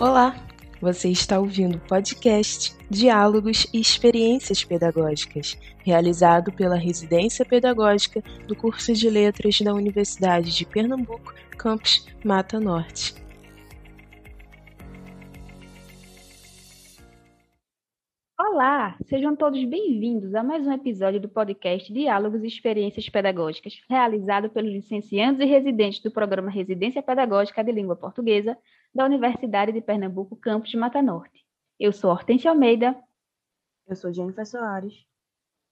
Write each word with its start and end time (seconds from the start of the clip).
Olá, 0.00 0.36
você 0.80 1.08
está 1.08 1.40
ouvindo 1.40 1.76
o 1.76 1.80
podcast 1.80 2.72
Diálogos 2.88 3.66
e 3.74 3.80
Experiências 3.80 4.62
Pedagógicas, 4.62 5.58
realizado 5.84 6.52
pela 6.52 6.76
Residência 6.76 7.44
Pedagógica 7.44 8.22
do 8.46 8.54
curso 8.54 8.92
de 8.92 9.10
Letras 9.10 9.60
da 9.60 9.74
Universidade 9.74 10.54
de 10.54 10.64
Pernambuco, 10.64 11.34
campus 11.58 12.06
Mata 12.24 12.60
Norte. 12.60 13.12
Olá, 18.38 18.96
sejam 19.04 19.34
todos 19.34 19.64
bem-vindos 19.64 20.32
a 20.32 20.44
mais 20.44 20.64
um 20.64 20.72
episódio 20.72 21.20
do 21.20 21.28
podcast 21.28 21.92
Diálogos 21.92 22.44
e 22.44 22.46
Experiências 22.46 23.08
Pedagógicas, 23.08 23.80
realizado 23.90 24.48
pelos 24.48 24.70
licenciandos 24.70 25.40
e 25.40 25.44
residentes 25.44 26.00
do 26.00 26.10
programa 26.12 26.52
Residência 26.52 27.02
Pedagógica 27.02 27.64
de 27.64 27.72
Língua 27.72 27.96
Portuguesa 27.96 28.56
da 28.94 29.04
Universidade 29.04 29.72
de 29.72 29.80
Pernambuco, 29.80 30.36
campus 30.36 30.70
de 30.70 30.76
Mata 30.76 31.02
Norte. 31.02 31.44
Eu 31.78 31.92
sou 31.92 32.10
Hortência 32.10 32.50
Almeida. 32.50 32.96
Eu 33.86 33.94
sou 33.94 34.12
Jennifer 34.12 34.46
Soares. 34.46 35.04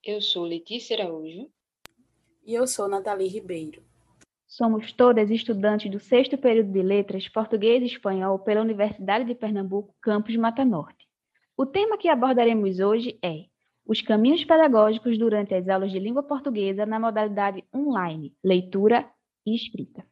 Eu 0.03 0.21
sou 0.21 0.43
Letícia 0.43 0.95
Araújo. 0.95 1.49
E 2.45 2.53
eu 2.53 2.65
sou 2.65 2.87
Nathalie 2.87 3.27
Ribeiro. 3.27 3.83
Somos 4.47 4.93
todas 4.93 5.29
estudantes 5.29 5.91
do 5.91 5.99
sexto 5.99 6.37
período 6.37 6.71
de 6.71 6.81
Letras 6.81 7.27
Português 7.27 7.83
e 7.83 7.87
Espanhol 7.87 8.39
pela 8.39 8.61
Universidade 8.61 9.25
de 9.25 9.35
Pernambuco, 9.35 9.93
campus 10.01 10.31
de 10.31 10.37
Mata 10.37 10.63
Norte. 10.63 11.05
O 11.57 11.65
tema 11.65 11.97
que 11.97 12.07
abordaremos 12.07 12.79
hoje 12.79 13.19
é 13.21 13.45
os 13.85 14.01
caminhos 14.01 14.45
pedagógicos 14.45 15.17
durante 15.17 15.53
as 15.53 15.67
aulas 15.67 15.91
de 15.91 15.99
língua 15.99 16.23
portuguesa 16.23 16.85
na 16.85 16.99
modalidade 16.99 17.63
online, 17.73 18.33
leitura 18.43 19.09
e 19.45 19.55
escrita. 19.55 20.05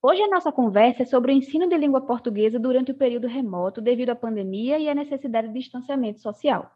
Hoje 0.00 0.22
a 0.22 0.28
nossa 0.28 0.52
conversa 0.52 1.02
é 1.02 1.06
sobre 1.06 1.32
o 1.32 1.34
ensino 1.34 1.68
de 1.68 1.76
língua 1.76 2.00
portuguesa 2.00 2.56
durante 2.56 2.92
o 2.92 2.94
período 2.94 3.26
remoto 3.26 3.80
devido 3.80 4.10
à 4.10 4.14
pandemia 4.14 4.78
e 4.78 4.88
à 4.88 4.94
necessidade 4.94 5.48
de 5.48 5.54
distanciamento 5.54 6.20
social. 6.20 6.70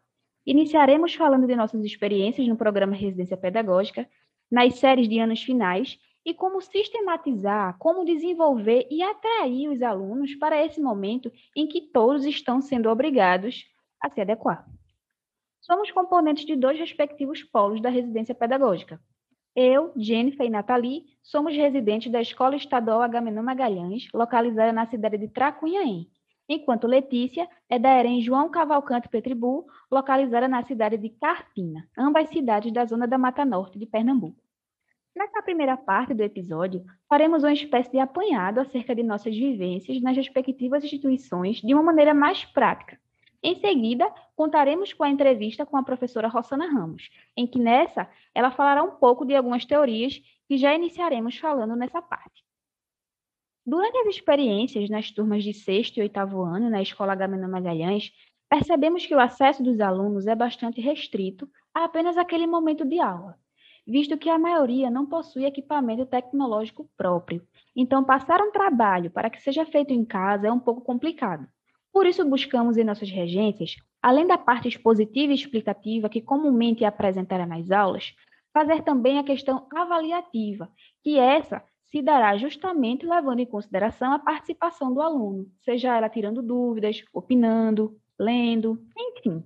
Iniciaremos 0.44 1.14
falando 1.14 1.46
de 1.46 1.54
nossas 1.54 1.84
experiências 1.84 2.48
no 2.48 2.56
programa 2.56 2.96
Residência 2.96 3.36
Pedagógica, 3.36 4.08
nas 4.50 4.74
séries 4.74 5.08
de 5.08 5.20
anos 5.20 5.40
finais 5.40 6.00
e 6.26 6.34
como 6.34 6.60
sistematizar, 6.60 7.78
como 7.78 8.04
desenvolver 8.04 8.88
e 8.90 9.04
atrair 9.04 9.68
os 9.68 9.80
alunos 9.82 10.34
para 10.34 10.60
esse 10.64 10.80
momento 10.80 11.30
em 11.54 11.68
que 11.68 11.80
todos 11.80 12.26
estão 12.26 12.60
sendo 12.60 12.90
obrigados 12.90 13.64
a 14.00 14.10
se 14.10 14.20
adequar. 14.20 14.66
Somos 15.60 15.92
componentes 15.92 16.44
de 16.44 16.56
dois 16.56 16.76
respectivos 16.76 17.40
polos 17.44 17.80
da 17.80 17.88
residência 17.88 18.34
pedagógica. 18.34 19.00
Eu, 19.54 19.92
Jennifer 19.96 20.46
e 20.46 20.50
Nathalie 20.50 21.04
somos 21.22 21.54
residentes 21.54 22.10
da 22.10 22.22
Escola 22.22 22.56
Estadual 22.56 23.02
Agamenon 23.02 23.42
Magalhães, 23.42 24.08
localizada 24.14 24.72
na 24.72 24.86
cidade 24.86 25.18
de 25.18 25.28
Tracunhaém, 25.28 26.08
enquanto 26.48 26.86
Letícia 26.86 27.46
é 27.68 27.78
da 27.78 27.90
EREM 27.98 28.22
João 28.22 28.50
Cavalcante 28.50 29.10
Petribu, 29.10 29.66
localizada 29.90 30.48
na 30.48 30.64
cidade 30.64 30.96
de 30.96 31.10
Carpina, 31.10 31.86
ambas 31.98 32.30
cidades 32.30 32.72
da 32.72 32.86
zona 32.86 33.06
da 33.06 33.18
Mata 33.18 33.44
Norte 33.44 33.78
de 33.78 33.84
Pernambuco. 33.84 34.40
Nessa 35.14 35.42
primeira 35.42 35.76
parte 35.76 36.14
do 36.14 36.22
episódio, 36.22 36.82
faremos 37.06 37.42
uma 37.42 37.52
espécie 37.52 37.90
de 37.90 37.98
apanhado 37.98 38.58
acerca 38.58 38.94
de 38.94 39.02
nossas 39.02 39.36
vivências 39.36 40.00
nas 40.00 40.16
respectivas 40.16 40.82
instituições 40.82 41.58
de 41.60 41.74
uma 41.74 41.82
maneira 41.82 42.14
mais 42.14 42.46
prática. 42.46 42.98
Em 43.42 43.56
seguida, 43.56 44.10
contaremos 44.42 44.92
com 44.92 45.04
a 45.04 45.08
entrevista 45.08 45.64
com 45.64 45.76
a 45.76 45.84
professora 45.84 46.26
Rossana 46.26 46.66
Ramos, 46.66 47.10
em 47.36 47.46
que 47.46 47.60
nessa 47.60 48.10
ela 48.34 48.50
falará 48.50 48.82
um 48.82 48.96
pouco 48.96 49.24
de 49.24 49.36
algumas 49.36 49.64
teorias 49.64 50.20
que 50.48 50.56
já 50.56 50.74
iniciaremos 50.74 51.38
falando 51.38 51.76
nessa 51.76 52.02
parte. 52.02 52.44
Durante 53.64 53.96
as 53.98 54.08
experiências 54.08 54.90
nas 54.90 55.12
turmas 55.12 55.44
de 55.44 55.54
sexto 55.54 55.98
e 55.98 56.00
oitavo 56.00 56.42
ano 56.42 56.68
na 56.68 56.82
Escola 56.82 57.12
Agamenon 57.12 57.48
Magalhães, 57.48 58.10
percebemos 58.50 59.06
que 59.06 59.14
o 59.14 59.20
acesso 59.20 59.62
dos 59.62 59.78
alunos 59.78 60.26
é 60.26 60.34
bastante 60.34 60.80
restrito 60.80 61.48
a 61.72 61.84
apenas 61.84 62.16
aquele 62.18 62.48
momento 62.48 62.84
de 62.84 62.98
aula 62.98 63.38
visto 63.84 64.16
que 64.16 64.30
a 64.30 64.38
maioria 64.38 64.88
não 64.88 65.04
possui 65.06 65.44
equipamento 65.44 66.06
tecnológico 66.06 66.88
próprio. 66.96 67.44
Então, 67.74 68.04
passar 68.04 68.40
um 68.40 68.52
trabalho 68.52 69.10
para 69.10 69.28
que 69.28 69.42
seja 69.42 69.66
feito 69.66 69.92
em 69.92 70.04
casa 70.04 70.46
é 70.46 70.52
um 70.52 70.60
pouco 70.60 70.82
complicado. 70.82 71.48
Por 71.92 72.06
isso, 72.06 72.24
buscamos 72.24 72.76
em 72.76 72.84
nossas 72.84 73.10
regências, 73.10 73.74
além 74.02 74.26
da 74.26 74.36
parte 74.36 74.68
expositiva 74.68 75.32
e 75.32 75.36
explicativa 75.36 76.08
que 76.08 76.20
comumente 76.20 76.84
é 76.84 76.86
apresentada 76.86 77.46
nas 77.46 77.70
aulas, 77.70 78.14
fazer 78.52 78.82
também 78.82 79.18
a 79.18 79.24
questão 79.24 79.66
avaliativa, 79.74 80.68
que 81.02 81.18
essa 81.18 81.62
se 81.90 82.02
dará 82.02 82.36
justamente 82.36 83.06
levando 83.06 83.40
em 83.40 83.46
consideração 83.46 84.12
a 84.12 84.18
participação 84.18 84.92
do 84.92 85.00
aluno, 85.00 85.46
seja 85.64 85.96
ela 85.96 86.08
tirando 86.08 86.42
dúvidas, 86.42 87.04
opinando, 87.12 87.96
lendo, 88.18 88.82
enfim, 88.98 89.44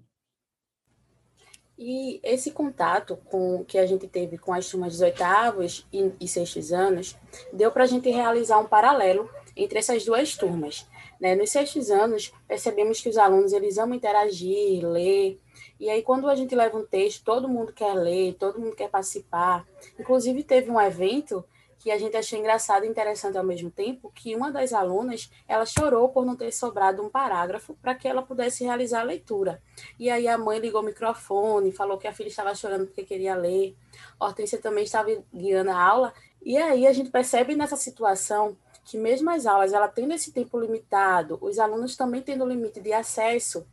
e 1.78 2.21
esse 2.22 2.53
contato 2.53 3.16
com 3.27 3.62
que 3.65 3.77
a 3.77 3.84
gente 3.84 4.09
teve 4.09 4.39
com 4.39 4.53
as 4.55 4.69
turmas 4.69 4.93
dos 4.93 5.03
oitavos 5.03 5.87
e, 5.93 6.11
e 6.19 6.27
sextos 6.27 6.72
anos 6.72 7.15
deu 7.53 7.71
para 7.71 7.84
a 7.84 7.87
gente 7.87 8.09
realizar 8.09 8.59
um 8.59 8.66
paralelo 8.66 9.28
entre 9.55 9.78
essas 9.78 10.05
duas 10.05 10.34
turmas. 10.37 10.87
Né? 11.21 11.34
Nos 11.34 11.50
sextos 11.50 11.91
anos, 11.91 12.32
percebemos 12.47 13.00
que 13.00 13.09
os 13.09 13.16
alunos 13.16 13.53
eles 13.53 13.78
amam 13.78 13.97
interagir, 13.97 14.87
ler, 14.87 15.41
e 15.78 15.91
aí 15.91 16.03
quando 16.03 16.28
a 16.28 16.34
gente 16.34 16.54
leva 16.54 16.78
um 16.78 16.84
texto, 16.84 17.25
todo 17.25 17.49
mundo 17.49 17.72
quer 17.72 17.94
ler, 17.94 18.34
todo 18.34 18.60
mundo 18.60 18.75
quer 18.75 18.88
participar. 18.88 19.66
Inclusive 19.99 20.43
teve 20.43 20.71
um 20.71 20.81
evento 20.81 21.44
que 21.78 21.91
a 21.91 21.99
gente 21.99 22.16
achou 22.16 22.38
engraçado 22.38 22.84
e 22.84 22.88
interessante 22.88 23.38
ao 23.38 23.44
mesmo 23.44 23.71
tempo, 23.71 24.10
que 24.12 24.34
uma 24.34 24.50
das 24.50 24.72
alunas, 24.72 25.31
ela 25.47 25.65
chorou 25.65 26.09
por 26.09 26.25
não 26.25 26.34
ter 26.34 26.50
sobrado 26.53 27.00
um 27.00 27.09
parágrafo 27.09 27.75
para 27.81 27.94
que 27.94 28.09
ela 28.09 28.22
pudesse 28.22 28.65
realizar 28.65 29.03
a 29.03 29.04
leitura. 29.04 29.62
E 29.97 30.10
aí 30.10 30.27
a 30.27 30.37
mãe 30.37 30.59
ligou 30.59 30.81
o 30.81 30.84
microfone, 30.84 31.71
falou 31.71 31.97
que 31.97 32.09
a 32.09 32.12
filha 32.12 32.28
estava 32.28 32.54
chorando 32.54 32.87
porque 32.87 33.04
queria 33.04 33.37
ler. 33.37 33.77
Hortência 34.19 34.59
também 34.59 34.83
estava 34.83 35.10
guiando 35.33 35.71
a 35.71 35.81
aula. 35.81 36.12
E 36.43 36.56
aí 36.56 36.87
a 36.87 36.93
gente 36.93 37.10
percebe 37.10 37.54
nessa 37.54 37.77
situação 37.77 38.56
que 38.86 38.97
mesmo 38.97 39.28
as 39.30 39.47
aulas, 39.47 39.72
ela 39.72 39.88
tendo 39.88 40.14
esse 40.14 40.32
tempo 40.32 40.58
limitado, 40.58 41.38
os 41.42 41.58
alunos 41.58 41.97
também 41.97 42.22
tendo 42.22 42.47
limite 42.47 42.80
de 42.80 42.92
acesso 42.92 43.66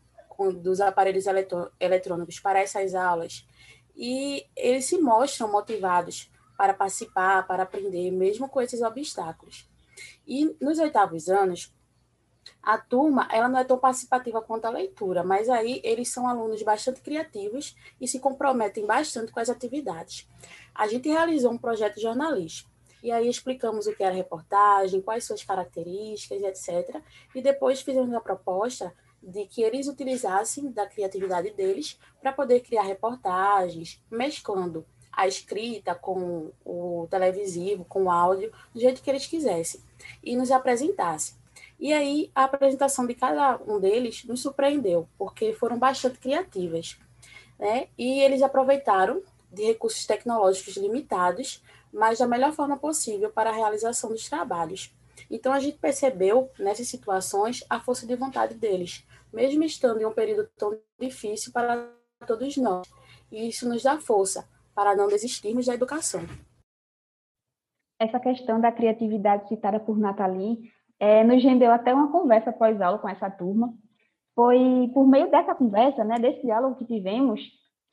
dos 0.60 0.82
aparelhos 0.82 1.26
eletrônicos 1.80 2.40
para 2.40 2.60
essas 2.60 2.96
aulas, 2.96 3.48
e 3.96 4.44
eles 4.56 4.86
se 4.86 4.98
mostram 4.98 5.52
motivados 5.52 6.32
para 6.58 6.74
participar, 6.74 7.46
para 7.46 7.62
aprender, 7.62 8.10
mesmo 8.10 8.50
com 8.50 8.60
esses 8.60 8.82
obstáculos. 8.82 9.70
E 10.28 10.58
nos 10.60 10.80
oitavos 10.80 11.30
anos, 11.30 11.72
a 12.62 12.80
turma 12.80 13.28
ela 13.32 13.48
não 13.48 13.60
é 13.60 13.64
tão 13.64 13.78
participativa 13.78 14.42
quanto 14.42 14.66
a 14.66 14.72
leitura, 14.72 15.24
mas 15.24 15.48
aí 15.48 15.80
eles 15.84 16.10
são 16.10 16.28
alunos 16.28 16.64
bastante 16.64 17.02
criativos 17.02 17.76
e 18.02 18.08
se 18.08 18.20
comprometem 18.20 18.88
bastante 18.88 19.32
com 19.32 19.40
as 19.40 19.50
atividades. 19.50 20.28
A 20.74 20.88
gente 20.88 21.08
realizou 21.08 21.52
um 21.52 21.58
projeto 21.58 22.02
jornalístico 22.02 22.73
e 23.04 23.12
aí 23.12 23.28
explicamos 23.28 23.86
o 23.86 23.94
que 23.94 24.02
era 24.02 24.16
reportagem, 24.16 25.02
quais 25.02 25.26
suas 25.26 25.44
características, 25.44 26.42
etc. 26.42 27.02
E 27.36 27.42
depois 27.42 27.82
fizemos 27.82 28.14
a 28.14 28.22
proposta 28.22 28.94
de 29.22 29.46
que 29.46 29.62
eles 29.62 29.88
utilizassem 29.90 30.72
da 30.72 30.88
criatividade 30.88 31.52
deles 31.52 32.00
para 32.22 32.32
poder 32.32 32.62
criar 32.62 32.84
reportagens, 32.84 34.02
mesclando 34.10 34.86
a 35.12 35.28
escrita, 35.28 35.94
com 35.94 36.52
o 36.66 37.06
televisivo, 37.12 37.86
com 37.86 38.06
o 38.06 38.12
áudio, 38.12 38.52
do 38.74 38.80
jeito 38.80 39.02
que 39.02 39.10
eles 39.10 39.28
quisessem, 39.28 39.82
e 40.24 40.36
nos 40.36 40.50
apresentassem. 40.50 41.36
E 41.80 41.92
aí, 41.92 42.32
a 42.34 42.46
apresentação 42.46 43.06
de 43.06 43.14
cada 43.14 43.60
um 43.68 43.80
deles 43.80 44.24
nos 44.24 44.42
surpreendeu, 44.42 45.08
porque 45.18 45.54
foram 45.54 45.78
bastante 45.78 46.18
criativas. 46.20 46.98
Né? 47.60 47.90
E 47.98 48.22
eles 48.22 48.42
aproveitaram 48.42 49.22
de 49.52 49.64
recursos 49.66 50.06
tecnológicos 50.06 50.78
limitados, 50.78 51.62
mas 51.94 52.20
da 52.20 52.28
melhor 52.28 52.52
forma 52.52 52.78
possível 52.78 53.30
para 53.30 53.52
a 53.52 53.54
realização 53.54 54.10
dos 54.10 54.28
trabalhos. 54.28 54.92
Então, 55.30 55.54
a 55.54 55.60
gente 55.60 55.78
percebeu, 55.78 56.50
nessas 56.58 56.88
situações, 56.88 57.64
a 57.70 57.80
força 57.80 58.08
de 58.08 58.16
vontade 58.16 58.56
deles, 58.56 59.08
mesmo 59.32 59.64
estando 59.64 60.02
em 60.02 60.06
um 60.06 60.12
período 60.12 60.50
tão 60.58 60.78
difícil 61.00 61.54
para 61.54 61.88
todos 62.26 62.58
nós. 62.58 62.88
E 63.32 63.48
isso 63.48 63.70
nos 63.70 63.84
dá 63.84 64.00
força 64.00 64.48
para 64.74 64.96
não 64.96 65.08
desistirmos 65.08 65.68
da 65.68 65.76
educação. 65.76 66.22
Essa 68.00 68.20
questão 68.20 68.60
da 68.60 68.72
criatividade 68.72 69.48
citada 69.48 69.80
por 69.80 69.98
Nathalie 69.98 70.72
é, 71.00 71.24
nos 71.24 71.44
rendeu 71.44 71.72
até 71.72 71.94
uma 71.94 72.12
conversa 72.12 72.52
pós-aula 72.52 72.98
com 72.98 73.08
essa 73.08 73.30
turma. 73.30 73.74
Foi 74.36 74.90
por 74.94 75.08
meio 75.08 75.30
dessa 75.30 75.54
conversa, 75.54 76.04
né, 76.04 76.18
desse 76.18 76.42
diálogo 76.42 76.76
que 76.76 76.86
tivemos, 76.86 77.40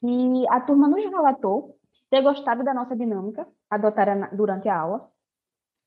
que 0.01 0.49
a 0.49 0.61
turma 0.61 0.89
nos 0.89 1.05
relatou 1.05 1.79
ter 2.11 2.23
gostado 2.23 2.65
da 2.65 2.75
nossa 2.75 2.97
dinâmica 2.97 3.47
adotada 3.71 4.29
durante 4.33 4.69
a 4.69 4.79
aula 4.79 5.09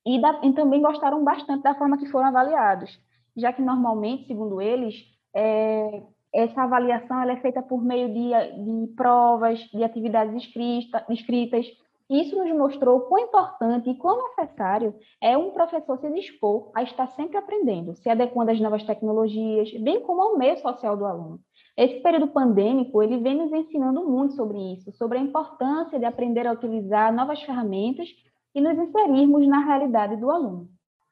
e, 0.06 0.20
da, 0.20 0.40
e 0.42 0.52
também 0.52 0.80
gostaram 0.82 1.22
bastante 1.22 1.62
da 1.62 1.74
forma 1.74 1.98
que 1.98 2.06
foram 2.06 2.28
avaliados, 2.28 2.98
já 3.36 3.52
que 3.52 3.62
normalmente, 3.62 4.26
segundo 4.26 4.60
eles, 4.60 4.94
é, 5.34 6.02
essa 6.32 6.62
avaliação 6.62 7.22
é 7.22 7.36
feita 7.40 7.62
por 7.62 7.82
meio 7.82 8.08
de, 8.08 8.30
de 8.64 8.94
provas, 8.94 9.58
de 9.72 9.84
atividades 9.84 10.34
escrita, 10.42 11.04
escritas, 11.08 11.66
Isso 12.08 12.36
nos 12.36 12.52
mostrou 12.54 13.00
quão 13.02 13.24
importante 13.24 13.88
e 13.88 13.96
quão 13.96 14.28
necessário 14.28 14.94
é 15.22 15.38
um 15.38 15.52
professor 15.52 15.98
se 15.98 16.10
dispor 16.10 16.70
a 16.74 16.82
estar 16.82 17.06
sempre 17.08 17.38
aprendendo, 17.38 17.96
se 17.96 18.10
adequando 18.10 18.50
às 18.50 18.60
novas 18.60 18.84
tecnologias, 18.84 19.72
bem 19.80 20.02
como 20.02 20.20
ao 20.20 20.38
meio 20.38 20.58
social 20.58 20.96
do 20.96 21.06
aluno. 21.06 21.40
Esse 21.76 22.00
período 22.00 22.28
pandêmico, 22.28 23.02
ele 23.02 23.18
vem 23.18 23.36
nos 23.36 23.52
ensinando 23.52 24.04
muito 24.08 24.34
sobre 24.34 24.58
isso, 24.74 24.92
sobre 24.92 25.18
a 25.18 25.20
importância 25.20 25.98
de 25.98 26.04
aprender 26.04 26.46
a 26.46 26.52
utilizar 26.52 27.12
novas 27.12 27.42
ferramentas 27.42 28.08
e 28.54 28.60
nos 28.60 28.78
inserirmos 28.78 29.46
na 29.48 29.58
realidade 29.58 30.16
do 30.16 30.30
aluno. 30.30 30.68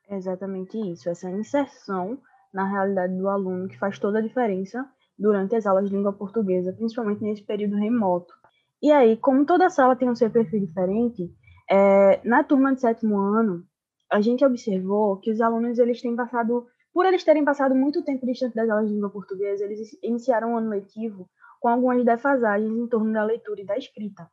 exatamente 0.08 0.78
isso, 0.78 1.08
essa 1.08 1.30
inserção 1.30 2.18
na 2.52 2.64
realidade 2.64 3.16
do 3.16 3.28
aluno 3.28 3.68
que 3.68 3.78
faz 3.78 3.98
toda 3.98 4.18
a 4.18 4.22
diferença 4.22 4.86
durante 5.18 5.56
as 5.56 5.66
aulas 5.66 5.88
de 5.88 5.96
língua 5.96 6.12
portuguesa, 6.12 6.72
principalmente 6.72 7.22
nesse 7.22 7.42
período 7.42 7.76
remoto. 7.76 8.32
E 8.82 8.90
aí, 8.92 9.16
como 9.16 9.46
toda 9.46 9.70
sala 9.70 9.96
tem 9.96 10.10
um 10.10 10.14
seu 10.14 10.30
perfil 10.30 10.60
diferente, 10.60 11.32
é, 11.70 12.20
na 12.24 12.44
turma 12.44 12.74
de 12.74 12.80
sétimo 12.80 13.16
ano, 13.18 13.64
a 14.10 14.20
gente 14.20 14.44
observou 14.44 15.16
que 15.16 15.30
os 15.30 15.40
alunos 15.40 15.78
eles 15.78 16.02
têm 16.02 16.14
passado, 16.14 16.66
por 16.92 17.06
eles 17.06 17.24
terem 17.24 17.44
passado 17.44 17.74
muito 17.74 18.04
tempo 18.04 18.26
distante 18.26 18.54
das 18.54 18.68
aulas 18.68 18.88
de 18.88 18.94
língua 18.94 19.10
portuguesa, 19.10 19.64
eles 19.64 19.96
iniciaram 20.02 20.54
o 20.54 20.56
ano 20.56 20.70
letivo 20.70 21.28
com 21.60 21.68
algumas 21.68 22.04
defasagens 22.04 22.70
em 22.70 22.86
torno 22.86 23.12
da 23.12 23.24
leitura 23.24 23.60
e 23.60 23.66
da 23.66 23.76
escrita. 23.76 24.28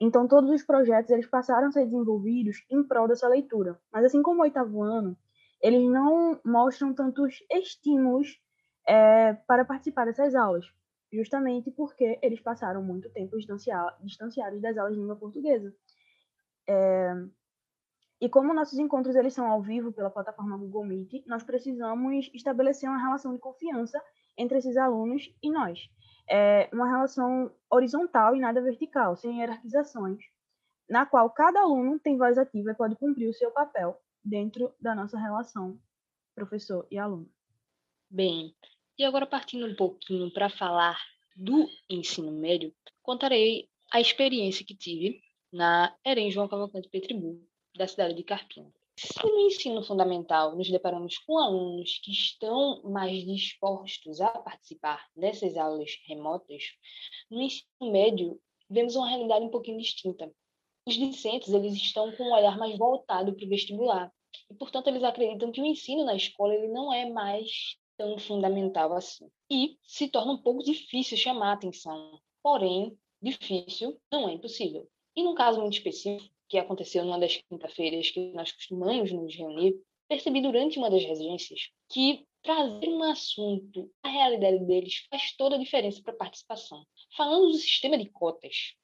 Então, 0.00 0.26
todos 0.26 0.50
os 0.50 0.62
projetos 0.62 1.10
eles 1.10 1.26
passaram 1.26 1.68
a 1.68 1.72
ser 1.72 1.84
desenvolvidos 1.84 2.64
em 2.70 2.82
prol 2.82 3.06
dessa 3.06 3.28
leitura. 3.28 3.78
Mas, 3.92 4.04
assim 4.04 4.22
como 4.22 4.40
o 4.40 4.42
oitavo 4.42 4.82
ano, 4.82 5.16
eles 5.62 5.88
não 5.88 6.38
mostram 6.44 6.92
tantos 6.92 7.44
estímulos 7.50 8.40
é, 8.86 9.32
para 9.46 9.64
participar 9.64 10.04
dessas 10.04 10.34
aulas 10.34 10.66
justamente 11.14 11.70
porque 11.70 12.18
eles 12.20 12.40
passaram 12.40 12.82
muito 12.82 13.08
tempo 13.10 13.36
distanciados 13.36 14.60
das 14.60 14.76
aulas 14.76 14.94
de 14.94 15.00
língua 15.00 15.16
portuguesa. 15.16 15.72
É, 16.68 17.14
e 18.20 18.28
como 18.28 18.54
nossos 18.54 18.78
encontros 18.78 19.16
eles 19.16 19.34
são 19.34 19.46
ao 19.50 19.60
vivo 19.60 19.92
pela 19.92 20.10
plataforma 20.10 20.56
Google 20.56 20.84
Meet, 20.84 21.26
nós 21.26 21.42
precisamos 21.42 22.30
estabelecer 22.32 22.88
uma 22.88 23.00
relação 23.00 23.32
de 23.32 23.38
confiança 23.38 24.00
entre 24.36 24.58
esses 24.58 24.76
alunos 24.76 25.30
e 25.42 25.50
nós. 25.50 25.88
É 26.28 26.68
uma 26.72 26.88
relação 26.88 27.52
horizontal 27.70 28.34
e 28.34 28.40
nada 28.40 28.62
vertical, 28.62 29.16
sem 29.16 29.40
hierarquizações, 29.40 30.18
na 30.88 31.04
qual 31.04 31.28
cada 31.30 31.60
aluno 31.60 31.98
tem 31.98 32.16
voz 32.16 32.38
ativa 32.38 32.70
e 32.70 32.74
pode 32.74 32.96
cumprir 32.96 33.28
o 33.28 33.34
seu 33.34 33.50
papel 33.50 34.00
dentro 34.24 34.72
da 34.80 34.94
nossa 34.94 35.18
relação 35.18 35.78
professor 36.34 36.86
e 36.90 36.98
aluno. 36.98 37.28
Bem, 38.10 38.54
e 38.98 39.04
agora, 39.04 39.26
partindo 39.26 39.66
um 39.66 39.74
pouquinho 39.74 40.32
para 40.32 40.48
falar 40.48 40.98
do 41.36 41.68
ensino 41.90 42.32
médio, 42.32 42.72
contarei 43.02 43.68
a 43.92 44.00
experiência 44.00 44.64
que 44.64 44.74
tive 44.74 45.20
na 45.52 45.94
Erem 46.04 46.30
João 46.30 46.48
Cavalcante 46.48 46.88
Petribu, 46.88 47.40
da 47.76 47.86
cidade 47.86 48.14
de 48.14 48.22
Carpina. 48.22 48.72
Se 48.96 49.26
no 49.26 49.40
ensino 49.40 49.82
fundamental 49.82 50.54
nos 50.56 50.70
deparamos 50.70 51.18
com 51.18 51.38
alunos 51.38 51.98
que 51.98 52.12
estão 52.12 52.80
mais 52.84 53.24
dispostos 53.24 54.20
a 54.20 54.30
participar 54.30 55.04
dessas 55.16 55.56
aulas 55.56 55.98
remotas, 56.06 56.62
no 57.28 57.42
ensino 57.42 57.90
médio 57.90 58.40
vemos 58.70 58.94
uma 58.94 59.08
realidade 59.08 59.44
um 59.44 59.50
pouquinho 59.50 59.78
distinta. 59.78 60.32
Os 60.86 60.94
discentes 60.94 61.52
eles 61.52 61.74
estão 61.74 62.12
com 62.12 62.24
um 62.24 62.32
olhar 62.32 62.56
mais 62.56 62.78
voltado 62.78 63.34
para 63.34 63.44
o 63.44 63.48
vestibular 63.48 64.12
e, 64.50 64.54
portanto, 64.54 64.88
eles 64.88 65.02
acreditam 65.02 65.50
que 65.50 65.60
o 65.60 65.66
ensino 65.66 66.04
na 66.04 66.14
escola 66.14 66.54
ele 66.54 66.68
não 66.68 66.92
é 66.92 67.08
mais 67.10 67.76
tão 67.96 68.18
fundamental 68.18 68.92
assim. 68.92 69.28
E 69.50 69.76
se 69.82 70.08
torna 70.08 70.32
um 70.32 70.42
pouco 70.42 70.62
difícil 70.62 71.16
chamar 71.16 71.50
a 71.50 71.52
atenção. 71.54 72.20
Porém, 72.42 72.96
difícil 73.22 73.98
não 74.12 74.28
é 74.28 74.32
impossível. 74.32 74.88
E 75.16 75.22
num 75.22 75.34
caso 75.34 75.60
muito 75.60 75.74
específico, 75.74 76.33
que 76.48 76.58
aconteceu 76.58 77.04
numa 77.04 77.18
das 77.18 77.36
quinta-feiras 77.36 78.10
que 78.10 78.32
nós 78.32 78.52
costumamos 78.52 79.10
nos 79.12 79.34
reunir, 79.34 79.74
percebi 80.08 80.40
durante 80.40 80.78
uma 80.78 80.90
das 80.90 81.04
residências 81.04 81.70
que 81.90 82.26
trazer 82.42 82.88
um 82.88 83.02
assunto 83.02 83.90
à 84.02 84.08
realidade 84.08 84.58
deles 84.66 85.06
faz 85.10 85.34
toda 85.36 85.56
a 85.56 85.58
diferença 85.58 86.02
para 86.02 86.12
a 86.12 86.16
participação. 86.16 86.84
Falando 87.16 87.48
do 87.48 87.54
sistema 87.54 87.96
de 87.96 88.10
cotas, 88.10 88.74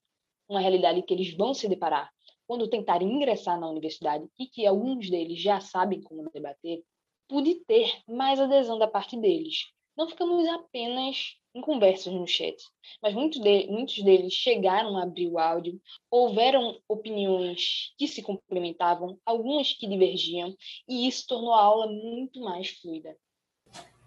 uma 0.48 0.60
realidade 0.60 1.02
que 1.02 1.12
eles 1.12 1.36
vão 1.36 1.52
se 1.52 1.68
deparar 1.68 2.10
quando 2.46 2.68
tentarem 2.68 3.08
ingressar 3.08 3.60
na 3.60 3.70
universidade 3.70 4.26
e 4.36 4.46
que 4.46 4.66
alguns 4.66 5.08
deles 5.08 5.40
já 5.40 5.60
sabem 5.60 6.00
como 6.02 6.28
debater, 6.32 6.82
pude 7.28 7.54
ter 7.64 8.02
mais 8.08 8.40
adesão 8.40 8.76
da 8.76 8.88
parte 8.88 9.16
deles. 9.16 9.70
Não 9.96 10.08
ficamos 10.08 10.46
apenas 10.48 11.36
em 11.54 11.60
conversas 11.60 12.12
no 12.12 12.26
chat, 12.26 12.56
mas 13.02 13.12
muitos, 13.12 13.40
de, 13.40 13.66
muitos 13.66 14.02
deles 14.02 14.32
chegaram 14.32 14.96
a 14.96 15.02
abrir 15.02 15.28
o 15.28 15.38
áudio, 15.38 15.80
houveram 16.10 16.80
opiniões 16.88 17.92
que 17.98 18.06
se 18.06 18.22
complementavam, 18.22 19.18
algumas 19.26 19.72
que 19.72 19.88
divergiam, 19.88 20.54
e 20.88 21.08
isso 21.08 21.26
tornou 21.26 21.52
a 21.52 21.62
aula 21.62 21.86
muito 21.88 22.40
mais 22.40 22.70
fluida. 22.70 23.16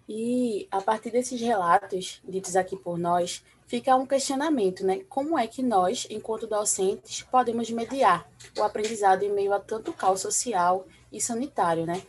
E 0.08 0.68
a 0.70 0.80
partir 0.82 1.10
desses 1.10 1.40
relatos 1.40 2.20
ditos 2.24 2.56
aqui 2.56 2.76
por 2.76 2.98
nós, 2.98 3.42
fica 3.66 3.96
um 3.96 4.06
questionamento, 4.06 4.84
né? 4.84 5.02
Como 5.08 5.38
é 5.38 5.46
que 5.46 5.62
nós, 5.62 6.06
enquanto 6.10 6.46
docentes, 6.46 7.22
podemos 7.22 7.70
mediar 7.70 8.30
o 8.58 8.62
aprendizado 8.62 9.22
em 9.22 9.32
meio 9.32 9.52
a 9.52 9.60
tanto 9.60 9.92
caos 9.94 10.20
social 10.20 10.86
e 11.10 11.20
sanitário, 11.20 11.86
né? 11.86 12.02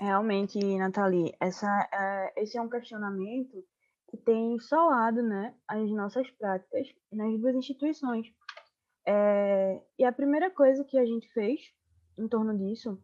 Realmente, 0.00 0.58
Nathalie, 0.78 1.34
essa, 1.40 1.88
é, 1.92 2.42
esse 2.42 2.56
é 2.56 2.62
um 2.62 2.68
questionamento 2.68 3.64
que 4.08 4.16
tem 4.16 4.56
solado 4.60 5.20
né, 5.22 5.54
as 5.66 5.90
nossas 5.90 6.30
práticas 6.30 6.86
nas 7.12 7.38
duas 7.40 7.56
instituições. 7.56 8.32
É, 9.04 9.82
e 9.98 10.04
a 10.04 10.12
primeira 10.12 10.50
coisa 10.50 10.84
que 10.84 10.96
a 10.96 11.04
gente 11.04 11.28
fez 11.32 11.60
em 12.16 12.28
torno 12.28 12.56
disso 12.56 13.02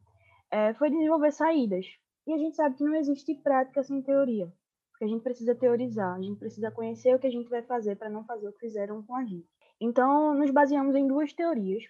é, 0.53 0.73
foi 0.75 0.89
desenvolver 0.89 1.33
saídas. 1.33 1.85
E 2.29 2.33
a 2.33 2.39
gente 2.39 2.55
sabe 2.55 2.77
que 2.77 2.85
não 2.85 2.95
existe 2.95 3.35
prática 3.35 3.83
sem 3.83 4.01
teoria, 4.01 4.53
porque 4.93 5.05
a 5.05 5.09
gente 5.09 5.23
precisa 5.23 5.55
teorizar, 5.55 6.15
a 6.15 6.23
gente 6.23 6.39
precisa 6.39 6.71
conhecer 6.71 7.15
o 7.15 7.19
que 7.19 7.27
a 7.27 7.31
gente 7.31 7.51
vai 7.51 7.63
fazer 7.63 7.97
para 7.97 8.09
não 8.09 8.25
fazer 8.25 8.49
o 8.49 8.53
que 8.53 8.61
fizeram 8.61 9.03
com 9.03 9.17
a 9.17 9.25
gente. 9.25 9.49
Então, 9.81 10.33
nos 10.33 10.51
baseamos 10.53 10.95
em 10.95 11.09
duas 11.09 11.33
teorias 11.33 11.83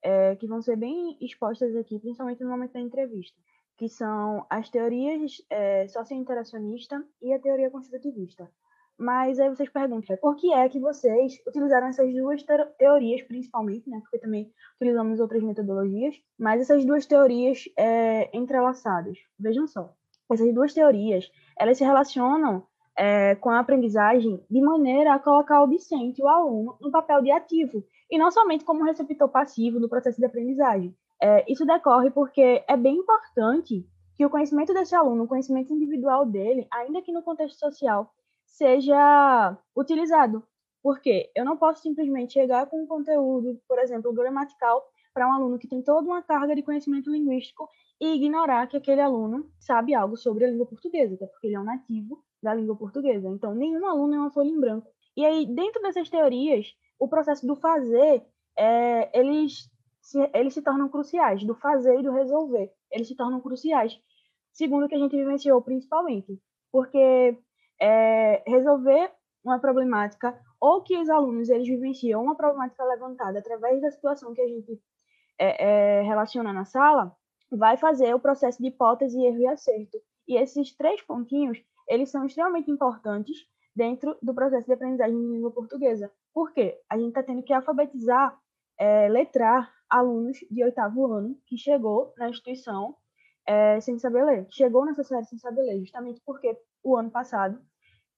é, 0.00 0.36
que 0.36 0.46
vão 0.46 0.62
ser 0.62 0.76
bem 0.76 1.18
expostas 1.20 1.74
aqui, 1.74 1.98
principalmente 1.98 2.42
no 2.42 2.50
momento 2.50 2.72
da 2.72 2.80
entrevista 2.80 3.36
que 3.76 3.88
são 3.88 4.46
as 4.48 4.70
teorias 4.70 5.42
é, 5.50 5.86
socio-interacionista 5.88 7.04
e 7.20 7.32
a 7.32 7.38
teoria 7.38 7.70
construtivista. 7.70 8.50
Mas 8.96 9.40
aí 9.40 9.48
vocês 9.48 9.68
perguntam, 9.68 10.16
por 10.18 10.36
que 10.36 10.52
é 10.52 10.68
que 10.68 10.78
vocês 10.78 11.34
utilizaram 11.46 11.88
essas 11.88 12.14
duas 12.14 12.44
teorias, 12.78 13.22
principalmente, 13.22 13.90
né? 13.90 13.98
Porque 14.00 14.18
também 14.18 14.52
utilizamos 14.76 15.18
outras 15.18 15.42
metodologias, 15.42 16.14
mas 16.38 16.60
essas 16.60 16.84
duas 16.84 17.04
teorias 17.04 17.64
é, 17.76 18.30
entrelaçadas. 18.36 19.18
Vejam 19.36 19.66
só, 19.66 19.92
essas 20.32 20.54
duas 20.54 20.72
teorias, 20.72 21.28
elas 21.58 21.76
se 21.76 21.84
relacionam 21.84 22.64
é, 22.96 23.34
com 23.34 23.50
a 23.50 23.58
aprendizagem 23.58 24.40
de 24.48 24.60
maneira 24.60 25.14
a 25.14 25.18
colocar 25.18 25.62
o 25.62 25.66
docente, 25.66 26.22
o 26.22 26.28
aluno, 26.28 26.76
no 26.80 26.92
papel 26.92 27.20
de 27.22 27.32
ativo, 27.32 27.84
e 28.08 28.16
não 28.16 28.30
somente 28.30 28.64
como 28.64 28.84
receptor 28.84 29.28
passivo 29.28 29.80
do 29.80 29.88
processo 29.88 30.18
de 30.18 30.26
aprendizagem. 30.26 30.94
É, 31.22 31.50
isso 31.50 31.64
decorre 31.64 32.10
porque 32.10 32.64
é 32.68 32.76
bem 32.76 32.96
importante 32.96 33.86
que 34.16 34.24
o 34.24 34.30
conhecimento 34.30 34.72
desse 34.72 34.94
aluno, 34.94 35.24
o 35.24 35.28
conhecimento 35.28 35.72
individual 35.72 36.24
dele, 36.24 36.66
ainda 36.72 37.02
que 37.02 37.12
no 37.12 37.22
contexto 37.22 37.58
social, 37.58 38.12
seja 38.46 39.56
utilizado. 39.76 40.42
Porque 40.82 41.30
eu 41.34 41.44
não 41.44 41.56
posso 41.56 41.82
simplesmente 41.82 42.34
chegar 42.34 42.66
com 42.66 42.82
um 42.82 42.86
conteúdo, 42.86 43.60
por 43.66 43.78
exemplo, 43.78 44.12
gramatical, 44.12 44.84
para 45.12 45.28
um 45.28 45.32
aluno 45.32 45.58
que 45.58 45.68
tem 45.68 45.80
toda 45.80 46.06
uma 46.06 46.22
carga 46.22 46.54
de 46.54 46.62
conhecimento 46.62 47.10
linguístico 47.10 47.68
e 48.00 48.14
ignorar 48.14 48.66
que 48.66 48.76
aquele 48.76 49.00
aluno 49.00 49.48
sabe 49.58 49.94
algo 49.94 50.16
sobre 50.16 50.44
a 50.44 50.50
língua 50.50 50.66
portuguesa, 50.66 51.14
até 51.14 51.26
porque 51.26 51.46
ele 51.46 51.54
é 51.54 51.60
um 51.60 51.64
nativo 51.64 52.22
da 52.42 52.52
língua 52.52 52.76
portuguesa. 52.76 53.28
Então, 53.28 53.54
nenhum 53.54 53.86
aluno 53.86 54.14
é 54.14 54.18
uma 54.18 54.32
folha 54.32 54.48
em 54.48 54.60
branco. 54.60 54.88
E 55.16 55.24
aí, 55.24 55.46
dentro 55.46 55.80
dessas 55.80 56.10
teorias, 56.10 56.74
o 56.98 57.08
processo 57.08 57.46
do 57.46 57.56
fazer, 57.56 58.22
é, 58.58 59.18
eles 59.18 59.70
se, 60.04 60.18
eles 60.34 60.52
se 60.52 60.60
tornam 60.60 60.88
cruciais, 60.88 61.42
do 61.44 61.54
fazer 61.54 61.98
e 61.98 62.02
do 62.02 62.12
resolver. 62.12 62.70
Eles 62.92 63.08
se 63.08 63.16
tornam 63.16 63.40
cruciais, 63.40 63.98
segundo 64.52 64.84
o 64.84 64.88
que 64.88 64.94
a 64.94 64.98
gente 64.98 65.16
vivenciou 65.16 65.62
principalmente. 65.62 66.38
Porque 66.70 67.38
é, 67.80 68.42
resolver 68.46 69.10
uma 69.42 69.58
problemática, 69.58 70.38
ou 70.60 70.82
que 70.82 70.96
os 70.98 71.08
alunos 71.08 71.48
eles 71.48 71.66
vivenciam 71.66 72.22
uma 72.22 72.36
problemática 72.36 72.84
levantada 72.84 73.38
através 73.38 73.80
da 73.80 73.90
situação 73.90 74.34
que 74.34 74.42
a 74.42 74.46
gente 74.48 74.78
é, 75.38 75.64
é, 75.64 76.02
relaciona 76.02 76.52
na 76.52 76.66
sala, 76.66 77.14
vai 77.50 77.76
fazer 77.78 78.14
o 78.14 78.20
processo 78.20 78.60
de 78.60 78.68
hipótese, 78.68 79.22
erro 79.22 79.38
e 79.38 79.46
acerto. 79.46 79.98
E 80.28 80.36
esses 80.36 80.76
três 80.76 81.00
pontinhos, 81.02 81.58
eles 81.88 82.10
são 82.10 82.26
extremamente 82.26 82.70
importantes 82.70 83.38
dentro 83.74 84.16
do 84.22 84.34
processo 84.34 84.66
de 84.66 84.72
aprendizagem 84.72 85.18
de 85.18 85.32
língua 85.32 85.50
portuguesa. 85.50 86.12
Por 86.32 86.52
quê? 86.52 86.78
A 86.90 86.96
gente 86.98 87.08
está 87.08 87.22
tendo 87.22 87.42
que 87.42 87.52
alfabetizar, 87.52 88.38
é, 88.78 89.08
letrar 89.08 89.72
alunos 89.94 90.38
de 90.50 90.64
oitavo 90.64 91.06
ano 91.06 91.36
que 91.46 91.56
chegou 91.56 92.12
na 92.18 92.28
instituição 92.28 92.96
é, 93.46 93.80
sem 93.80 93.96
saber 93.98 94.24
ler. 94.24 94.46
Chegou 94.50 94.84
nessa 94.84 95.04
série 95.04 95.24
sem 95.24 95.38
saber 95.38 95.62
ler, 95.62 95.78
justamente 95.78 96.20
porque 96.26 96.58
o 96.82 96.96
ano 96.96 97.10
passado, 97.10 97.60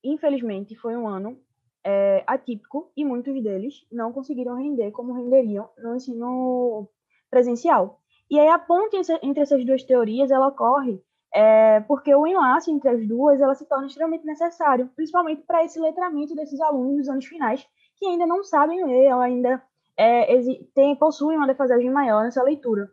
infelizmente, 0.02 0.74
foi 0.74 0.96
um 0.96 1.06
ano 1.06 1.38
é, 1.84 2.24
atípico 2.26 2.90
e 2.96 3.04
muitos 3.04 3.42
deles 3.42 3.86
não 3.92 4.10
conseguiram 4.10 4.56
render 4.56 4.90
como 4.90 5.12
renderiam 5.12 5.68
no 5.76 5.94
ensino 5.94 6.88
presencial. 7.30 8.00
E 8.30 8.40
aí 8.40 8.48
a 8.48 8.58
ponte 8.58 8.96
entre 9.22 9.42
essas 9.42 9.64
duas 9.64 9.84
teorias 9.84 10.30
ela 10.30 10.48
ocorre 10.48 11.00
é, 11.32 11.80
porque 11.80 12.14
o 12.14 12.26
enlace 12.26 12.70
entre 12.70 12.88
as 12.88 13.06
duas 13.06 13.40
ela 13.40 13.54
se 13.54 13.66
torna 13.66 13.86
extremamente 13.86 14.24
necessário, 14.24 14.90
principalmente 14.96 15.42
para 15.42 15.62
esse 15.62 15.78
letramento 15.78 16.34
desses 16.34 16.58
alunos 16.60 16.96
dos 16.96 17.08
anos 17.10 17.26
finais 17.26 17.68
que 17.96 18.06
ainda 18.06 18.26
não 18.26 18.42
sabem 18.42 18.84
ler, 18.84 19.12
ou 19.14 19.20
ainda 19.20 19.62
é, 19.98 20.26
tem, 20.74 20.94
possuem 20.96 21.36
uma 21.36 21.46
defasagem 21.46 21.90
maior 21.90 22.22
nessa 22.24 22.42
leitura. 22.42 22.90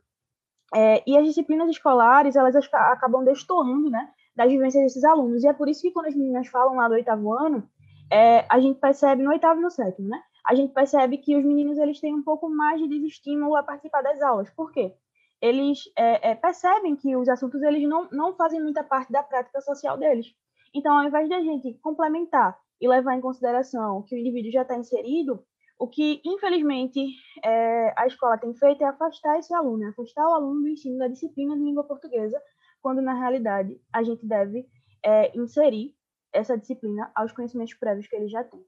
É, 0.73 1.03
e 1.05 1.17
as 1.17 1.25
disciplinas 1.25 1.69
escolares 1.69 2.35
elas 2.35 2.55
acabam 2.55 3.23
destoando 3.23 3.89
né, 3.89 4.09
das 4.35 4.49
vivências 4.49 4.83
desses 4.83 5.03
alunos. 5.03 5.43
E 5.43 5.47
é 5.47 5.53
por 5.53 5.69
isso 5.69 5.81
que 5.81 5.91
quando 5.91 6.07
as 6.07 6.15
meninas 6.15 6.47
falam 6.47 6.75
lá 6.75 6.87
do 6.87 6.95
oitavo 6.95 7.33
ano, 7.33 7.69
é, 8.11 8.45
a 8.49 8.59
gente 8.59 8.79
percebe, 8.79 9.23
no 9.23 9.29
oitavo 9.29 9.59
e 9.59 9.63
no 9.63 9.69
sétimo, 9.69 10.07
né? 10.07 10.21
A 10.45 10.55
gente 10.55 10.73
percebe 10.73 11.17
que 11.17 11.37
os 11.37 11.45
meninos 11.45 11.77
eles 11.77 11.99
têm 11.99 12.13
um 12.13 12.23
pouco 12.23 12.49
mais 12.49 12.81
de 12.81 12.87
desestímulo 12.87 13.55
a 13.55 13.63
participar 13.63 14.01
das 14.01 14.21
aulas. 14.21 14.49
Por 14.49 14.71
quê? 14.71 14.93
Eles 15.41 15.79
é, 15.97 16.31
é, 16.31 16.35
percebem 16.35 16.95
que 16.95 17.15
os 17.15 17.29
assuntos 17.29 17.61
eles 17.61 17.87
não, 17.87 18.09
não 18.11 18.35
fazem 18.35 18.61
muita 18.61 18.83
parte 18.83 19.11
da 19.11 19.23
prática 19.23 19.61
social 19.61 19.97
deles. 19.97 20.27
Então, 20.73 20.97
ao 20.97 21.05
invés 21.05 21.27
de 21.27 21.33
a 21.33 21.41
gente 21.41 21.73
complementar 21.75 22.57
e 22.81 22.87
levar 22.87 23.15
em 23.15 23.21
consideração 23.21 24.03
que 24.03 24.15
o 24.15 24.17
indivíduo 24.17 24.51
já 24.51 24.63
está 24.63 24.75
inserido, 24.75 25.43
o 25.77 25.87
que, 25.87 26.21
infelizmente, 26.23 27.05
é, 27.43 27.93
a 27.97 28.07
escola 28.07 28.37
tem 28.37 28.53
feito 28.53 28.83
é 28.83 28.87
afastar 28.87 29.39
esse 29.39 29.53
aluno, 29.53 29.87
afastar 29.89 30.27
o 30.27 30.33
aluno 30.33 30.61
do 30.61 30.69
ensino 30.69 30.97
da 30.97 31.07
disciplina 31.07 31.55
de 31.55 31.63
língua 31.63 31.83
portuguesa, 31.83 32.41
quando, 32.81 33.01
na 33.01 33.13
realidade, 33.13 33.79
a 33.91 34.03
gente 34.03 34.25
deve 34.25 34.67
é, 35.03 35.37
inserir 35.37 35.95
essa 36.31 36.57
disciplina 36.57 37.11
aos 37.15 37.31
conhecimentos 37.31 37.73
prévios 37.73 38.07
que 38.07 38.15
ele 38.15 38.27
já 38.27 38.43
tem. 38.43 38.63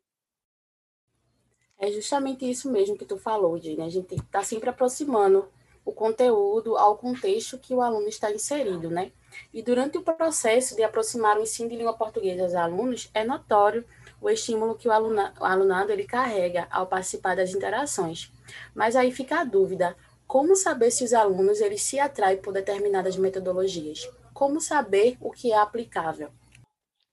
É 1.78 1.92
justamente 1.92 2.50
isso 2.50 2.72
mesmo 2.72 2.98
que 2.98 3.06
tu 3.06 3.18
falou, 3.18 3.60
Dini. 3.60 3.82
A 3.82 3.90
gente 3.90 4.16
está 4.16 4.44
sempre 4.44 4.70
aproximando 4.70 5.48
o 5.84 5.92
conteúdo 5.92 6.78
ao 6.78 6.98
contexto 6.98 7.60
que 7.60 7.74
o 7.74 7.82
aluno 7.82 8.08
está 8.08 8.32
inserido, 8.32 8.90
né? 8.90 9.12
E 9.54 9.62
durante 9.62 9.98
o 9.98 10.02
processo 10.02 10.76
de 10.76 10.84
aproximar 10.84 11.38
o 11.38 11.42
ensino 11.42 11.70
de 11.70 11.76
língua 11.76 11.94
portuguesa 11.94 12.44
aos 12.44 12.56
alunos, 12.56 13.12
é 13.14 13.24
notório 13.24 13.86
o 14.26 14.30
estímulo 14.30 14.76
que 14.76 14.88
o, 14.88 14.92
aluna, 14.92 15.34
o 15.40 15.46
alunado 15.46 15.92
ele 15.92 16.04
carrega 16.04 16.68
ao 16.72 16.88
participar 16.88 17.36
das 17.36 17.54
interações. 17.54 18.32
Mas 18.74 18.96
aí 18.96 19.12
fica 19.12 19.40
a 19.40 19.44
dúvida, 19.44 19.96
como 20.26 20.56
saber 20.56 20.90
se 20.90 21.04
os 21.04 21.14
alunos 21.14 21.62
eles 21.62 21.84
se 21.84 22.00
atraem 22.00 22.42
por 22.42 22.52
determinadas 22.52 23.16
metodologias? 23.18 24.10
Como 24.34 24.60
saber 24.60 25.16
o 25.22 25.32
que 25.32 25.52
é 25.52 25.58
aplicável? 25.58 26.34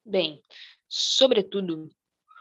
Bem, 0.02 0.42
sobretudo, 0.88 1.90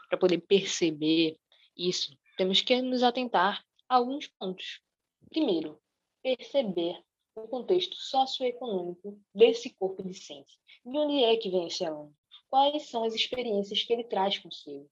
para 0.08 0.18
poder 0.18 0.38
perceber 0.38 1.36
isso, 1.76 2.16
temos 2.38 2.62
que 2.62 2.80
nos 2.80 3.02
atentar 3.02 3.62
a 3.86 3.96
alguns 3.96 4.26
pontos. 4.26 4.80
Primeiro, 5.28 5.78
perceber 6.22 6.98
o 7.36 7.46
contexto 7.46 7.94
socioeconômico 7.96 9.20
desse 9.34 9.68
corpo 9.74 10.02
discente. 10.02 10.58
De 10.84 10.96
onde 10.96 11.24
é 11.24 11.36
que 11.36 11.50
vem 11.50 11.66
esse 11.66 11.84
aluno? 11.84 12.14
Quais 12.52 12.90
são 12.90 13.04
as 13.04 13.14
experiências 13.14 13.82
que 13.82 13.90
ele 13.94 14.04
traz 14.04 14.38
consigo? 14.38 14.86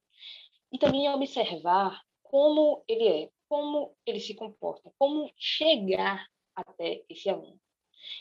E 0.73 0.79
também 0.79 1.11
observar 1.11 2.01
como 2.23 2.83
ele 2.89 3.07
é, 3.07 3.31
como 3.51 3.95
ele 4.07 4.19
se 4.19 4.35
comporta, 4.35 4.91
como 4.99 5.31
chegar 5.37 6.27
até 6.57 7.05
esse 7.07 7.29
aluno. 7.29 7.61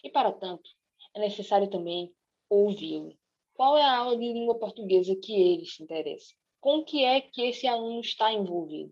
E, 0.04 0.10
para 0.10 0.34
tanto, 0.34 0.70
é 1.16 1.22
necessário 1.22 1.70
também 1.70 2.14
ouvi-lo. 2.50 3.18
Qual 3.54 3.78
é 3.78 3.82
a 3.82 4.00
aula 4.00 4.18
de 4.18 4.26
língua 4.26 4.60
portuguesa 4.60 5.16
que 5.16 5.34
ele 5.34 5.66
se 5.66 5.82
interessa? 5.82 6.34
Com 6.60 6.84
que 6.84 7.06
é 7.06 7.22
que 7.22 7.44
esse 7.44 7.66
aluno 7.66 8.02
está 8.02 8.34
envolvido? 8.34 8.92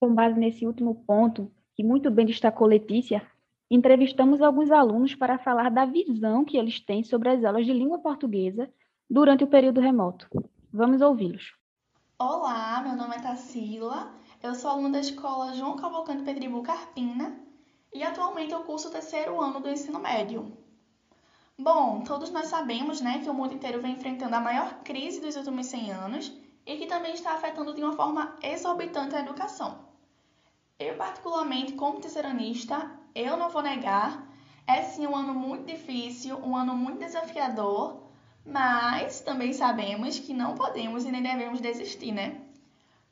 Com 0.00 0.12
base 0.12 0.36
nesse 0.36 0.66
último 0.66 1.04
ponto, 1.04 1.54
que 1.76 1.84
muito 1.84 2.10
bem 2.10 2.26
destacou 2.26 2.66
Letícia, 2.66 3.24
entrevistamos 3.70 4.42
alguns 4.42 4.72
alunos 4.72 5.14
para 5.14 5.38
falar 5.38 5.70
da 5.70 5.84
visão 5.84 6.44
que 6.44 6.56
eles 6.56 6.80
têm 6.80 7.04
sobre 7.04 7.28
as 7.28 7.44
aulas 7.44 7.64
de 7.64 7.72
língua 7.72 8.00
portuguesa 8.00 8.68
durante 9.08 9.44
o 9.44 9.46
período 9.46 9.80
remoto. 9.80 10.28
Vamos 10.72 11.00
ouvi-los. 11.00 11.54
Olá, 12.18 12.80
meu 12.82 12.96
nome 12.96 13.16
é 13.16 13.20
Tassila, 13.20 14.14
eu 14.42 14.54
sou 14.54 14.70
aluna 14.70 14.90
da 14.90 15.00
escola 15.00 15.52
João 15.52 15.76
Cavalcante 15.76 16.22
Pedribu 16.22 16.62
Carpina 16.62 17.38
e 17.92 18.02
atualmente 18.02 18.52
eu 18.52 18.60
curso 18.60 18.88
o 18.88 18.90
terceiro 18.90 19.40
ano 19.40 19.60
do 19.60 19.68
ensino 19.68 19.98
médio. 19.98 20.56
Bom, 21.58 22.02
todos 22.02 22.30
nós 22.30 22.46
sabemos 22.46 23.00
né, 23.00 23.20
que 23.20 23.30
o 23.30 23.34
mundo 23.34 23.54
inteiro 23.54 23.80
vem 23.80 23.92
enfrentando 23.92 24.34
a 24.34 24.40
maior 24.40 24.82
crise 24.82 25.20
dos 25.20 25.36
últimos 25.36 25.66
100 25.66 25.92
anos 25.92 26.32
e 26.66 26.76
que 26.76 26.86
também 26.86 27.14
está 27.14 27.34
afetando 27.34 27.74
de 27.74 27.82
uma 27.82 27.92
forma 27.92 28.36
exorbitante 28.42 29.14
a 29.14 29.20
educação. 29.20 29.78
Eu, 30.78 30.96
particularmente, 30.96 31.74
como 31.74 32.00
terceiranista, 32.00 32.90
eu 33.14 33.36
não 33.36 33.50
vou 33.50 33.62
negar, 33.62 34.26
é 34.66 34.82
sim 34.82 35.06
um 35.06 35.14
ano 35.14 35.34
muito 35.34 35.66
difícil, 35.66 36.36
um 36.38 36.56
ano 36.56 36.74
muito 36.74 36.98
desafiador, 36.98 38.03
mas 38.44 39.20
também 39.20 39.52
sabemos 39.52 40.18
que 40.18 40.34
não 40.34 40.54
podemos 40.54 41.04
e 41.04 41.10
nem 41.10 41.22
devemos 41.22 41.60
desistir, 41.60 42.12
né? 42.12 42.40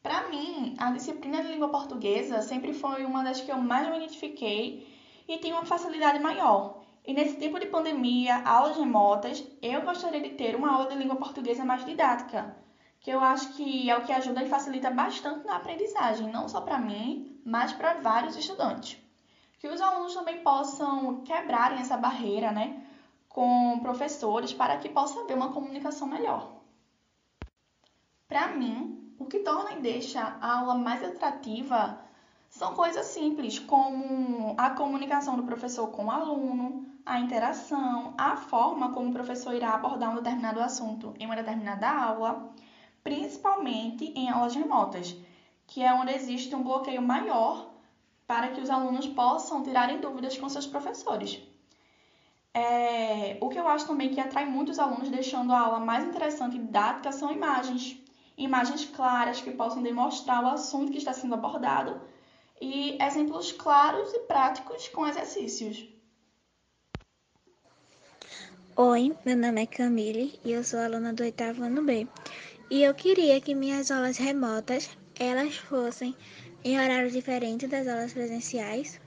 Para 0.02 0.28
mim, 0.28 0.74
a 0.78 0.90
disciplina 0.90 1.42
de 1.42 1.48
língua 1.48 1.68
portuguesa 1.68 2.42
sempre 2.42 2.72
foi 2.72 3.04
uma 3.04 3.22
das 3.22 3.40
que 3.40 3.50
eu 3.50 3.58
mais 3.58 3.88
me 3.88 3.96
identifiquei 3.96 4.86
e 5.28 5.38
tem 5.38 5.52
uma 5.52 5.64
facilidade 5.64 6.18
maior. 6.18 6.82
E 7.06 7.14
nesse 7.14 7.36
tempo 7.36 7.58
de 7.58 7.66
pandemia, 7.66 8.42
aulas 8.44 8.76
remotas, 8.76 9.44
eu 9.60 9.82
gostaria 9.82 10.20
de 10.20 10.30
ter 10.30 10.54
uma 10.54 10.72
aula 10.72 10.88
de 10.88 10.96
língua 10.96 11.16
portuguesa 11.16 11.64
mais 11.64 11.84
didática, 11.84 12.56
que 13.00 13.10
eu 13.10 13.20
acho 13.20 13.54
que 13.54 13.90
é 13.90 13.96
o 13.96 14.04
que 14.04 14.12
ajuda 14.12 14.42
e 14.42 14.48
facilita 14.48 14.90
bastante 14.90 15.46
na 15.46 15.56
aprendizagem, 15.56 16.30
não 16.30 16.48
só 16.48 16.60
para 16.60 16.78
mim, 16.78 17.40
mas 17.44 17.72
para 17.72 17.94
vários 17.94 18.36
estudantes. 18.36 19.00
Que 19.58 19.68
os 19.68 19.80
alunos 19.80 20.14
também 20.14 20.42
possam 20.42 21.22
quebrarem 21.22 21.78
essa 21.78 21.96
barreira, 21.96 22.52
né, 22.52 22.81
com 23.32 23.80
professores, 23.80 24.52
para 24.52 24.76
que 24.76 24.88
possa 24.88 25.20
haver 25.20 25.34
uma 25.34 25.52
comunicação 25.52 26.06
melhor. 26.06 26.52
Para 28.28 28.48
mim, 28.48 29.14
o 29.18 29.24
que 29.24 29.38
torna 29.38 29.72
e 29.72 29.80
deixa 29.80 30.20
a 30.20 30.58
aula 30.58 30.74
mais 30.74 31.02
atrativa 31.02 31.98
são 32.50 32.74
coisas 32.74 33.06
simples, 33.06 33.58
como 33.58 34.54
a 34.58 34.70
comunicação 34.70 35.36
do 35.36 35.44
professor 35.44 35.88
com 35.88 36.06
o 36.06 36.10
aluno, 36.10 36.86
a 37.04 37.18
interação, 37.18 38.14
a 38.18 38.36
forma 38.36 38.92
como 38.92 39.08
o 39.08 39.12
professor 39.12 39.54
irá 39.54 39.74
abordar 39.74 40.10
um 40.10 40.16
determinado 40.16 40.60
assunto 40.60 41.14
em 41.18 41.24
uma 41.24 41.36
determinada 41.36 41.88
aula, 41.88 42.52
principalmente 43.02 44.12
em 44.14 44.28
aulas 44.28 44.54
remotas, 44.54 45.16
que 45.66 45.82
é 45.82 45.92
onde 45.94 46.12
existe 46.12 46.54
um 46.54 46.62
bloqueio 46.62 47.00
maior 47.00 47.70
para 48.26 48.48
que 48.48 48.60
os 48.60 48.68
alunos 48.68 49.06
possam 49.06 49.62
tirarem 49.62 50.00
dúvidas 50.00 50.36
com 50.36 50.48
seus 50.48 50.66
professores. 50.66 51.51
É, 52.54 53.38
o 53.40 53.48
que 53.48 53.58
eu 53.58 53.66
acho 53.66 53.86
também 53.86 54.10
que 54.10 54.20
atrai 54.20 54.44
muitos 54.44 54.78
alunos, 54.78 55.08
deixando 55.08 55.52
a 55.52 55.60
aula 55.60 55.80
mais 55.80 56.04
interessante 56.04 56.56
e 56.56 56.58
didática, 56.58 57.10
são 57.10 57.32
imagens. 57.32 57.96
Imagens 58.36 58.84
claras 58.84 59.40
que 59.40 59.50
possam 59.50 59.82
demonstrar 59.82 60.42
o 60.42 60.48
assunto 60.48 60.92
que 60.92 60.98
está 60.98 61.12
sendo 61.12 61.34
abordado 61.34 62.00
e 62.60 62.96
exemplos 63.02 63.52
claros 63.52 64.12
e 64.12 64.20
práticos 64.20 64.88
com 64.88 65.06
exercícios. 65.06 65.84
Oi, 68.76 69.12
meu 69.26 69.36
nome 69.36 69.62
é 69.62 69.66
Camille 69.66 70.38
e 70.44 70.52
eu 70.52 70.64
sou 70.64 70.80
aluna 70.80 71.12
do 71.12 71.22
oitavo 71.22 71.64
ano 71.64 71.82
B. 71.82 72.06
E 72.70 72.82
eu 72.82 72.94
queria 72.94 73.40
que 73.40 73.54
minhas 73.54 73.90
aulas 73.90 74.16
remotas 74.16 74.88
elas 75.18 75.56
fossem 75.56 76.16
em 76.64 76.80
horários 76.80 77.12
diferentes 77.12 77.68
das 77.68 77.86
aulas 77.88 78.12
presenciais. 78.12 78.98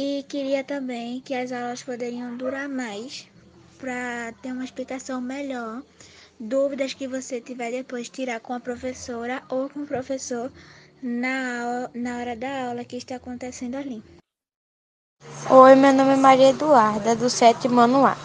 E 0.00 0.22
queria 0.28 0.62
também 0.62 1.20
que 1.20 1.34
as 1.34 1.50
aulas 1.50 1.82
poderiam 1.82 2.36
durar 2.36 2.68
mais 2.68 3.26
para 3.80 4.32
ter 4.40 4.52
uma 4.52 4.62
explicação 4.62 5.20
melhor. 5.20 5.82
Dúvidas 6.38 6.94
que 6.94 7.08
você 7.08 7.40
tiver 7.40 7.72
depois 7.72 8.08
tirar 8.08 8.38
com 8.38 8.54
a 8.54 8.60
professora 8.60 9.42
ou 9.48 9.68
com 9.68 9.80
o 9.80 9.86
professor 9.88 10.52
na, 11.02 11.90
na 11.92 12.18
hora 12.18 12.36
da 12.36 12.68
aula 12.68 12.84
que 12.84 12.96
está 12.96 13.16
acontecendo 13.16 13.74
ali. 13.74 14.00
Oi, 15.50 15.74
meu 15.74 15.92
nome 15.92 16.12
é 16.12 16.16
Maria 16.16 16.50
Eduarda, 16.50 17.16
do 17.16 17.28
sétimo 17.28 17.80
ano 17.80 18.06
A. 18.06 18.16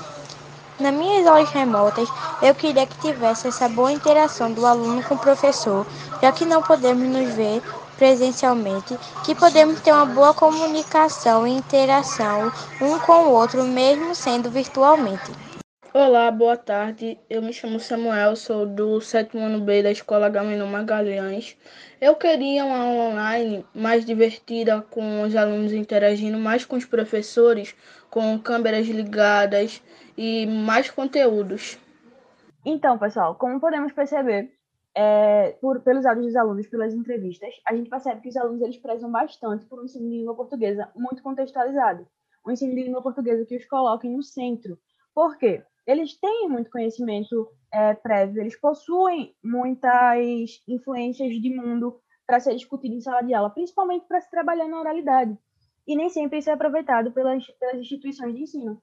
Nas 0.80 0.94
minhas 0.94 1.26
aulas 1.26 1.50
remotas, 1.50 2.08
eu 2.44 2.54
queria 2.54 2.86
que 2.86 3.02
tivesse 3.02 3.48
essa 3.48 3.68
boa 3.68 3.92
interação 3.92 4.54
do 4.54 4.64
aluno 4.64 5.02
com 5.02 5.16
o 5.16 5.20
professor, 5.20 5.88
já 6.22 6.32
que 6.32 6.46
não 6.46 6.62
podemos 6.62 7.08
nos 7.08 7.34
ver 7.34 7.64
presencialmente, 8.04 8.98
que 9.26 9.34
podemos 9.34 9.80
ter 9.80 9.94
uma 9.94 10.06
boa 10.06 10.34
comunicação 10.34 11.48
e 11.48 11.52
interação 11.52 12.52
um 12.82 13.00
com 13.00 13.14
o 13.14 13.32
outro, 13.32 13.64
mesmo 13.64 14.14
sendo 14.14 14.52
virtualmente. 14.52 15.32
Olá, 15.94 16.30
boa 16.30 16.58
tarde. 16.58 17.18
Eu 17.30 17.42
me 17.42 17.54
chamo 17.54 17.80
Samuel, 17.80 18.36
sou 18.36 18.66
do 18.66 19.00
sétimo 19.00 19.46
ano 19.46 19.62
B 19.62 19.82
da 19.82 19.90
Escola 19.90 20.28
Gamino 20.28 20.68
Magalhães. 20.68 21.56
Eu 22.02 22.16
queria 22.16 22.66
uma 22.66 22.80
aula 22.80 23.04
online 23.14 23.66
mais 23.74 24.04
divertida, 24.04 24.82
com 24.82 25.22
os 25.22 25.34
alunos 25.34 25.72
interagindo 25.72 26.38
mais 26.38 26.66
com 26.66 26.76
os 26.76 26.84
professores, 26.84 27.74
com 28.10 28.38
câmeras 28.38 28.86
ligadas 28.86 29.82
e 30.18 30.46
mais 30.46 30.92
conteúdos. 30.92 31.78
Então, 32.66 32.98
pessoal, 32.98 33.36
como 33.36 33.62
podemos 33.62 33.94
perceber, 33.94 34.52
é, 34.96 35.54
por, 35.62 35.82
pelos 35.82 36.06
áudios 36.06 36.28
dos 36.28 36.36
alunos, 36.36 36.68
pelas 36.68 36.94
entrevistas, 36.94 37.54
a 37.68 37.76
gente 37.76 37.90
percebe 37.90 38.22
que 38.22 38.30
os 38.30 38.38
alunos 38.38 38.62
eles 38.62 38.78
prezam 38.78 39.12
bastante 39.12 39.66
por 39.66 39.80
um 39.80 39.86
ensino 39.86 40.10
de 40.10 40.18
língua 40.18 40.36
portuguesa 40.36 40.90
muito 40.96 41.24
contextualizado, 41.24 42.08
um 42.46 42.52
ensino 42.52 42.76
de 42.76 42.84
língua 42.84 43.02
portuguesa 43.02 43.46
que 43.46 43.56
os 43.56 43.66
coloque 43.66 44.08
no 44.08 44.22
centro. 44.22 44.78
Por 45.14 45.38
quê? 45.38 45.64
Eles 45.86 46.18
têm 46.20 46.48
muito 46.48 46.70
conhecimento 46.70 47.50
é, 47.72 47.94
prévio, 47.94 48.42
eles 48.42 48.60
possuem 48.60 49.36
muitas 49.44 50.62
influências 50.68 51.34
de 51.34 51.50
mundo 51.50 52.00
para 52.26 52.40
ser 52.40 52.54
discutido 52.54 52.96
em 52.96 53.02
sala 53.02 53.22
de 53.22 53.34
aula, 53.34 53.50
principalmente 53.50 54.08
para 54.08 54.22
se 54.22 54.30
trabalhar 54.30 54.68
na 54.68 54.80
oralidade. 54.80 55.38
E 55.86 55.96
nem 55.96 56.10
sempre 56.10 56.38
isso 56.38 56.50
é 56.50 56.54
aproveitado 56.54 57.12
pelas, 57.12 57.46
pelas 57.60 57.78
instituições 57.78 58.34
de 58.34 58.44
ensino. 58.44 58.82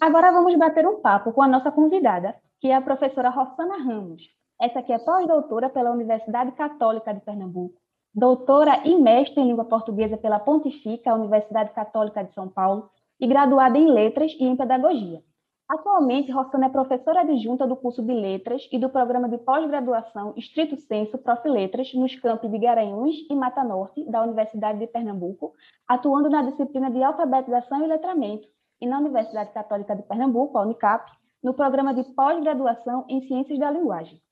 Agora 0.00 0.32
vamos 0.32 0.56
bater 0.58 0.86
um 0.86 1.00
papo 1.00 1.32
com 1.32 1.42
a 1.42 1.48
nossa 1.48 1.70
convidada, 1.70 2.34
que 2.60 2.68
é 2.68 2.74
a 2.74 2.82
professora 2.82 3.30
Rossana 3.30 3.76
Ramos. 3.76 4.22
Essa 4.62 4.78
aqui 4.78 4.92
é 4.92 4.98
pós-doutora 5.00 5.68
pela 5.68 5.90
Universidade 5.90 6.52
Católica 6.52 7.12
de 7.12 7.18
Pernambuco, 7.18 7.74
doutora 8.14 8.86
e 8.86 8.96
mestre 8.96 9.40
em 9.40 9.48
língua 9.48 9.64
portuguesa 9.64 10.16
pela 10.16 10.38
Pontifica 10.38 11.12
Universidade 11.12 11.72
Católica 11.72 12.22
de 12.22 12.32
São 12.32 12.48
Paulo 12.48 12.88
e 13.18 13.26
graduada 13.26 13.76
em 13.76 13.90
letras 13.90 14.30
e 14.38 14.44
em 14.44 14.54
pedagogia. 14.56 15.20
Atualmente, 15.68 16.30
Rossana 16.30 16.66
é 16.66 16.68
professora 16.68 17.22
adjunta 17.22 17.66
do 17.66 17.74
curso 17.74 18.04
de 18.04 18.12
Letras 18.12 18.68
e 18.70 18.78
do 18.78 18.88
programa 18.88 19.28
de 19.28 19.36
pós-graduação 19.38 20.32
Estrito 20.36 20.76
Senso 20.76 21.18
Prof. 21.18 21.48
Letras 21.48 21.92
nos 21.94 22.14
campos 22.20 22.48
de 22.48 22.56
Garanhuns 22.56 23.16
e 23.28 23.34
Mata 23.34 23.64
Norte 23.64 24.08
da 24.08 24.22
Universidade 24.22 24.78
de 24.78 24.86
Pernambuco, 24.86 25.54
atuando 25.88 26.30
na 26.30 26.40
disciplina 26.40 26.88
de 26.88 27.02
alfabetização 27.02 27.84
e 27.84 27.88
letramento 27.88 28.46
e 28.80 28.86
na 28.86 29.00
Universidade 29.00 29.50
Católica 29.50 29.96
de 29.96 30.04
Pernambuco, 30.04 30.56
a 30.56 30.62
Unicap, 30.62 31.10
no 31.42 31.52
programa 31.52 31.92
de 31.92 32.04
pós-graduação 32.14 33.04
em 33.08 33.22
Ciências 33.22 33.58
da 33.58 33.68
Linguagem. 33.68 34.22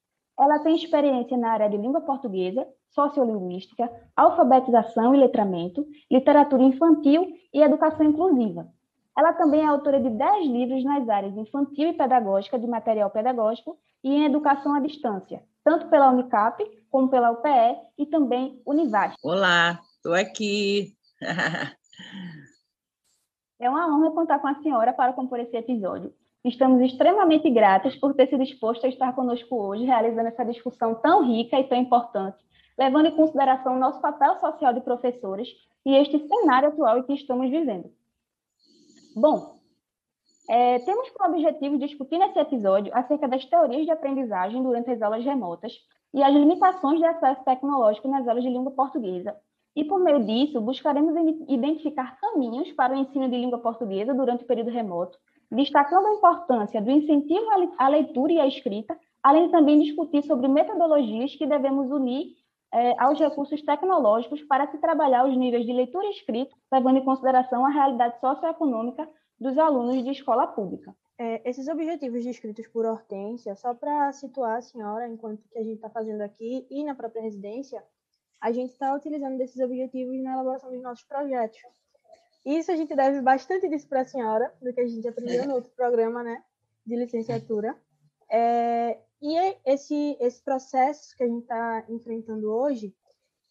Ela 0.40 0.59
tem 0.61 0.75
experiência 0.75 1.37
na 1.37 1.50
área 1.50 1.68
de 1.68 1.76
língua 1.76 2.00
portuguesa, 2.00 2.66
sociolinguística, 2.88 3.90
alfabetização 4.16 5.14
e 5.14 5.18
letramento, 5.18 5.87
literatura 6.11 6.62
infantil 6.62 7.37
e 7.52 7.62
educação 7.62 8.06
inclusiva. 8.06 8.66
Ela 9.16 9.35
também 9.35 9.61
é 9.61 9.66
autora 9.66 10.00
de 10.00 10.09
10 10.09 10.47
livros 10.49 10.82
nas 10.82 11.06
áreas 11.09 11.37
infantil 11.37 11.90
e 11.90 11.92
pedagógica 11.92 12.59
de 12.59 12.66
material 12.66 13.11
pedagógico 13.11 13.78
e 14.02 14.09
em 14.09 14.25
educação 14.25 14.75
à 14.75 14.80
distância, 14.80 15.42
tanto 15.62 15.88
pela 15.88 16.11
Unicap 16.11 16.64
como 16.90 17.11
pela 17.11 17.32
UPE 17.32 17.76
e 17.99 18.06
também 18.06 18.62
Univast. 18.64 19.18
Olá, 19.23 19.78
estou 19.97 20.14
aqui. 20.14 20.97
é 23.61 23.68
uma 23.68 23.94
honra 23.94 24.11
contar 24.12 24.38
com 24.38 24.49
a 24.49 24.54
senhora 24.62 24.94
para 24.94 25.12
compor 25.12 25.38
esse 25.38 25.54
episódio. 25.54 26.14
Estamos 26.42 26.80
extremamente 26.80 27.50
gratos 27.50 27.94
por 27.97 28.14
ter 28.14 28.26
se 28.28 28.38
disposto 28.38 28.87
a 28.87 28.88
estar 28.88 29.14
conosco 29.14 29.54
hoje, 29.54 29.85
realizando 29.85 30.28
essa 30.28 30.44
discussão 30.44 30.94
tão 30.94 31.23
rica 31.23 31.61
e 31.61 31.64
tão 31.64 31.76
importante, 31.76 32.38
levando 32.78 33.06
em 33.06 33.16
consideração 33.16 33.76
o 33.76 33.78
nosso 33.78 34.00
papel 34.00 34.37
social 34.37 34.73
de 34.73 34.80
professores 34.80 35.49
e 35.85 35.94
este 35.94 36.18
cenário 36.26 36.70
atual 36.70 36.99
em 36.99 37.02
que 37.02 37.12
estamos 37.12 37.50
vivendo. 37.50 37.90
Bom, 39.14 39.61
é, 40.49 40.78
temos 40.78 41.11
como 41.11 41.35
objetivo 41.35 41.76
discutir 41.76 42.16
nesse 42.16 42.38
episódio 42.38 42.90
acerca 42.97 43.28
das 43.28 43.44
teorias 43.44 43.85
de 43.85 43.90
aprendizagem 43.90 44.62
durante 44.62 44.90
as 44.90 45.02
aulas 45.02 45.23
remotas 45.23 45.75
e 46.14 46.23
as 46.23 46.32
limitações 46.32 46.99
de 46.99 47.04
acesso 47.04 47.44
tecnológico 47.44 48.09
nas 48.09 48.26
aulas 48.26 48.42
de 48.42 48.49
língua 48.49 48.73
portuguesa. 48.73 49.37
E, 49.76 49.85
por 49.85 50.00
meio 50.00 50.25
disso, 50.25 50.59
buscaremos 50.61 51.14
identificar 51.49 52.18
caminhos 52.18 52.73
para 52.73 52.94
o 52.94 52.97
ensino 52.97 53.28
de 53.28 53.37
língua 53.37 53.59
portuguesa 53.59 54.14
durante 54.14 54.42
o 54.42 54.47
período 54.47 54.70
remoto, 54.70 55.18
destacando 55.50 56.07
a 56.07 56.14
importância 56.14 56.80
do 56.80 56.90
incentivo 56.90 57.47
à 57.78 57.88
leitura 57.88 58.33
e 58.33 58.40
à 58.40 58.47
escrita, 58.47 58.99
além 59.23 59.47
de 59.47 59.52
também 59.52 59.80
discutir 59.80 60.23
sobre 60.23 60.49
metodologias 60.49 61.35
que 61.35 61.47
devemos 61.47 61.90
unir 61.90 62.35
é, 62.73 62.95
aos 63.02 63.19
recursos 63.19 63.61
tecnológicos 63.62 64.42
para 64.45 64.71
se 64.71 64.78
trabalhar 64.78 65.26
os 65.26 65.37
níveis 65.37 65.66
de 65.66 65.73
leitura 65.73 66.07
e 66.07 66.11
escrita, 66.11 66.54
levando 66.73 66.99
em 66.99 67.04
consideração 67.04 67.66
a 67.66 67.71
realidade 67.71 68.21
socioeconômica 68.21 69.09
dos 69.38 69.59
alunos 69.59 70.04
de 70.04 70.11
escola 70.11 70.47
pública. 70.47 70.95
É, 71.19 71.49
esses 71.49 71.69
objetivos 71.69 72.25
descritos 72.25 72.67
por 72.69 72.86
Hortência, 72.86 73.54
só 73.56 73.75
para 73.75 74.13
situar 74.13 74.58
a 74.58 74.63
senhora, 74.63 75.08
enquanto 75.08 75.43
que 75.50 75.58
a 75.58 75.63
gente 75.63 75.75
está 75.75 75.91
fazendo 75.91 76.23
aqui 76.23 76.67
e 76.71 76.84
na 76.84 76.95
própria 76.95 77.23
residência, 77.23 77.82
a 78.41 78.52
gente 78.52 78.71
está 78.71 78.95
utilizando 78.95 79.36
desses 79.36 79.60
objetivos 79.60 80.19
na 80.23 80.32
elaboração 80.32 80.71
dos 80.71 80.82
nossos 80.82 81.04
projetos. 81.04 81.60
Isso 82.45 82.73
a 82.73 82.76
gente 82.76 82.95
deve 82.95 83.21
bastante 83.21 83.69
disso 83.69 83.89
para 83.89 84.00
a 84.00 84.07
senhora, 84.07 84.53
do 84.61 84.73
que 84.73 84.81
a 84.81 84.87
gente 84.87 85.07
aprendeu 85.07 85.47
no 85.47 85.55
outro 85.55 85.71
programa, 85.73 86.23
né, 86.23 86.43
de 86.87 86.97
licenciatura. 86.97 87.76
É, 88.31 88.99
e 89.21 89.37
esse, 89.67 90.17
esse 90.21 90.43
processo 90.43 91.15
que 91.17 91.23
a 91.23 91.26
gente 91.26 91.43
está 91.43 91.85
enfrentando 91.89 92.50
hoje, 92.50 92.95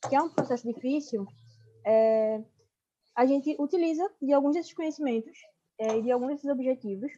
que 0.07 0.15
é 0.15 0.21
um 0.21 0.29
processo 0.29 0.67
difícil, 0.67 1.27
é, 1.85 2.41
a 3.15 3.25
gente 3.25 3.55
utiliza 3.59 4.09
de 4.21 4.33
alguns 4.33 4.55
desses 4.55 4.73
conhecimentos 4.73 5.37
é, 5.77 5.97
e 5.97 6.01
de 6.01 6.11
alguns 6.11 6.29
desses 6.29 6.49
objetivos 6.49 7.11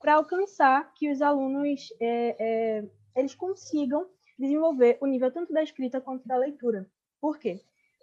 para 0.00 0.14
alcançar 0.14 0.92
que 0.94 1.10
os 1.10 1.22
alunos 1.22 1.92
é, 2.00 2.36
é, 2.38 2.84
eles 3.14 3.34
consigam 3.34 4.08
desenvolver 4.38 4.98
o 5.00 5.06
nível 5.06 5.30
tanto 5.30 5.52
da 5.52 5.62
escrita 5.62 6.00
quanto 6.00 6.26
da 6.26 6.36
leitura. 6.36 6.90
Por 7.20 7.38
quê? 7.38 7.60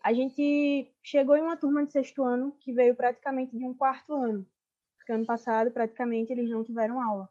A 0.07 0.13
gente 0.13 0.89
chegou 1.03 1.35
em 1.35 1.41
uma 1.41 1.57
turma 1.57 1.85
de 1.85 1.91
sexto 1.91 2.23
ano 2.23 2.53
que 2.61 2.71
veio 2.71 2.95
praticamente 2.95 3.57
de 3.57 3.65
um 3.65 3.73
quarto 3.73 4.13
ano, 4.13 4.47
porque 4.95 5.11
ano 5.11 5.25
passado 5.25 5.69
praticamente 5.69 6.31
eles 6.31 6.49
não 6.49 6.63
tiveram 6.63 7.01
aula. 7.01 7.29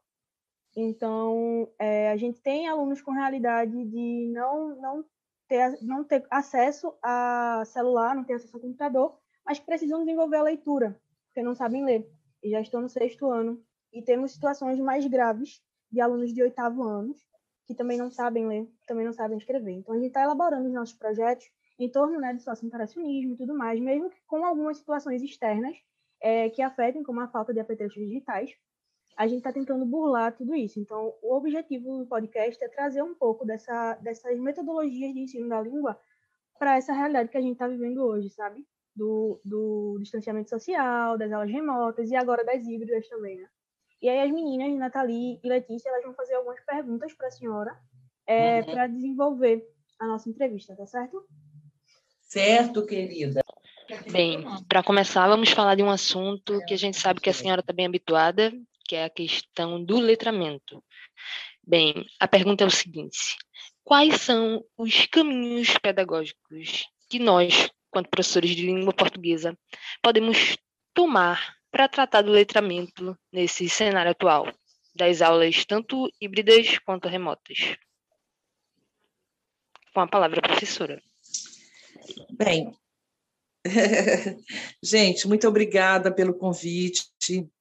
Então, 0.77 1.73
é, 1.79 2.11
a 2.11 2.19
gente 2.19 2.39
tem 2.43 2.69
alunos 2.69 3.01
com 3.01 3.13
realidade 3.13 3.73
de 3.73 4.31
não, 4.31 4.77
não, 4.77 5.05
ter, 5.49 5.79
não 5.81 6.05
ter 6.05 6.27
acesso 6.31 6.93
a 7.03 7.63
celular, 7.65 8.15
não 8.15 8.25
ter 8.25 8.35
acesso 8.35 8.59
a 8.59 8.61
computador, 8.61 9.19
mas 9.43 9.59
precisam 9.59 10.01
desenvolver 10.01 10.37
a 10.37 10.43
leitura, 10.43 11.01
porque 11.29 11.43
não 11.43 11.55
sabem 11.55 11.83
ler, 11.83 12.07
e 12.43 12.51
já 12.51 12.61
estão 12.61 12.83
no 12.83 12.91
sexto 12.91 13.31
ano. 13.31 13.59
E 13.91 14.03
temos 14.03 14.33
situações 14.33 14.79
mais 14.79 15.07
graves 15.07 15.63
de 15.91 15.99
alunos 15.99 16.31
de 16.31 16.43
oitavo 16.43 16.83
anos, 16.83 17.27
que 17.67 17.75
também 17.75 17.97
não 17.97 18.11
sabem 18.11 18.47
ler, 18.47 18.69
também 18.87 19.07
não 19.07 19.15
sabem 19.15 19.39
escrever. 19.39 19.73
Então, 19.73 19.95
a 19.95 19.97
gente 19.97 20.09
está 20.09 20.23
elaborando 20.23 20.69
os 20.69 20.75
nossos 20.75 20.95
projetos 20.95 21.51
em 21.79 21.89
torno 21.91 22.19
né, 22.21 22.33
do 22.33 22.41
socio-interacionismo 22.41 23.35
e 23.35 23.37
tudo 23.37 23.55
mais, 23.57 23.79
mesmo 23.81 24.11
com 24.27 24.45
algumas 24.45 24.79
situações 24.79 25.23
externas 25.23 25.77
é, 26.21 26.49
que 26.49 26.63
afetem, 26.63 27.03
como 27.03 27.21
a 27.21 27.29
falta 27.29 27.53
de 27.53 27.61
apetrechos 27.61 28.03
digitais, 28.03 28.51
a 29.17 29.27
gente 29.27 29.39
está 29.39 29.53
tentando 29.53 29.87
burlar 29.87 30.37
tudo 30.37 30.55
isso. 30.55 30.79
Então, 30.79 31.15
o 31.23 31.35
objetivo 31.35 31.99
do 31.99 32.07
podcast 32.07 32.63
é 32.63 32.69
trazer 32.69 33.03
um 33.03 33.15
pouco 33.15 33.47
dessa, 33.47 33.95
dessas 33.95 34.39
metodologias 34.39 35.13
de 35.15 35.21
ensino 35.21 35.49
da 35.49 35.61
língua 35.61 35.99
para 36.59 36.77
essa 36.77 36.93
realidade 36.93 37.31
que 37.31 37.37
a 37.37 37.41
gente 37.41 37.53
está 37.53 37.67
vivendo 37.67 38.05
hoje, 38.05 38.31
sabe? 38.31 38.67
Do, 38.95 39.41
do 39.45 39.99
distanciamento 40.01 40.51
social, 40.51 41.19
das 41.19 41.33
aulas 41.33 41.51
remotas 41.51 42.11
e 42.11 42.17
agora 42.17 42.45
das 42.45 42.67
híbridas 42.67 43.09
também, 43.09 43.37
né? 43.37 43.49
E 44.01 44.09
aí 44.09 44.21
as 44.21 44.31
meninas, 44.31 44.79
Nathalie 44.79 45.41
e 45.43 45.49
Letícia, 45.49 45.89
elas 45.89 46.05
vão 46.05 46.15
fazer 46.15 46.35
algumas 46.35 46.61
perguntas 46.65 47.13
para 47.15 47.29
a 47.29 47.31
senhora 47.31 47.79
é, 48.27 48.61
uhum. 48.61 48.67
para 48.67 48.87
desenvolver 48.87 49.67
a 49.99 50.07
nossa 50.07 50.29
entrevista, 50.29 50.77
tá 50.77 50.87
certo? 50.87 51.27
Certo, 52.27 52.85
querida. 52.85 53.41
Bem, 54.11 54.45
para 54.69 54.83
começar, 54.83 55.29
vamos 55.29 55.51
falar 55.51 55.77
de 55.77 55.83
um 55.83 55.91
assunto 55.91 56.61
que 56.67 56.75
a 56.75 56.77
gente 56.77 56.97
sabe 56.97 57.21
que 57.21 57.31
a 57.31 57.33
senhora 57.33 57.61
está 57.61 57.73
bem 57.73 57.87
habituada, 57.87 58.53
que 58.85 58.97
é 58.97 59.05
a 59.05 59.11
questão 59.11 59.83
do 59.83 60.01
letramento. 60.01 60.83
Bem, 61.65 62.05
a 62.19 62.27
pergunta 62.27 62.65
é 62.65 62.67
o 62.67 62.71
seguinte: 62.71 63.37
quais 63.85 64.21
são 64.23 64.65
os 64.77 65.07
caminhos 65.07 65.79
pedagógicos 65.79 66.87
que 67.09 67.21
nós, 67.21 67.71
quanto 67.89 68.11
professores 68.11 68.57
de 68.57 68.67
língua 68.67 68.93
portuguesa, 68.93 69.57
podemos 70.03 70.57
tomar 70.93 71.57
para 71.71 71.89
tratar 71.89 72.23
do 72.23 72.33
letramento 72.33 73.17
nesse 73.33 73.69
cenário 73.69 74.11
atual, 74.11 74.53
das 74.97 75.23
aulas 75.23 75.65
tanto 75.65 76.11
híbridas 76.21 76.79
quanto 76.81 77.07
remotas? 77.07 77.77
Com 79.95 80.01
a 80.01 80.09
palavra, 80.09 80.43
professora. 80.43 81.01
Bem, 82.31 82.73
Gente, 84.83 85.27
muito 85.27 85.47
obrigada 85.49 86.13
pelo 86.13 86.35
convite, 86.35 87.07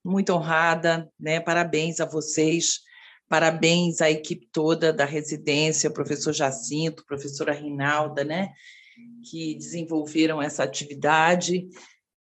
muito 0.03 0.33
honrada, 0.33 1.11
né? 1.19 1.39
Parabéns 1.39 1.99
a 1.99 2.05
vocês, 2.05 2.81
parabéns 3.27 4.01
à 4.01 4.09
equipe 4.09 4.47
toda 4.51 4.93
da 4.93 5.05
residência, 5.05 5.89
professor 5.89 6.33
Jacinto, 6.33 7.05
professora 7.05 7.53
Rinalda, 7.53 8.23
né? 8.23 8.51
Que 9.29 9.55
desenvolveram 9.55 10.41
essa 10.41 10.63
atividade 10.63 11.67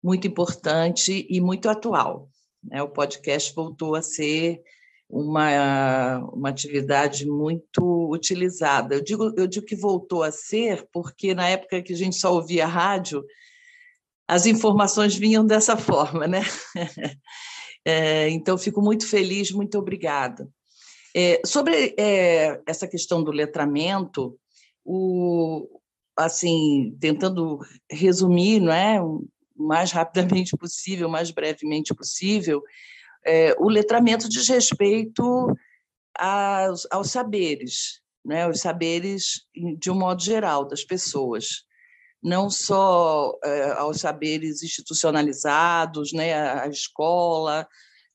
muito 0.02 0.26
importante 0.26 1.26
e 1.28 1.40
muito 1.40 1.68
atual. 1.68 2.28
Né? 2.62 2.82
O 2.82 2.88
podcast 2.88 3.54
voltou 3.54 3.94
a 3.94 4.02
ser 4.02 4.60
uma, 5.08 6.18
uma 6.32 6.48
atividade 6.50 7.26
muito 7.26 8.10
utilizada. 8.10 8.94
Eu 8.94 9.02
digo, 9.02 9.32
eu 9.36 9.46
digo 9.46 9.64
que 9.64 9.76
voltou 9.76 10.22
a 10.22 10.30
ser 10.30 10.86
porque 10.92 11.34
na 11.34 11.48
época 11.48 11.82
que 11.82 11.92
a 11.92 11.96
gente 11.96 12.16
só 12.16 12.34
ouvia 12.34 12.66
rádio, 12.66 13.24
as 14.28 14.44
informações 14.44 15.16
vinham 15.16 15.46
dessa 15.46 15.76
forma, 15.78 16.26
né? 16.26 16.42
É, 17.84 18.28
então, 18.28 18.58
fico 18.58 18.82
muito 18.82 19.08
feliz, 19.08 19.50
muito 19.50 19.78
obrigada. 19.78 20.46
É, 21.16 21.40
sobre 21.44 21.94
é, 21.98 22.60
essa 22.66 22.86
questão 22.86 23.24
do 23.24 23.30
letramento, 23.30 24.38
o, 24.84 25.66
assim, 26.14 26.94
tentando 27.00 27.58
resumir, 27.90 28.60
não 28.60 28.72
é, 28.72 29.00
o 29.00 29.26
mais 29.56 29.90
rapidamente 29.90 30.54
possível, 30.56 31.08
o 31.08 31.10
mais 31.10 31.30
brevemente 31.30 31.94
possível, 31.94 32.62
é, 33.26 33.54
o 33.58 33.68
letramento 33.68 34.28
diz 34.28 34.48
respeito 34.48 35.54
aos, 36.16 36.86
aos 36.90 37.10
saberes, 37.10 38.00
né, 38.24 38.48
os 38.48 38.60
saberes 38.60 39.46
de 39.78 39.90
um 39.90 39.94
modo 39.94 40.22
geral 40.22 40.66
das 40.66 40.84
pessoas, 40.84 41.64
não 42.22 42.50
só 42.50 43.38
é, 43.44 43.70
aos 43.72 44.00
saberes 44.00 44.62
institucionalizados, 44.62 46.12
né, 46.12 46.34
a 46.34 46.66
escola, 46.66 47.66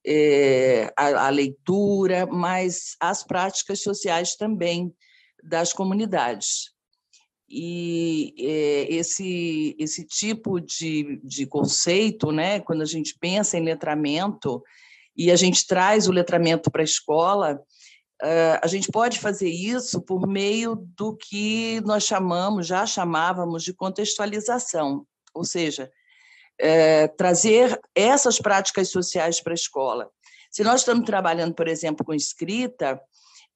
é, 0.06 0.92
a, 0.98 1.28
a 1.28 1.30
leitura, 1.30 2.26
mas 2.26 2.96
as 3.00 3.24
práticas 3.24 3.82
sociais 3.82 4.36
também 4.36 4.94
das 5.42 5.72
comunidades. 5.72 6.74
E 7.50 8.34
é, 8.40 8.94
esse, 8.94 9.76
esse 9.78 10.06
tipo 10.06 10.60
de, 10.60 11.22
de 11.24 11.46
conceito, 11.46 12.32
né, 12.32 12.60
quando 12.60 12.82
a 12.82 12.86
gente 12.86 13.16
pensa 13.20 13.58
em 13.58 13.64
letramento 13.64 14.62
e 15.16 15.32
a 15.32 15.36
gente 15.36 15.66
traz 15.68 16.08
o 16.08 16.12
letramento 16.12 16.72
para 16.72 16.82
a 16.82 16.86
escola, 16.86 17.60
a 18.62 18.68
gente 18.68 18.90
pode 18.90 19.20
fazer 19.20 19.50
isso 19.50 20.02
por 20.02 20.26
meio 20.26 20.76
do 20.96 21.16
que 21.16 21.82
nós 21.82 22.04
chamamos, 22.04 22.68
já 22.68 22.86
chamávamos 22.86 23.64
de 23.64 23.74
contextualização, 23.74 25.06
ou 25.34 25.44
seja, 25.44 25.92
é, 26.58 27.08
trazer 27.10 27.80
essas 27.94 28.40
práticas 28.40 28.90
sociais 28.90 29.42
para 29.42 29.54
a 29.54 29.56
escola. 29.56 30.10
Se 30.50 30.64
nós 30.64 30.82
estamos 30.82 31.06
trabalhando, 31.06 31.54
por 31.54 31.68
exemplo, 31.68 32.06
com 32.06 32.14
escrita, 32.14 33.02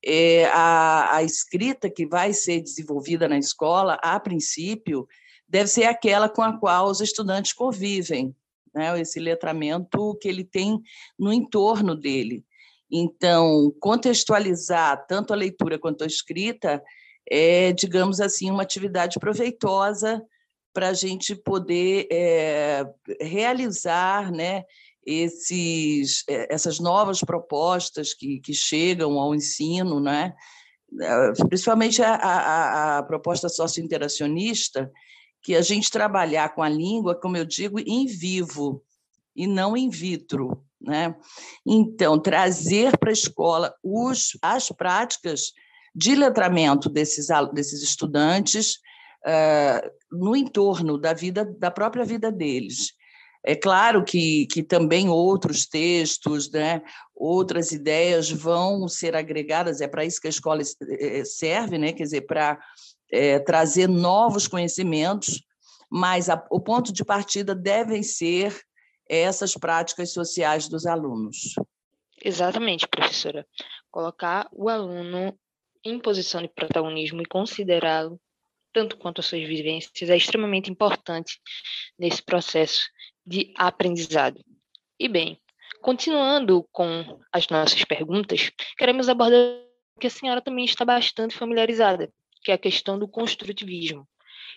é, 0.04 0.46
a, 0.48 1.17
a 1.17 1.24
escrita 1.24 1.89
que 1.89 2.06
vai 2.06 2.34
ser 2.34 2.62
desenvolvida 2.62 3.28
na 3.28 3.38
escola, 3.38 4.00
a 4.02 4.20
princípio, 4.20 5.08
deve 5.48 5.70
ser 5.70 5.86
aquela 5.86 6.28
com 6.28 6.41
a 6.41 6.58
qual 6.58 6.88
os 6.88 7.00
estudantes 7.00 7.54
convivem, 7.54 8.36
né? 8.77 8.99
esse 8.99 9.19
letramento 9.19 10.17
que 10.21 10.27
ele 10.27 10.43
tem 10.43 10.79
no 11.17 11.33
entorno 11.33 11.95
dele. 11.95 12.45
Então, 12.89 13.73
contextualizar 13.79 15.05
tanto 15.07 15.33
a 15.33 15.35
leitura 15.35 15.77
quanto 15.77 16.03
a 16.03 16.07
escrita 16.07 16.81
é, 17.29 17.73
digamos 17.73 18.21
assim, 18.21 18.49
uma 18.49 18.63
atividade 18.63 19.19
proveitosa 19.19 20.23
para 20.73 20.89
a 20.89 20.93
gente 20.93 21.35
poder 21.35 22.07
é, 22.11 22.85
realizar 23.19 24.31
né, 24.31 24.63
esses, 25.05 26.23
eh, 26.29 26.47
essas 26.49 26.79
novas 26.79 27.21
propostas 27.21 28.13
que, 28.13 28.39
que 28.39 28.53
chegam 28.53 29.19
ao 29.19 29.33
ensino, 29.33 29.99
né? 29.99 30.33
principalmente 31.49 32.01
a, 32.01 32.15
a, 32.15 32.97
a 32.99 33.03
proposta 33.03 33.49
socio-interacionista, 33.49 34.89
que 35.41 35.56
a 35.56 35.62
gente 35.62 35.89
trabalhar 35.91 36.54
com 36.54 36.62
a 36.62 36.69
língua, 36.69 37.19
como 37.19 37.38
eu 37.38 37.45
digo, 37.45 37.80
em 37.80 38.06
vivo 38.06 38.84
e 39.36 39.47
não 39.47 39.78
in 39.78 39.89
vitro. 39.89 40.63
Né? 40.80 41.15
Então, 41.65 42.19
trazer 42.19 42.97
para 42.97 43.10
a 43.10 43.13
escola 43.13 43.73
os, 43.84 44.38
as 44.41 44.69
práticas 44.69 45.54
de 45.95 46.15
letramento 46.15 46.89
desses, 46.89 47.28
desses 47.54 47.82
estudantes 47.82 48.76
uh, 49.26 49.89
no 50.12 50.36
entorno 50.36 50.97
da 50.97 51.13
vida 51.13 51.43
da 51.43 51.71
própria 51.71 52.06
vida 52.06 52.32
deles. 52.32 52.93
É 53.43 53.56
claro 53.56 54.04
que, 54.04 54.45
que 54.47 54.62
também 54.62 55.10
outros 55.10 55.65
textos, 55.65 56.52
né, 56.52 56.82
outras 57.15 57.71
ideias 57.71 58.30
vão 58.30 58.88
ser 58.89 59.15
agregadas, 59.15 59.80
é 59.80 59.88
para 59.88 60.04
isso 60.04 60.19
que 60.19 60.28
a 60.28 60.30
escola 60.30 60.62
eh, 60.62 61.23
serve, 61.23 61.78
né, 61.78 61.93
quer 61.93 62.04
dizer, 62.04 62.21
para 62.21 62.60
é, 63.12 63.39
trazer 63.39 63.88
novos 63.88 64.48
conhecimentos, 64.48 65.41
mas 65.89 66.30
a, 66.30 66.46
o 66.52 66.60
ponto 66.60 66.91
de 66.91 67.04
partida 67.06 67.56
devem 67.56 68.04
ser 68.04 68.60
essas 69.10 69.54
práticas 69.54 70.12
sociais 70.12 70.67
dos 70.67 70.86
alunos. 70.86 71.56
Exatamente, 72.24 72.88
professora. 72.88 73.48
Colocar 73.89 74.48
o 74.52 74.70
aluno 74.70 75.38
em 75.84 76.00
posição 76.00 76.41
de 76.41 76.50
protagonismo 76.50 77.22
e 77.22 77.26
considerá-lo 77.26 78.20
tanto 78.74 78.98
quanto 78.98 79.22
as 79.22 79.26
suas 79.26 79.41
vivências 79.48 80.10
é 80.10 80.15
extremamente 80.15 80.70
importante 80.70 81.39
nesse 81.98 82.22
processo 82.22 82.82
de 83.26 83.54
aprendizado. 83.58 84.43
E 85.00 85.08
bem, 85.08 85.39
continuando 85.82 86.67
com 86.72 87.20
as 87.32 87.48
nossas 87.48 87.84
perguntas, 87.86 88.52
queremos 88.78 89.10
abordar 89.10 89.63
que 90.00 90.08
a 90.08 90.12
senhora 90.12 90.41
também 90.41 90.65
está 90.65 90.86
bastante 90.86 91.36
familiarizada, 91.36 92.12
que 92.43 92.52
é 92.52 92.56
a 92.56 92.60
questão 92.60 92.97
do 92.97 93.08
construtivismo. 93.08 94.08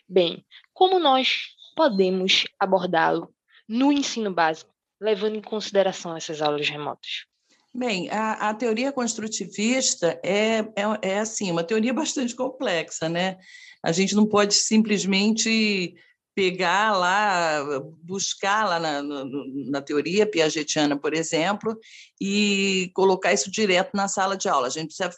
Bem, 0.09 0.45
como 0.73 0.99
nós 0.99 1.49
podemos 1.77 2.45
abordá-lo 2.59 3.35
no 3.69 3.93
ensino 3.93 4.33
básico, 4.33 4.75
levando 5.01 5.37
em 5.37 5.43
consideração 5.43 6.16
essas 6.16 6.43
aulas 6.43 6.69
remotas? 6.69 7.25
Bem, 7.73 8.11
a, 8.11 8.51
a 8.51 8.55
teoria 8.55 8.93
construtivista 8.93 10.19
é, 10.25 10.59
é, 10.59 10.85
é, 11.03 11.19
assim, 11.21 11.51
uma 11.51 11.62
teoria 11.62 11.95
bastante 11.95 12.35
complexa, 12.35 13.09
né? 13.09 13.38
A 13.83 13.93
gente 13.93 14.14
não 14.14 14.27
pode 14.27 14.55
simplesmente 14.55 15.95
pegar 16.35 16.97
lá, 16.97 17.62
buscar 18.03 18.66
lá 18.69 18.79
na, 18.79 19.03
na, 19.03 19.25
na, 19.71 19.83
teoria 19.83 20.27
piagetiana, 20.27 20.99
por 20.99 21.12
exemplo, 21.12 21.79
e 22.21 22.90
colocar 22.95 23.33
isso 23.33 23.51
direto 23.51 23.90
na 23.95 24.09
sala 24.09 24.37
de 24.37 24.49
aula. 24.49 24.66
A 24.66 24.71
gente 24.71 24.87
precisa 24.87 25.11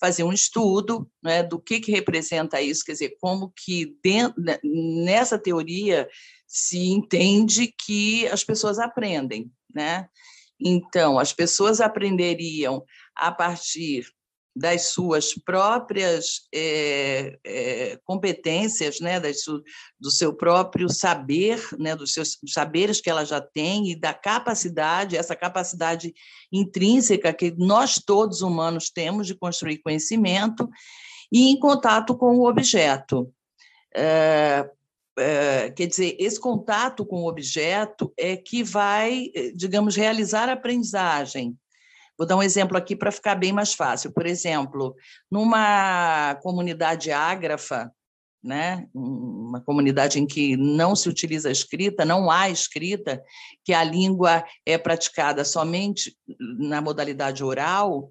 fazer 0.00 0.22
um 0.22 0.32
estudo 0.32 1.10
né, 1.22 1.42
do 1.42 1.58
que, 1.58 1.80
que 1.80 1.92
representa 1.92 2.60
isso, 2.60 2.84
quer 2.84 2.92
dizer, 2.92 3.16
como 3.20 3.52
que 3.56 3.96
dentro, 4.02 4.40
né, 4.40 4.58
nessa 4.62 5.38
teoria 5.38 6.08
se 6.46 6.88
entende 6.88 7.74
que 7.86 8.26
as 8.28 8.44
pessoas 8.44 8.78
aprendem, 8.78 9.50
né? 9.74 10.08
Então, 10.60 11.18
as 11.18 11.32
pessoas 11.32 11.80
aprenderiam 11.80 12.84
a 13.14 13.30
partir 13.30 14.06
das 14.58 14.88
suas 14.88 15.34
próprias 15.34 16.48
é, 16.52 17.38
é, 17.44 17.98
competências, 18.04 18.98
né, 18.98 19.20
das, 19.20 19.44
do 20.00 20.10
seu 20.10 20.34
próprio 20.34 20.88
saber, 20.88 21.64
né, 21.78 21.94
dos 21.94 22.12
seus 22.12 22.38
saberes 22.48 23.00
que 23.00 23.08
ela 23.08 23.24
já 23.24 23.40
tem 23.40 23.88
e 23.88 23.94
da 23.94 24.12
capacidade, 24.12 25.16
essa 25.16 25.36
capacidade 25.36 26.12
intrínseca 26.50 27.32
que 27.32 27.54
nós 27.56 28.02
todos 28.04 28.42
humanos 28.42 28.90
temos 28.90 29.28
de 29.28 29.34
construir 29.36 29.78
conhecimento 29.78 30.68
e 31.30 31.50
em 31.50 31.58
contato 31.60 32.16
com 32.16 32.38
o 32.38 32.48
objeto. 32.48 33.32
É, 33.94 34.68
é, 35.16 35.70
quer 35.70 35.86
dizer, 35.86 36.16
esse 36.18 36.40
contato 36.40 37.06
com 37.06 37.22
o 37.22 37.28
objeto 37.28 38.12
é 38.16 38.36
que 38.36 38.64
vai, 38.64 39.30
digamos, 39.54 39.94
realizar 39.94 40.48
a 40.48 40.54
aprendizagem. 40.54 41.56
Vou 42.18 42.26
dar 42.26 42.36
um 42.36 42.42
exemplo 42.42 42.76
aqui 42.76 42.96
para 42.96 43.12
ficar 43.12 43.36
bem 43.36 43.52
mais 43.52 43.72
fácil. 43.72 44.12
Por 44.12 44.26
exemplo, 44.26 44.96
numa 45.30 46.34
comunidade 46.42 47.12
ágrafa, 47.12 47.92
né, 48.42 48.88
uma 48.92 49.60
comunidade 49.60 50.18
em 50.18 50.26
que 50.26 50.56
não 50.56 50.96
se 50.96 51.08
utiliza 51.08 51.48
a 51.48 51.52
escrita, 51.52 52.04
não 52.04 52.30
há 52.30 52.50
escrita, 52.50 53.22
que 53.64 53.72
a 53.72 53.84
língua 53.84 54.44
é 54.66 54.76
praticada 54.76 55.44
somente 55.44 56.16
na 56.38 56.80
modalidade 56.80 57.42
oral, 57.44 58.10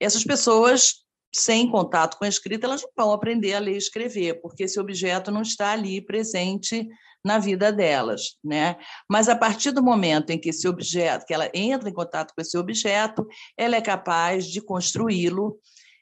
essas 0.00 0.24
pessoas 0.24 1.04
sem 1.34 1.68
contato 1.68 2.16
com 2.16 2.24
a 2.24 2.28
escrita, 2.28 2.66
elas 2.66 2.82
não 2.82 2.90
vão 2.96 3.12
aprender 3.12 3.54
a 3.54 3.58
ler 3.58 3.74
e 3.74 3.78
escrever, 3.78 4.40
porque 4.40 4.64
esse 4.64 4.78
objeto 4.78 5.32
não 5.32 5.42
está 5.42 5.72
ali 5.72 6.00
presente 6.00 6.88
na 7.24 7.38
vida 7.38 7.72
delas, 7.72 8.36
né? 8.44 8.76
Mas 9.08 9.28
a 9.28 9.36
partir 9.36 9.70
do 9.70 9.82
momento 9.82 10.30
em 10.30 10.38
que 10.38 10.50
esse 10.50 10.68
objeto, 10.68 11.24
que 11.24 11.32
ela 11.32 11.50
entra 11.54 11.88
em 11.88 11.94
contato 11.94 12.34
com 12.34 12.42
esse 12.42 12.56
objeto, 12.58 13.26
ela 13.56 13.76
é 13.76 13.80
capaz 13.80 14.46
de 14.46 14.60
construí-lo 14.60 15.58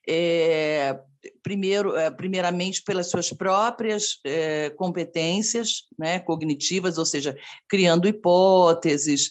é, 0.09 0.99
primeiro, 1.43 1.97
é, 1.97 2.11
primeiramente 2.11 2.83
pelas 2.83 3.09
suas 3.09 3.33
próprias 3.33 4.19
é, 4.25 4.71
competências 4.71 5.85
né, 5.99 6.19
cognitivas, 6.19 6.99
ou 6.99 7.07
seja, 7.07 7.37
criando 7.69 8.09
hipóteses, 8.09 9.31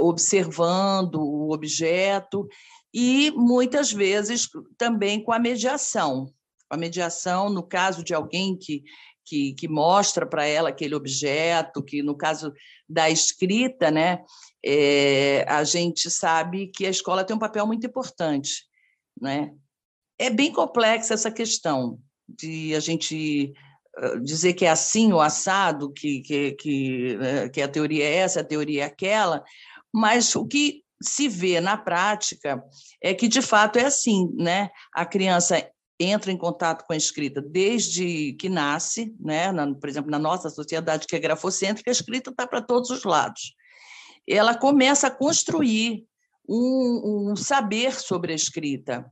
observando 0.00 1.14
o 1.22 1.54
objeto 1.54 2.46
e 2.92 3.30
muitas 3.30 3.90
vezes 3.90 4.46
também 4.76 5.22
com 5.22 5.32
a 5.32 5.38
mediação. 5.38 6.30
A 6.68 6.76
mediação, 6.76 7.48
no 7.48 7.62
caso 7.62 8.04
de 8.04 8.12
alguém 8.12 8.54
que, 8.54 8.82
que, 9.28 9.52
que 9.54 9.68
mostra 9.68 10.26
para 10.26 10.46
ela 10.46 10.70
aquele 10.70 10.94
objeto, 10.94 11.82
que 11.82 12.02
no 12.02 12.16
caso 12.16 12.52
da 12.88 13.10
escrita, 13.10 13.90
né, 13.90 14.22
é, 14.64 15.44
a 15.48 15.62
gente 15.64 16.10
sabe 16.10 16.68
que 16.68 16.86
a 16.86 16.90
escola 16.90 17.24
tem 17.24 17.36
um 17.36 17.40
papel 17.40 17.66
muito 17.66 17.86
importante. 17.86 18.66
Né? 19.20 19.52
É 20.18 20.30
bem 20.30 20.52
complexa 20.52 21.14
essa 21.14 21.30
questão 21.30 21.98
de 22.28 22.74
a 22.74 22.80
gente 22.80 23.52
dizer 24.22 24.54
que 24.54 24.64
é 24.64 24.70
assim 24.70 25.12
o 25.12 25.20
assado, 25.20 25.92
que, 25.92 26.20
que, 26.20 26.52
que, 26.52 27.16
né, 27.16 27.48
que 27.48 27.60
a 27.60 27.68
teoria 27.68 28.04
é 28.04 28.14
essa, 28.16 28.40
a 28.40 28.44
teoria 28.44 28.82
é 28.82 28.86
aquela, 28.86 29.42
mas 29.92 30.34
o 30.36 30.46
que 30.46 30.84
se 31.02 31.28
vê 31.28 31.60
na 31.60 31.76
prática 31.76 32.62
é 33.02 33.14
que, 33.14 33.28
de 33.28 33.40
fato, 33.40 33.78
é 33.78 33.84
assim, 33.84 34.32
né? 34.34 34.68
A 34.92 35.06
criança 35.06 35.68
entra 35.98 36.30
em 36.30 36.36
contato 36.36 36.86
com 36.86 36.92
a 36.92 36.96
escrita 36.96 37.42
desde 37.42 38.32
que 38.34 38.48
nasce, 38.48 39.14
né? 39.18 39.50
Na, 39.50 39.74
por 39.74 39.88
exemplo, 39.88 40.10
na 40.10 40.18
nossa 40.18 40.48
sociedade 40.48 41.06
que 41.06 41.16
é 41.16 41.18
grafocêntrica, 41.18 41.90
a 41.90 41.92
escrita 41.92 42.30
está 42.30 42.46
para 42.46 42.62
todos 42.62 42.90
os 42.90 43.04
lados. 43.04 43.54
Ela 44.28 44.56
começa 44.56 45.08
a 45.08 45.10
construir 45.10 46.04
um, 46.48 47.30
um 47.32 47.36
saber 47.36 47.94
sobre 47.94 48.32
a 48.32 48.36
escrita. 48.36 49.04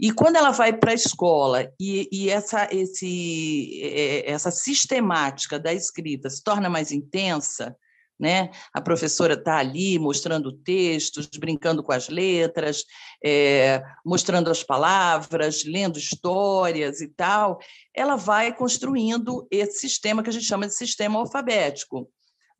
E 0.00 0.12
quando 0.12 0.36
ela 0.36 0.50
vai 0.50 0.72
para 0.72 0.92
a 0.92 0.94
escola 0.94 1.72
e, 1.80 2.08
e, 2.12 2.30
essa, 2.30 2.68
esse, 2.72 3.80
é, 3.82 4.30
essa 4.30 4.50
sistemática 4.50 5.58
da 5.58 5.72
escrita 5.72 6.30
se 6.30 6.42
torna 6.42 6.68
mais 6.68 6.92
intensa, 6.92 7.76
né? 8.18 8.50
A 8.72 8.80
professora 8.80 9.34
está 9.34 9.58
ali 9.58 9.98
mostrando 9.98 10.52
textos, 10.52 11.28
brincando 11.38 11.82
com 11.82 11.92
as 11.92 12.08
letras, 12.08 12.84
é, 13.24 13.82
mostrando 14.04 14.50
as 14.50 14.62
palavras, 14.62 15.64
lendo 15.64 15.98
histórias 15.98 17.00
e 17.00 17.08
tal. 17.08 17.60
Ela 17.94 18.16
vai 18.16 18.54
construindo 18.54 19.46
esse 19.50 19.78
sistema 19.78 20.22
que 20.22 20.30
a 20.30 20.32
gente 20.32 20.46
chama 20.46 20.66
de 20.66 20.74
sistema 20.74 21.18
alfabético. 21.18 22.10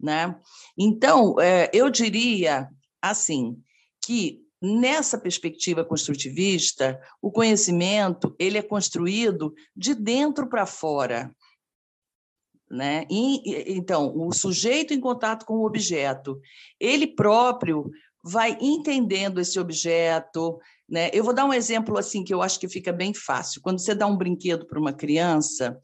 Né? 0.00 0.34
Então, 0.78 1.40
é, 1.40 1.68
eu 1.72 1.90
diria 1.90 2.68
assim 3.02 3.56
que 4.04 4.40
nessa 4.62 5.18
perspectiva 5.18 5.84
construtivista, 5.84 7.00
o 7.22 7.30
conhecimento 7.30 8.34
ele 8.38 8.58
é 8.58 8.62
construído 8.62 9.54
de 9.76 9.94
dentro 9.94 10.48
para 10.48 10.66
fora. 10.66 11.34
Né? 12.70 13.06
E, 13.10 13.72
então, 13.76 14.12
o 14.14 14.32
sujeito 14.32 14.92
em 14.92 15.00
contato 15.00 15.46
com 15.46 15.54
o 15.54 15.66
objeto, 15.66 16.40
ele 16.78 17.06
próprio 17.06 17.90
vai 18.22 18.58
entendendo 18.60 19.40
esse 19.40 19.58
objeto. 19.58 20.58
Né? 20.88 21.10
Eu 21.12 21.24
vou 21.24 21.32
dar 21.32 21.46
um 21.46 21.52
exemplo 21.52 21.96
assim 21.96 22.22
que 22.22 22.32
eu 22.32 22.42
acho 22.42 22.60
que 22.60 22.68
fica 22.68 22.92
bem 22.92 23.14
fácil. 23.14 23.62
Quando 23.62 23.78
você 23.78 23.94
dá 23.94 24.06
um 24.06 24.16
brinquedo 24.16 24.66
para 24.66 24.78
uma 24.78 24.92
criança, 24.92 25.78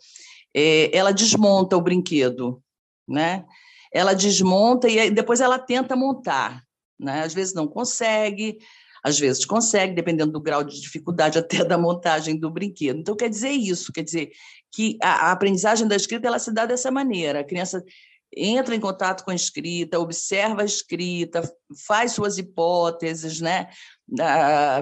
é, 0.55 0.97
ela 0.97 1.12
desmonta 1.12 1.77
o 1.77 1.81
brinquedo, 1.81 2.62
né? 3.09 3.44
Ela 3.92 4.14
desmonta 4.14 4.88
e 4.88 5.11
depois 5.11 5.40
ela 5.40 5.59
tenta 5.59 5.97
montar, 5.97 6.62
né? 6.99 7.23
Às 7.23 7.35
vezes 7.35 7.55
não 7.55 7.66
consegue, 7.66 8.59
às 9.04 9.18
vezes 9.18 9.44
consegue, 9.44 9.94
dependendo 9.94 10.32
do 10.32 10.40
grau 10.40 10.64
de 10.64 10.80
dificuldade 10.80 11.36
até 11.38 11.62
da 11.62 11.76
montagem 11.76 12.38
do 12.38 12.50
brinquedo. 12.50 12.98
Então, 12.98 13.14
quer 13.14 13.28
dizer 13.28 13.50
isso, 13.50 13.92
quer 13.92 14.02
dizer 14.02 14.30
que 14.72 14.96
a, 15.02 15.28
a 15.28 15.32
aprendizagem 15.32 15.86
da 15.86 15.94
escrita 15.94 16.26
ela 16.26 16.38
se 16.38 16.50
dá 16.50 16.64
dessa 16.64 16.90
maneira. 16.90 17.40
A 17.40 17.44
criança 17.44 17.84
entra 18.37 18.75
em 18.75 18.81
contato 18.81 19.25
com 19.25 19.31
a 19.31 19.35
escrita, 19.35 19.99
observa 19.99 20.62
a 20.62 20.64
escrita, 20.64 21.42
faz 21.87 22.12
suas 22.12 22.38
hipóteses, 22.38 23.40
né? 23.40 23.68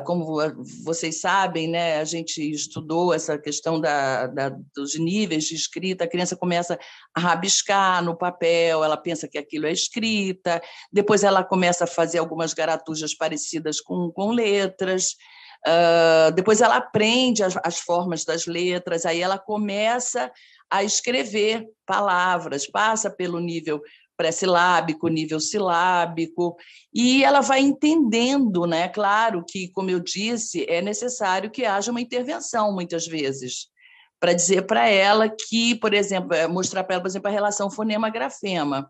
Como 0.05 0.39
vocês 0.85 1.21
sabem, 1.21 1.69
né, 1.69 1.99
a 1.99 2.05
gente 2.05 2.39
estudou 2.51 3.15
essa 3.15 3.39
questão 3.39 3.81
da, 3.81 4.27
da, 4.27 4.49
dos 4.75 4.99
níveis 4.99 5.45
de 5.45 5.55
escrita. 5.55 6.05
A 6.05 6.09
criança 6.09 6.37
começa 6.37 6.79
a 7.15 7.21
rabiscar 7.21 8.03
no 8.03 8.17
papel, 8.17 8.83
ela 8.83 8.97
pensa 8.97 9.29
que 9.29 9.39
aquilo 9.39 9.67
é 9.67 9.73
escrita, 9.73 10.61
depois 10.93 11.23
ela 11.23 11.45
começa 11.45 11.85
a 11.85 11.87
fazer 11.87 12.19
algumas 12.19 12.53
garatujas 12.53 13.15
parecidas 13.15 13.81
com, 13.81 14.11
com 14.11 14.33
letras. 14.33 15.17
Uh, 15.65 16.33
depois 16.33 16.61
ela 16.61 16.77
aprende 16.77 17.45
as, 17.45 17.57
as 17.63 17.79
formas 17.79 18.25
das 18.25 18.47
letras, 18.47 19.07
aí 19.07 19.21
ela 19.21 19.39
começa 19.39 20.29
a 20.73 20.83
escrever 20.83 21.67
palavras, 21.85 22.67
passa 22.67 23.11
pelo 23.11 23.39
nível 23.39 23.83
pré-silábico, 24.17 25.09
nível 25.09 25.39
silábico, 25.39 26.57
e 26.95 27.23
ela 27.23 27.41
vai 27.41 27.61
entendendo, 27.61 28.67
né? 28.67 28.89
Claro 28.89 29.45
que, 29.47 29.69
como 29.69 29.91
eu 29.91 30.01
disse, 30.01 30.65
é 30.69 30.81
necessário 30.81 31.51
que 31.51 31.65
haja 31.67 31.91
uma 31.91 32.01
intervenção 32.01 32.73
muitas 32.73 33.07
vezes 33.07 33.69
para 34.19 34.33
dizer 34.33 34.63
para 34.63 34.89
ela 34.89 35.29
que, 35.29 35.75
por 35.75 35.93
exemplo, 35.93 36.35
é, 36.35 36.47
mostrar 36.47 36.85
para 36.85 36.95
ela, 36.95 37.03
por 37.03 37.09
exemplo, 37.09 37.29
a 37.29 37.33
relação 37.33 37.71
fonema-grafema, 37.71 38.89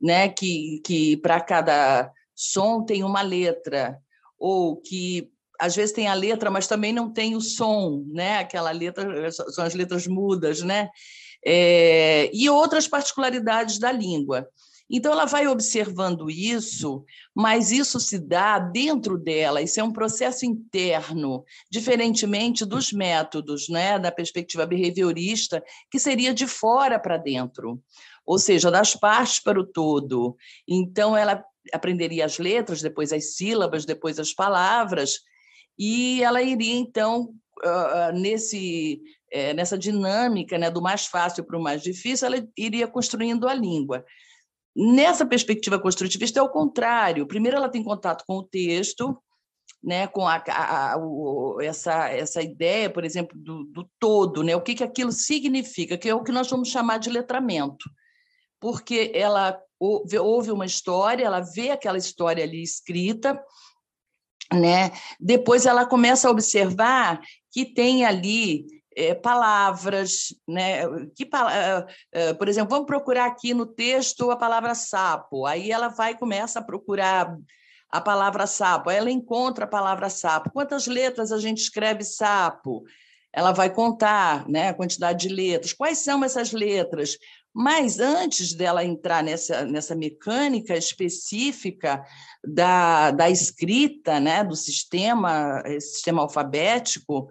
né? 0.00 0.28
Que 0.28 0.80
que 0.84 1.16
para 1.18 1.40
cada 1.40 2.10
som 2.34 2.84
tem 2.84 3.04
uma 3.04 3.22
letra, 3.22 3.98
ou 4.38 4.76
que 4.76 5.30
às 5.60 5.76
vezes 5.76 5.94
tem 5.94 6.08
a 6.08 6.14
letra, 6.14 6.50
mas 6.50 6.66
também 6.66 6.92
não 6.92 7.12
tem 7.12 7.36
o 7.36 7.40
som, 7.40 8.04
né? 8.08 8.38
Aquela 8.38 8.70
letra 8.70 9.30
são 9.30 9.64
as 9.64 9.74
letras 9.74 10.06
mudas, 10.06 10.62
né? 10.62 10.90
É, 11.44 12.30
e 12.32 12.48
outras 12.48 12.88
particularidades 12.88 13.78
da 13.78 13.92
língua. 13.92 14.48
Então, 14.88 15.12
ela 15.12 15.24
vai 15.24 15.46
observando 15.46 16.30
isso, 16.30 17.04
mas 17.34 17.72
isso 17.72 17.98
se 17.98 18.18
dá 18.18 18.58
dentro 18.58 19.16
dela, 19.16 19.62
isso 19.62 19.80
é 19.80 19.82
um 19.82 19.92
processo 19.92 20.44
interno, 20.44 21.42
diferentemente 21.70 22.66
dos 22.66 22.92
métodos, 22.92 23.68
né, 23.68 23.98
da 23.98 24.12
perspectiva 24.12 24.66
behaviorista, 24.66 25.64
que 25.90 25.98
seria 25.98 26.34
de 26.34 26.46
fora 26.46 26.98
para 26.98 27.16
dentro, 27.16 27.82
ou 28.26 28.38
seja, 28.38 28.70
das 28.70 28.94
partes 28.94 29.40
para 29.40 29.58
o 29.58 29.66
todo. 29.66 30.36
Então, 30.68 31.16
ela 31.16 31.42
aprenderia 31.72 32.26
as 32.26 32.38
letras, 32.38 32.82
depois 32.82 33.10
as 33.10 33.34
sílabas, 33.36 33.86
depois 33.86 34.18
as 34.18 34.34
palavras, 34.34 35.20
e 35.78 36.22
ela 36.22 36.42
iria, 36.42 36.74
então, 36.74 37.34
nesse, 38.14 39.02
é, 39.30 39.52
nessa 39.52 39.76
dinâmica 39.76 40.56
né, 40.58 40.70
do 40.70 40.82
mais 40.82 41.06
fácil 41.06 41.44
para 41.44 41.58
o 41.58 41.62
mais 41.62 41.82
difícil, 41.82 42.26
ela 42.26 42.48
iria 42.56 42.86
construindo 42.86 43.48
a 43.48 43.54
língua. 43.54 44.04
Nessa 44.76 45.24
perspectiva 45.24 45.78
construtivista 45.78 46.40
é 46.40 46.42
o 46.42 46.48
contrário. 46.48 47.26
Primeiro 47.26 47.56
ela 47.56 47.68
tem 47.68 47.82
contato 47.82 48.24
com 48.26 48.38
o 48.38 48.42
texto, 48.42 49.16
né, 49.82 50.06
com 50.06 50.26
a, 50.26 50.42
a, 50.48 50.94
a, 50.94 50.98
essa, 51.60 52.08
essa 52.08 52.42
ideia, 52.42 52.88
por 52.88 53.04
exemplo, 53.04 53.38
do, 53.38 53.64
do 53.64 53.88
todo, 53.98 54.42
né, 54.42 54.56
o 54.56 54.62
que, 54.62 54.74
que 54.74 54.84
aquilo 54.84 55.12
significa, 55.12 55.98
que 55.98 56.08
é 56.08 56.14
o 56.14 56.22
que 56.22 56.32
nós 56.32 56.48
vamos 56.48 56.68
chamar 56.68 56.98
de 56.98 57.10
letramento. 57.10 57.88
Porque 58.60 59.12
ela 59.14 59.60
ouve 59.78 60.50
uma 60.50 60.64
história, 60.64 61.24
ela 61.24 61.40
vê 61.40 61.70
aquela 61.70 61.98
história 61.98 62.42
ali 62.42 62.62
escrita, 62.62 63.38
né? 64.54 64.92
Depois 65.20 65.66
ela 65.66 65.84
começa 65.84 66.28
a 66.28 66.30
observar 66.30 67.20
que 67.50 67.64
tem 67.64 68.04
ali 68.04 68.66
é, 68.96 69.14
palavras, 69.14 70.34
né? 70.46 70.82
Que, 71.14 71.24
uh, 71.24 72.34
por 72.36 72.48
exemplo, 72.48 72.70
vamos 72.70 72.86
procurar 72.86 73.26
aqui 73.26 73.52
no 73.52 73.66
texto 73.66 74.30
a 74.30 74.36
palavra 74.36 74.74
sapo. 74.74 75.46
Aí 75.46 75.70
ela 75.70 75.88
vai 75.88 76.16
começa 76.16 76.60
a 76.60 76.64
procurar 76.64 77.36
a 77.90 78.00
palavra 78.00 78.46
sapo. 78.46 78.90
Aí 78.90 78.96
ela 78.96 79.10
encontra 79.10 79.64
a 79.64 79.68
palavra 79.68 80.08
sapo. 80.08 80.50
Quantas 80.50 80.86
letras 80.86 81.32
a 81.32 81.38
gente 81.38 81.58
escreve 81.58 82.04
sapo? 82.04 82.84
Ela 83.32 83.52
vai 83.52 83.68
contar, 83.68 84.48
né, 84.48 84.68
a 84.68 84.74
quantidade 84.74 85.28
de 85.28 85.34
letras. 85.34 85.72
Quais 85.72 85.98
são 85.98 86.24
essas 86.24 86.52
letras? 86.52 87.18
Mas 87.54 88.00
antes 88.00 88.52
dela 88.52 88.84
entrar 88.84 89.22
nessa, 89.22 89.64
nessa 89.64 89.94
mecânica 89.94 90.76
específica 90.76 92.04
da, 92.44 93.12
da 93.12 93.30
escrita, 93.30 94.18
né, 94.18 94.42
do 94.42 94.56
sistema, 94.56 95.62
sistema 95.78 96.22
alfabético, 96.22 97.28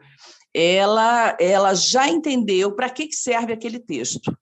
ela, 0.54 1.36
ela 1.40 1.74
já 1.74 2.08
entendeu 2.08 2.74
para 2.74 2.90
que 2.90 3.12
serve 3.12 3.52
aquele 3.52 3.80
texto. 3.80 4.34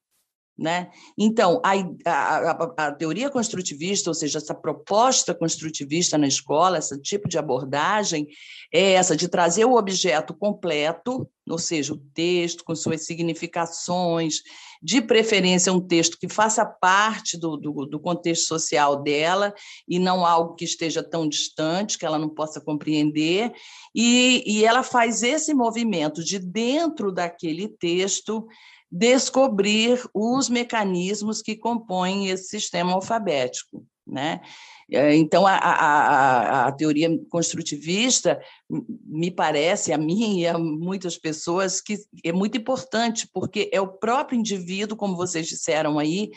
Né? 0.61 0.91
Então, 1.17 1.59
a, 1.65 1.71
a, 2.05 2.85
a, 2.85 2.91
teoria 2.91 3.31
construtivista, 3.31 4.11
ou 4.11 4.13
seja, 4.13 4.37
essa 4.37 4.53
proposta 4.53 5.33
construtivista 5.33 6.19
na 6.19 6.27
escola, 6.27 6.77
esse 6.77 7.01
tipo 7.01 7.27
de 7.27 7.39
abordagem, 7.39 8.27
é 8.71 8.91
essa 8.91 9.15
de 9.15 9.27
trazer 9.27 9.65
o 9.65 9.75
objeto 9.75 10.35
completo, 10.35 11.27
ou 11.49 11.57
seja, 11.57 11.93
o 11.93 11.97
texto 12.13 12.63
com 12.63 12.75
suas 12.75 13.07
significações, 13.07 14.41
de 14.81 15.01
preferência 15.01 15.71
um 15.71 15.79
texto 15.79 16.17
que 16.17 16.27
faça 16.27 16.65
parte 16.65 17.37
do, 17.37 17.55
do, 17.55 17.85
do 17.85 17.99
contexto 17.99 18.47
social 18.47 19.01
dela 19.03 19.53
e 19.87 19.99
não 19.99 20.25
algo 20.25 20.55
que 20.55 20.65
esteja 20.65 21.03
tão 21.03 21.29
distante, 21.29 21.97
que 21.97 22.05
ela 22.05 22.17
não 22.17 22.29
possa 22.29 22.59
compreender, 22.59 23.51
e, 23.93 24.43
e 24.45 24.65
ela 24.65 24.81
faz 24.81 25.21
esse 25.21 25.53
movimento 25.53 26.23
de 26.23 26.39
dentro 26.39 27.11
daquele 27.11 27.67
texto 27.67 28.47
descobrir 28.91 30.01
os 30.13 30.49
mecanismos 30.49 31.41
que 31.41 31.55
compõem 31.55 32.27
esse 32.27 32.49
sistema 32.49 32.93
alfabético. 32.93 33.85
Né? 34.11 34.41
É, 34.91 35.15
então, 35.15 35.47
a, 35.47 35.55
a, 35.55 36.67
a, 36.67 36.71
teoria 36.73 37.09
construtivista 37.29 38.37
me 39.05 39.31
parece, 39.31 39.93
a 39.93 39.97
mim 39.97 40.39
e 40.39 40.47
a 40.47 40.57
muitas 40.57 41.17
pessoas, 41.17 41.79
que 41.79 41.97
é 42.21 42.33
muito 42.33 42.57
importante, 42.57 43.25
porque 43.33 43.69
é 43.71 43.79
o 43.79 43.87
próprio 43.87 44.37
indivíduo, 44.37 44.97
como 44.97 45.15
vocês 45.15 45.47
disseram 45.47 45.97
aí, 45.97 46.29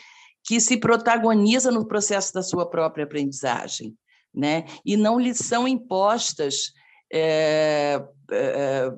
que 0.45 0.61
se 0.61 0.77
protagoniza 0.77 1.73
no 1.73 1.85
processo 1.85 2.33
da 2.33 2.45
sua 2.45 2.71
própria 2.71 3.05
aprendizagem, 3.05 3.97
né? 4.33 4.67
e 4.85 4.97
não 4.97 5.19
lhe 5.19 5.35
são 5.35 5.67
impostas 5.67 6.73
é, 7.13 8.01
é, 8.31 8.93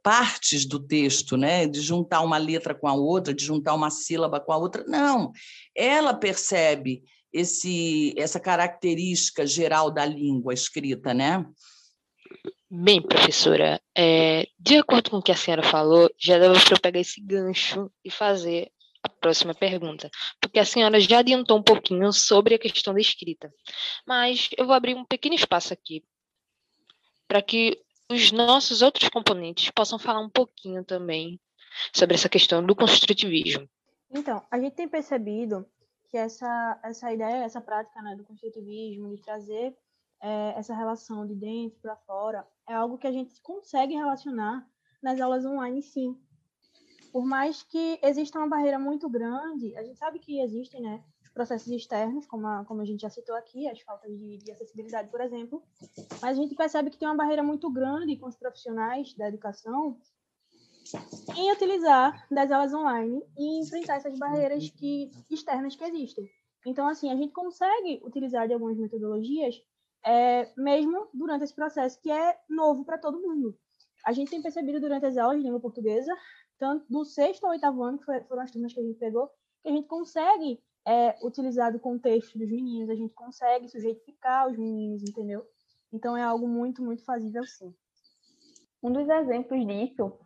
partes 0.00 0.64
do 0.64 0.78
texto, 0.78 1.36
né? 1.36 1.66
de 1.66 1.80
juntar 1.80 2.20
uma 2.20 2.38
letra 2.38 2.72
com 2.72 2.86
a 2.86 2.94
outra, 2.94 3.34
de 3.34 3.44
juntar 3.44 3.74
uma 3.74 3.90
sílaba 3.90 4.38
com 4.38 4.52
a 4.52 4.56
outra. 4.56 4.84
Não, 4.86 5.32
ela 5.74 6.14
percebe 6.14 7.02
esse, 7.36 8.14
essa 8.16 8.40
característica 8.40 9.46
geral 9.46 9.90
da 9.90 10.06
língua 10.06 10.54
escrita, 10.54 11.12
né? 11.12 11.44
Bem, 12.70 13.00
professora, 13.00 13.80
é, 13.96 14.48
de 14.58 14.76
acordo 14.78 15.10
com 15.10 15.18
o 15.18 15.22
que 15.22 15.30
a 15.30 15.36
senhora 15.36 15.62
falou, 15.62 16.10
já 16.18 16.38
dava 16.38 16.58
para 16.58 16.74
eu 16.74 16.80
pegar 16.80 17.00
esse 17.00 17.20
gancho 17.20 17.90
e 18.04 18.10
fazer 18.10 18.72
a 19.02 19.08
próxima 19.08 19.54
pergunta, 19.54 20.10
porque 20.40 20.58
a 20.58 20.64
senhora 20.64 20.98
já 20.98 21.18
adiantou 21.18 21.58
um 21.58 21.62
pouquinho 21.62 22.12
sobre 22.12 22.54
a 22.54 22.58
questão 22.58 22.92
da 22.92 23.00
escrita, 23.00 23.52
mas 24.06 24.48
eu 24.56 24.66
vou 24.66 24.74
abrir 24.74 24.96
um 24.96 25.04
pequeno 25.04 25.34
espaço 25.34 25.72
aqui 25.72 26.02
para 27.28 27.40
que 27.40 27.78
os 28.10 28.32
nossos 28.32 28.82
outros 28.82 29.08
componentes 29.08 29.70
possam 29.70 29.98
falar 29.98 30.20
um 30.20 30.30
pouquinho 30.30 30.84
também 30.84 31.38
sobre 31.94 32.14
essa 32.14 32.28
questão 32.28 32.64
do 32.64 32.74
construtivismo. 32.74 33.68
Então, 34.10 34.42
a 34.50 34.58
gente 34.58 34.74
tem 34.74 34.88
percebido 34.88 35.66
que 36.08 36.16
essa, 36.16 36.80
essa 36.82 37.12
ideia, 37.12 37.44
essa 37.44 37.60
prática 37.60 38.00
né, 38.02 38.16
do 38.16 38.24
construtivismo, 38.24 39.14
de 39.14 39.22
trazer 39.22 39.76
é, 40.22 40.54
essa 40.56 40.74
relação 40.74 41.26
de 41.26 41.34
dentro 41.34 41.78
para 41.80 41.96
fora, 41.96 42.46
é 42.68 42.74
algo 42.74 42.98
que 42.98 43.06
a 43.06 43.12
gente 43.12 43.40
consegue 43.42 43.94
relacionar 43.94 44.68
nas 45.02 45.20
aulas 45.20 45.44
online, 45.44 45.82
sim. 45.82 46.18
Por 47.12 47.24
mais 47.24 47.62
que 47.62 47.98
exista 48.02 48.38
uma 48.38 48.48
barreira 48.48 48.78
muito 48.78 49.08
grande, 49.08 49.76
a 49.76 49.82
gente 49.82 49.98
sabe 49.98 50.18
que 50.18 50.40
existem, 50.40 50.80
né, 50.82 51.04
os 51.22 51.30
processos 51.30 51.68
externos, 51.68 52.26
como 52.26 52.46
a, 52.46 52.64
como 52.64 52.80
a 52.80 52.84
gente 52.84 53.00
já 53.00 53.10
citou 53.10 53.34
aqui, 53.36 53.68
as 53.68 53.80
faltas 53.80 54.10
de, 54.18 54.38
de 54.38 54.52
acessibilidade, 54.52 55.10
por 55.10 55.20
exemplo, 55.20 55.62
mas 56.20 56.38
a 56.38 56.40
gente 56.40 56.54
percebe 56.54 56.90
que 56.90 56.98
tem 56.98 57.08
uma 57.08 57.16
barreira 57.16 57.42
muito 57.42 57.70
grande 57.70 58.16
com 58.16 58.26
os 58.26 58.36
profissionais 58.36 59.14
da 59.14 59.28
educação 59.28 59.98
em 61.36 61.52
utilizar 61.52 62.26
das 62.30 62.50
aulas 62.50 62.72
online 62.72 63.22
e 63.36 63.60
enfrentar 63.60 63.96
essas 63.96 64.18
barreiras 64.18 64.68
que 64.70 65.10
externas 65.30 65.76
que 65.76 65.84
existem. 65.84 66.28
Então, 66.66 66.88
assim, 66.88 67.10
a 67.10 67.16
gente 67.16 67.32
consegue 67.32 68.00
utilizar 68.04 68.46
de 68.46 68.54
algumas 68.54 68.76
metodologias 68.76 69.62
é, 70.04 70.52
mesmo 70.56 71.08
durante 71.12 71.44
esse 71.44 71.54
processo 71.54 72.00
que 72.00 72.10
é 72.10 72.38
novo 72.48 72.84
para 72.84 72.98
todo 72.98 73.20
mundo. 73.20 73.56
A 74.04 74.12
gente 74.12 74.30
tem 74.30 74.42
percebido 74.42 74.80
durante 74.80 75.06
as 75.06 75.16
aulas 75.16 75.38
de 75.38 75.44
língua 75.44 75.60
portuguesa, 75.60 76.12
tanto 76.58 76.86
do 76.88 77.04
sexto 77.04 77.44
ao 77.44 77.50
oitavo 77.50 77.82
ano, 77.82 77.98
que 77.98 78.04
foram 78.04 78.42
as 78.42 78.50
turmas 78.50 78.72
que 78.72 78.80
a 78.80 78.82
gente 78.82 78.98
pegou, 78.98 79.28
que 79.62 79.68
a 79.68 79.72
gente 79.72 79.86
consegue 79.86 80.60
é, 80.86 81.16
utilizar 81.22 81.72
do 81.72 81.80
contexto 81.80 82.38
dos 82.38 82.48
meninos, 82.48 82.90
a 82.90 82.94
gente 82.94 83.12
consegue 83.14 83.68
sujeitificar 83.68 84.48
os 84.48 84.56
meninos, 84.56 85.02
entendeu? 85.02 85.44
Então 85.92 86.16
é 86.16 86.22
algo 86.22 86.46
muito, 86.46 86.82
muito 86.82 87.04
fazível 87.04 87.44
sim. 87.44 87.74
Um 88.82 88.92
dos 88.92 89.08
exemplos 89.08 89.66
disso 89.66 90.16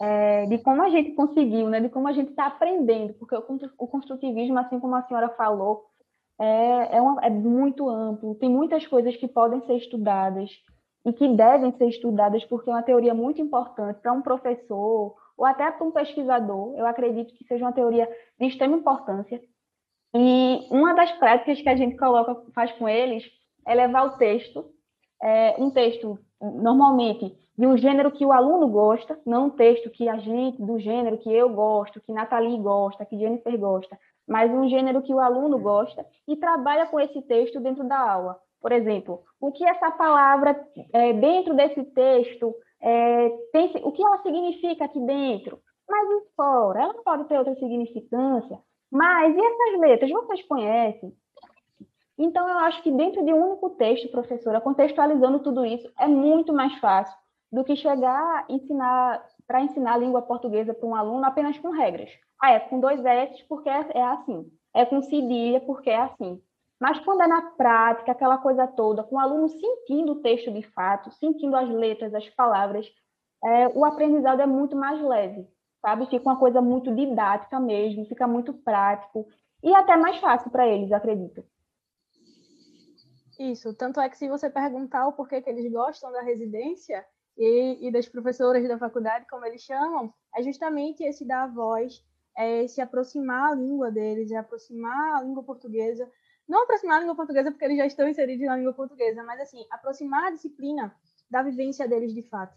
é, 0.00 0.46
de 0.46 0.58
como 0.58 0.82
a 0.82 0.88
gente 0.88 1.12
conseguiu, 1.12 1.68
né, 1.68 1.78
de 1.78 1.90
como 1.90 2.08
a 2.08 2.12
gente 2.12 2.30
está 2.30 2.46
aprendendo, 2.46 3.12
porque 3.14 3.36
o, 3.36 3.86
construtivismo, 3.86 4.58
assim 4.58 4.80
como 4.80 4.94
a 4.94 5.02
senhora 5.02 5.28
falou, 5.30 5.84
é, 6.38 6.96
é, 6.96 7.02
uma, 7.02 7.22
é 7.22 7.28
muito 7.28 7.86
amplo, 7.86 8.34
tem 8.36 8.48
muitas 8.48 8.86
coisas 8.86 9.14
que 9.16 9.28
podem 9.28 9.60
ser 9.66 9.76
estudadas 9.76 10.50
e 11.04 11.12
que 11.12 11.28
devem 11.28 11.76
ser 11.76 11.88
estudadas, 11.88 12.42
porque 12.46 12.70
é 12.70 12.72
uma 12.72 12.82
teoria 12.82 13.12
muito 13.12 13.42
importante 13.42 14.00
para 14.00 14.12
um 14.12 14.22
professor 14.22 15.14
ou 15.36 15.44
até 15.44 15.70
para 15.70 15.86
um 15.86 15.90
pesquisador. 15.90 16.74
Eu 16.78 16.86
acredito 16.86 17.34
que 17.34 17.44
seja 17.44 17.64
uma 17.64 17.72
teoria 17.72 18.08
de 18.38 18.46
extrema 18.46 18.76
importância. 18.76 19.40
E 20.14 20.66
uma 20.70 20.94
das 20.94 21.12
práticas 21.12 21.60
que 21.60 21.68
a 21.68 21.76
gente 21.76 21.96
coloca, 21.96 22.34
faz 22.54 22.72
com 22.72 22.88
eles, 22.88 23.24
é 23.66 23.74
levar 23.74 24.04
o 24.04 24.16
texto, 24.16 24.64
é, 25.22 25.56
um 25.58 25.70
texto 25.70 26.18
normalmente 26.40 27.36
de 27.60 27.66
um 27.66 27.76
gênero 27.76 28.10
que 28.10 28.24
o 28.24 28.32
aluno 28.32 28.66
gosta, 28.68 29.20
não 29.26 29.48
um 29.48 29.50
texto 29.50 29.90
que 29.90 30.08
a 30.08 30.16
gente, 30.16 30.62
do 30.62 30.78
gênero 30.78 31.18
que 31.18 31.30
eu 31.30 31.50
gosto, 31.50 32.00
que 32.00 32.10
Nathalie 32.10 32.58
gosta, 32.58 33.04
que 33.04 33.18
Jennifer 33.18 33.58
gosta, 33.58 33.98
mas 34.26 34.50
um 34.50 34.66
gênero 34.66 35.02
que 35.02 35.12
o 35.12 35.20
aluno 35.20 35.58
gosta 35.58 36.06
e 36.26 36.38
trabalha 36.38 36.86
com 36.86 36.98
esse 36.98 37.20
texto 37.20 37.60
dentro 37.60 37.86
da 37.86 37.98
aula. 37.98 38.40
Por 38.62 38.72
exemplo, 38.72 39.22
o 39.38 39.52
que 39.52 39.62
essa 39.62 39.90
palavra 39.90 40.58
é, 40.90 41.12
dentro 41.12 41.54
desse 41.54 41.84
texto 41.84 42.54
é, 42.80 43.28
tem, 43.52 43.70
o 43.84 43.92
que 43.92 44.02
ela 44.02 44.22
significa 44.22 44.86
aqui 44.86 44.98
dentro, 44.98 45.58
mas 45.86 46.08
e 46.08 46.34
fora, 46.34 46.80
ela 46.80 46.94
pode 47.04 47.24
ter 47.24 47.36
outra 47.36 47.54
significância. 47.56 48.58
Mas 48.90 49.36
e 49.36 49.38
essas 49.38 49.80
letras, 49.80 50.10
vocês 50.10 50.42
conhecem? 50.48 51.12
Então, 52.16 52.48
eu 52.48 52.58
acho 52.60 52.82
que 52.82 52.90
dentro 52.90 53.22
de 53.22 53.34
um 53.34 53.50
único 53.50 53.68
texto, 53.70 54.10
professora, 54.10 54.62
contextualizando 54.62 55.40
tudo 55.40 55.66
isso, 55.66 55.86
é 55.98 56.08
muito 56.08 56.54
mais 56.54 56.74
fácil 56.78 57.14
do 57.50 57.64
que 57.64 57.74
chegar 57.76 58.44
ensinar 58.48 59.26
para 59.46 59.62
ensinar 59.62 59.94
a 59.94 59.98
língua 59.98 60.22
portuguesa 60.22 60.72
para 60.72 60.88
um 60.88 60.94
aluno 60.94 61.24
apenas 61.24 61.58
com 61.58 61.70
regras. 61.70 62.10
Ah, 62.40 62.52
é 62.52 62.60
com 62.60 62.78
dois 62.78 63.04
S 63.04 63.44
porque 63.48 63.68
é, 63.68 63.86
é 63.94 64.02
assim. 64.02 64.50
É 64.72 64.84
com 64.84 65.02
cedilha 65.02 65.60
porque 65.60 65.90
é 65.90 65.98
assim. 65.98 66.40
Mas 66.80 66.98
quando 67.00 67.22
é 67.22 67.26
na 67.26 67.42
prática, 67.42 68.12
aquela 68.12 68.38
coisa 68.38 68.66
toda, 68.66 69.04
com 69.04 69.16
o 69.16 69.18
aluno 69.18 69.48
sentindo 69.48 70.12
o 70.12 70.22
texto 70.22 70.50
de 70.50 70.62
fato, 70.62 71.10
sentindo 71.12 71.56
as 71.56 71.68
letras, 71.68 72.14
as 72.14 72.26
palavras, 72.30 72.86
é, 73.44 73.68
o 73.68 73.84
aprendizado 73.84 74.40
é 74.40 74.46
muito 74.46 74.76
mais 74.76 75.02
leve, 75.02 75.46
sabe? 75.82 76.06
Fica 76.06 76.24
uma 76.24 76.38
coisa 76.38 76.62
muito 76.62 76.94
didática 76.94 77.58
mesmo, 77.60 78.06
fica 78.06 78.26
muito 78.26 78.54
prático 78.54 79.26
e 79.62 79.74
até 79.74 79.96
mais 79.96 80.16
fácil 80.18 80.50
para 80.50 80.66
eles, 80.66 80.92
acredito. 80.92 81.44
Isso, 83.38 83.74
tanto 83.74 84.00
é 84.00 84.08
que 84.08 84.16
se 84.16 84.28
você 84.28 84.48
perguntar 84.48 85.06
o 85.06 85.12
porquê 85.12 85.42
que 85.42 85.50
eles 85.50 85.70
gostam 85.70 86.12
da 86.12 86.22
residência, 86.22 87.04
e, 87.36 87.88
e 87.88 87.92
das 87.92 88.08
professoras 88.08 88.66
da 88.68 88.78
faculdade, 88.78 89.26
como 89.28 89.46
eles 89.46 89.62
chamam, 89.62 90.12
é 90.34 90.42
justamente 90.42 91.02
esse 91.02 91.26
dar 91.26 91.46
voz, 91.46 92.04
é 92.36 92.66
se 92.66 92.80
aproximar 92.80 93.52
a 93.52 93.54
língua 93.54 93.90
deles, 93.90 94.30
é 94.30 94.36
aproximar 94.36 95.18
a 95.18 95.22
língua 95.22 95.42
portuguesa. 95.42 96.10
Não 96.48 96.64
aproximar 96.64 96.98
a 96.98 97.00
língua 97.00 97.14
portuguesa 97.14 97.50
porque 97.50 97.64
eles 97.64 97.78
já 97.78 97.86
estão 97.86 98.08
inseridos 98.08 98.46
na 98.46 98.56
língua 98.56 98.72
portuguesa, 98.72 99.22
mas 99.22 99.40
assim, 99.40 99.64
aproximar 99.70 100.24
a 100.24 100.30
disciplina 100.30 100.94
da 101.30 101.42
vivência 101.42 101.86
deles 101.88 102.12
de 102.12 102.22
fato. 102.22 102.56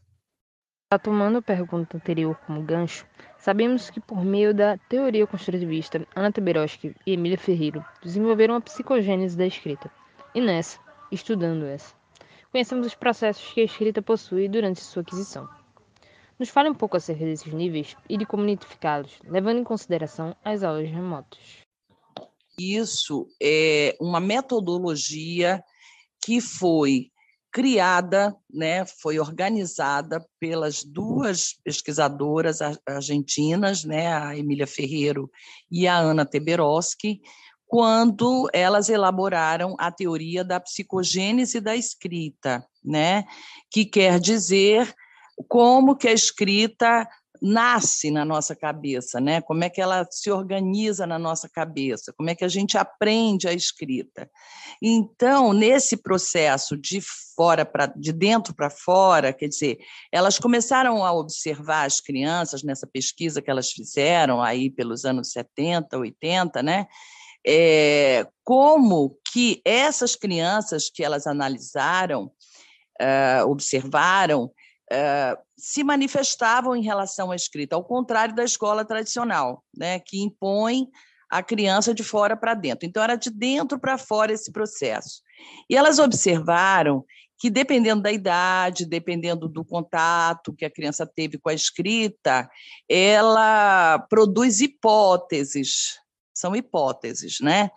Tomando 1.02 1.40
a 1.40 1.42
pergunta 1.42 1.98
anterior 1.98 2.40
como 2.46 2.62
gancho, 2.62 3.08
sabemos 3.38 3.90
que 3.90 4.00
por 4.00 4.24
meio 4.24 4.54
da 4.54 4.78
teoria 4.78 5.26
construtivista, 5.26 6.08
Ana 6.16 6.32
Teberoski 6.32 6.96
e 7.06 7.14
Emília 7.14 7.38
Ferreiro 7.38 7.84
desenvolveram 8.02 8.56
a 8.56 8.62
psicogênese 8.62 9.36
da 9.36 9.46
escrita. 9.46 9.92
E 10.36 10.42
nessa, 10.42 10.80
estudando 11.12 11.66
essa, 11.66 11.96
conhecemos 12.54 12.86
os 12.86 12.94
processos 12.94 13.52
que 13.52 13.62
a 13.62 13.66
escrita 13.66 14.00
possui 14.00 14.48
durante 14.48 14.80
sua 14.80 15.02
aquisição. 15.02 15.50
Nos 16.38 16.50
fale 16.50 16.70
um 16.70 16.76
pouco 16.76 16.96
acerca 16.96 17.26
desses 17.26 17.52
níveis 17.52 17.98
e 18.08 18.16
de 18.16 18.28
como 18.28 18.44
identificá-los, 18.44 19.20
levando 19.24 19.58
em 19.58 19.63
consideração 19.63 20.36
as 20.46 20.62
aulas 20.62 20.88
remotas. 20.88 21.39
Isso 22.58 23.28
é 23.42 23.98
uma 24.00 24.20
metodologia 24.20 25.63
que 26.24 26.39
foi 26.39 27.12
criada, 27.52 28.36
né, 28.52 28.86
foi 28.86 29.20
organizada 29.20 30.24
pelas 30.39 30.84
duas 30.84 31.56
pesquisadoras 31.63 32.60
argentinas, 32.88 33.84
né, 33.84 34.16
a 34.16 34.38
Emília 34.38 34.68
Ferreiro 34.68 35.30
e 35.72 35.88
a 35.88 35.98
Ana 35.98 36.26
Teberoski, 36.26 37.20
quando 37.74 38.48
elas 38.54 38.88
elaboraram 38.88 39.76
a 39.80 39.92
teoria 39.92 40.44
da 40.44 40.60
psicogênese 40.60 41.60
da 41.60 41.76
escrita, 41.76 42.64
né? 42.86 43.26
que 43.72 43.84
quer 43.84 44.20
dizer 44.20 44.94
como 45.50 45.96
que 45.96 46.08
a 46.08 46.14
escrita 46.14 47.10
nasce 47.42 48.12
na 48.12 48.24
nossa 48.24 48.56
cabeça, 48.56 49.20
né? 49.20 49.42
Como 49.42 49.64
é 49.64 49.72
que 49.72 49.82
ela 49.82 50.08
se 50.12 50.30
organiza 50.30 51.08
na 51.08 51.18
nossa 51.18 51.50
cabeça? 51.50 52.14
Como 52.16 52.30
é 52.30 52.36
que 52.36 52.46
a 52.46 52.48
gente 52.48 52.78
aprende 52.78 53.48
a 53.48 53.54
escrita? 53.54 54.30
Então, 54.80 55.52
nesse 55.52 55.98
processo 55.98 56.78
de 56.78 57.02
fora 57.36 57.66
para 57.66 57.88
de 57.88 58.14
dentro 58.14 58.54
para 58.54 58.70
fora, 58.70 59.34
quer 59.34 59.48
dizer, 59.48 59.80
elas 60.12 60.38
começaram 60.38 61.04
a 61.04 61.12
observar 61.12 61.86
as 61.86 62.00
crianças 62.00 62.62
nessa 62.62 62.86
pesquisa 62.86 63.42
que 63.42 63.50
elas 63.50 63.72
fizeram 63.72 64.44
aí 64.44 64.70
pelos 64.70 65.06
anos 65.06 65.32
70, 65.32 65.98
80, 65.98 66.62
né? 66.62 66.88
É, 67.46 68.26
como 68.44 69.18
que 69.32 69.62
essas 69.66 70.16
crianças 70.16 70.90
que 70.90 71.04
elas 71.04 71.28
analisaram, 71.28 72.32
uh, 73.02 73.48
observaram, 73.48 74.46
uh, 74.46 75.38
se 75.58 75.84
manifestavam 75.84 76.76
em 76.76 76.84
relação 76.84 77.32
à 77.32 77.36
escrita, 77.36 77.76
ao 77.76 77.84
contrário 77.84 78.36
da 78.36 78.44
escola 78.44 78.86
tradicional, 78.86 79.64
né, 79.76 80.00
que 80.00 80.22
impõe 80.22 80.88
a 81.30 81.41
criança 81.41 81.94
de 81.94 82.04
fora 82.04 82.38
para 82.38 82.54
dentro. 82.54 82.88
Então, 82.88 83.02
era 83.02 83.16
de 83.16 83.32
dentro 83.32 83.80
para 83.80 83.98
fora 83.98 84.32
esse 84.32 84.52
processo. 84.52 85.22
E 85.70 85.76
elas 85.76 85.98
observaram 85.98 87.04
que, 87.39 87.50
dependendo 87.50 88.04
da 88.04 88.12
idade, 88.12 88.86
dependendo 88.86 89.50
do 89.50 89.66
contato 89.66 90.54
que 90.54 90.64
a 90.64 90.70
criança 90.70 91.06
teve 91.08 91.39
com 91.39 91.50
a 91.50 91.54
escrita, 91.54 92.48
ela 92.88 94.00
produz 94.10 94.62
hipóteses 94.62 96.03
são 96.34 96.56
hipóteses, 96.56 97.40
né? 97.42 97.70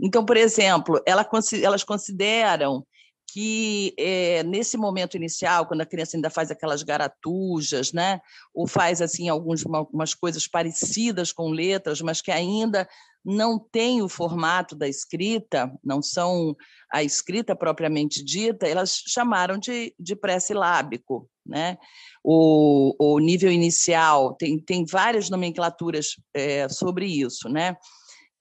Então, 0.00 0.24
por 0.24 0.36
exemplo, 0.36 1.00
ela, 1.06 1.28
elas 1.62 1.84
consideram 1.84 2.84
que 3.32 3.94
é, 3.96 4.42
nesse 4.42 4.76
momento 4.76 5.16
inicial, 5.16 5.66
quando 5.66 5.82
a 5.82 5.86
criança 5.86 6.16
ainda 6.16 6.30
faz 6.30 6.50
aquelas 6.50 6.82
garatujas, 6.82 7.92
né, 7.92 8.20
ou 8.52 8.66
faz 8.66 9.00
assim 9.00 9.28
algumas, 9.28 10.14
coisas 10.14 10.48
parecidas 10.48 11.32
com 11.32 11.50
letras, 11.50 12.00
mas 12.00 12.20
que 12.20 12.30
ainda 12.30 12.88
não 13.24 13.58
têm 13.58 14.02
o 14.02 14.08
formato 14.08 14.74
da 14.74 14.88
escrita, 14.88 15.70
não 15.84 16.02
são 16.02 16.56
a 16.90 17.04
escrita 17.04 17.54
propriamente 17.54 18.24
dita, 18.24 18.66
elas 18.66 19.02
chamaram 19.06 19.58
de, 19.58 19.94
de 19.98 20.16
pré-silábico. 20.16 21.28
Né? 21.46 21.76
O, 22.24 22.94
o 22.98 23.18
nível 23.18 23.50
inicial, 23.50 24.34
tem, 24.34 24.58
tem 24.58 24.84
várias 24.84 25.28
nomenclaturas 25.28 26.16
é, 26.34 26.68
sobre 26.68 27.06
isso. 27.06 27.48
Né? 27.48 27.76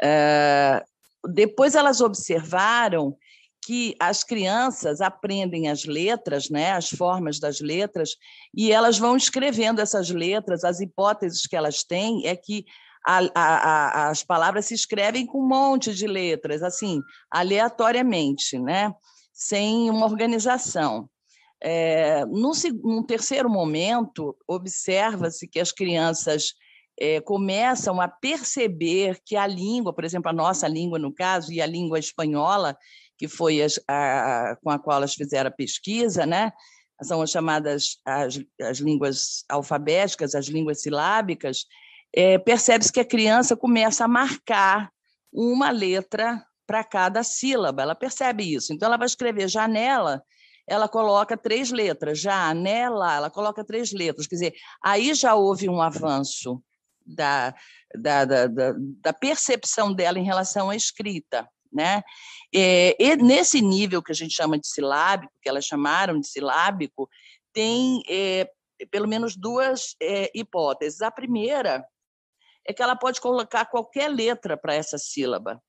É, 0.02 0.84
depois 1.28 1.76
elas 1.76 2.02
observaram 2.02 3.18
que 3.62 3.96
as 4.00 4.24
crianças 4.24 5.02
aprendem 5.02 5.68
as 5.68 5.86
letras, 5.86 6.50
né, 6.50 6.72
as 6.72 6.90
formas 6.90 7.40
das 7.40 7.60
letras, 7.60 8.16
e 8.56 8.72
elas 8.72 8.98
vão 8.98 9.16
escrevendo 9.16 9.82
essas 9.82 10.10
letras. 10.10 10.64
As 10.64 10.80
hipóteses 10.80 11.46
que 11.46 11.56
elas 11.56 11.84
têm 11.84 12.26
é 12.26 12.36
que 12.36 12.66
a, 13.06 13.20
a, 13.20 13.30
a, 13.36 14.10
as 14.10 14.24
palavras 14.24 14.66
se 14.66 14.74
escrevem 14.74 15.26
com 15.26 15.40
um 15.40 15.48
monte 15.48 15.94
de 15.94 16.08
letras, 16.08 16.64
assim, 16.64 17.02
aleatoriamente, 17.32 18.58
né, 18.58 18.94
sem 19.34 19.90
uma 19.90 20.06
organização. 20.06 21.10
É, 21.62 22.26
num 22.26 23.04
terceiro 23.04 23.50
momento, 23.50 24.36
observa-se 24.48 25.48
que 25.48 25.60
as 25.60 25.72
crianças 25.72 26.54
é, 27.00 27.22
começam 27.22 28.02
a 28.02 28.08
perceber 28.08 29.20
que 29.26 29.36
a 29.36 29.48
língua, 29.48 29.94
por 29.94 30.04
exemplo, 30.04 30.30
a 30.30 30.34
nossa 30.34 30.68
língua, 30.68 31.00
no 31.00 31.14
caso, 31.14 31.52
e 31.52 31.62
a 31.62 31.66
língua 31.66 31.98
espanhola, 31.98 32.78
que 33.18 33.28
foi 33.28 33.62
as, 33.62 33.80
a, 33.88 34.58
com 34.62 34.70
a 34.70 34.80
qual 34.80 34.98
elas 34.98 35.14
fizeram 35.14 35.50
a 35.50 35.54
pesquisa, 35.54 36.26
né? 36.26 36.52
são 37.02 37.22
as 37.22 37.30
chamadas 37.30 37.98
as, 38.06 38.40
as 38.62 38.80
línguas 38.80 39.46
alfabéticas, 39.48 40.36
as 40.36 40.48
línguas 40.48 40.82
silábicas, 40.82 41.66
é, 42.14 42.38
percebe-se 42.38 42.92
que 42.92 43.00
a 43.00 43.06
criança 43.06 43.56
começa 43.56 44.04
a 44.04 44.08
marcar 44.08 44.92
uma 45.32 45.70
letra 45.70 46.44
para 46.68 46.84
cada 46.84 47.24
sílaba, 47.24 47.82
ela 47.82 47.96
percebe 47.96 48.54
isso. 48.54 48.74
Então, 48.74 48.88
ela 48.88 48.98
vai 48.98 49.08
escrever 49.08 49.48
janela, 49.48 50.22
ela 50.68 50.88
coloca 50.88 51.38
três 51.38 51.72
letras, 51.72 52.20
janela, 52.20 53.16
ela 53.16 53.30
coloca 53.30 53.64
três 53.64 53.92
letras. 53.92 54.28
Quer 54.28 54.36
dizer, 54.36 54.54
aí 54.84 55.14
já 55.14 55.36
houve 55.36 55.70
um 55.70 55.82
avanço 55.82 56.62
da, 57.16 57.54
da, 57.96 58.26
da, 58.26 58.48
da, 58.48 59.14
percepção 59.14 59.94
dela 59.94 60.20
em 60.20 60.24
relação 60.24 60.70
à 60.70 60.76
escrita. 60.76 61.48
Né? 61.72 62.02
É, 62.54 62.96
e 63.00 63.16
nesse 63.16 63.62
nível 63.62 64.02
que 64.02 64.12
a 64.12 64.16
gente 64.16 64.34
chama 64.34 64.58
de 64.58 64.68
silábico, 64.68 65.34
que 65.42 65.50
elas 65.50 65.66
chamaram 65.66 66.20
de 66.20 66.28
silábico, 66.28 67.10
tem 67.54 68.02
é, 68.10 68.50
pelo 68.92 69.08
menos 69.08 69.36
duas 69.36 69.96
é, 70.02 70.32
hipóteses. 70.34 71.02
A 71.02 71.12
primeira 71.12 71.86
é 72.66 72.74
que 72.74 72.82
ela 72.82 72.96
pode 72.96 73.20
colocar 73.22 73.66
qualquer 73.66 74.10
letra 74.10 74.58
para 74.58 74.74
essa 74.74 74.98
sílaba. 74.98 75.62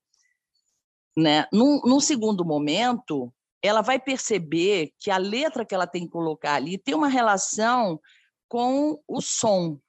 Né? 1.17 1.45
Num, 1.51 1.81
num 1.81 1.99
segundo 1.99 2.45
momento, 2.45 3.33
ela 3.61 3.81
vai 3.81 3.99
perceber 3.99 4.93
que 4.99 5.11
a 5.11 5.17
letra 5.17 5.65
que 5.65 5.75
ela 5.75 5.87
tem 5.87 6.05
que 6.05 6.11
colocar 6.11 6.55
ali 6.55 6.77
tem 6.77 6.95
uma 6.95 7.07
relação 7.07 7.99
com 8.47 9.01
o 9.07 9.21
som. 9.21 9.79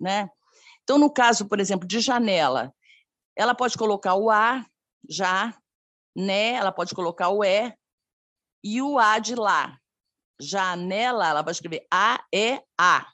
Né? 0.00 0.28
Então, 0.84 0.98
no 0.98 1.10
caso, 1.10 1.48
por 1.48 1.58
exemplo, 1.58 1.88
de 1.88 1.98
janela, 1.98 2.72
ela 3.36 3.54
pode 3.54 3.76
colocar 3.76 4.14
o 4.14 4.30
A 4.30 4.64
já, 5.08 5.56
né? 6.14 6.52
Ela 6.52 6.70
pode 6.70 6.94
colocar 6.94 7.30
o 7.30 7.42
E 7.42 7.74
e 8.62 8.80
o 8.80 8.98
A 8.98 9.18
de 9.18 9.34
lá. 9.34 9.78
Janela, 10.40 11.28
ela 11.28 11.42
vai 11.42 11.52
escrever 11.52 11.86
A, 11.90 12.22
E, 12.32 12.60
A. 12.78 13.06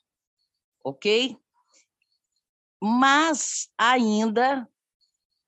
Ok? 0.84 1.36
Mas 2.82 3.68
ainda 3.78 4.68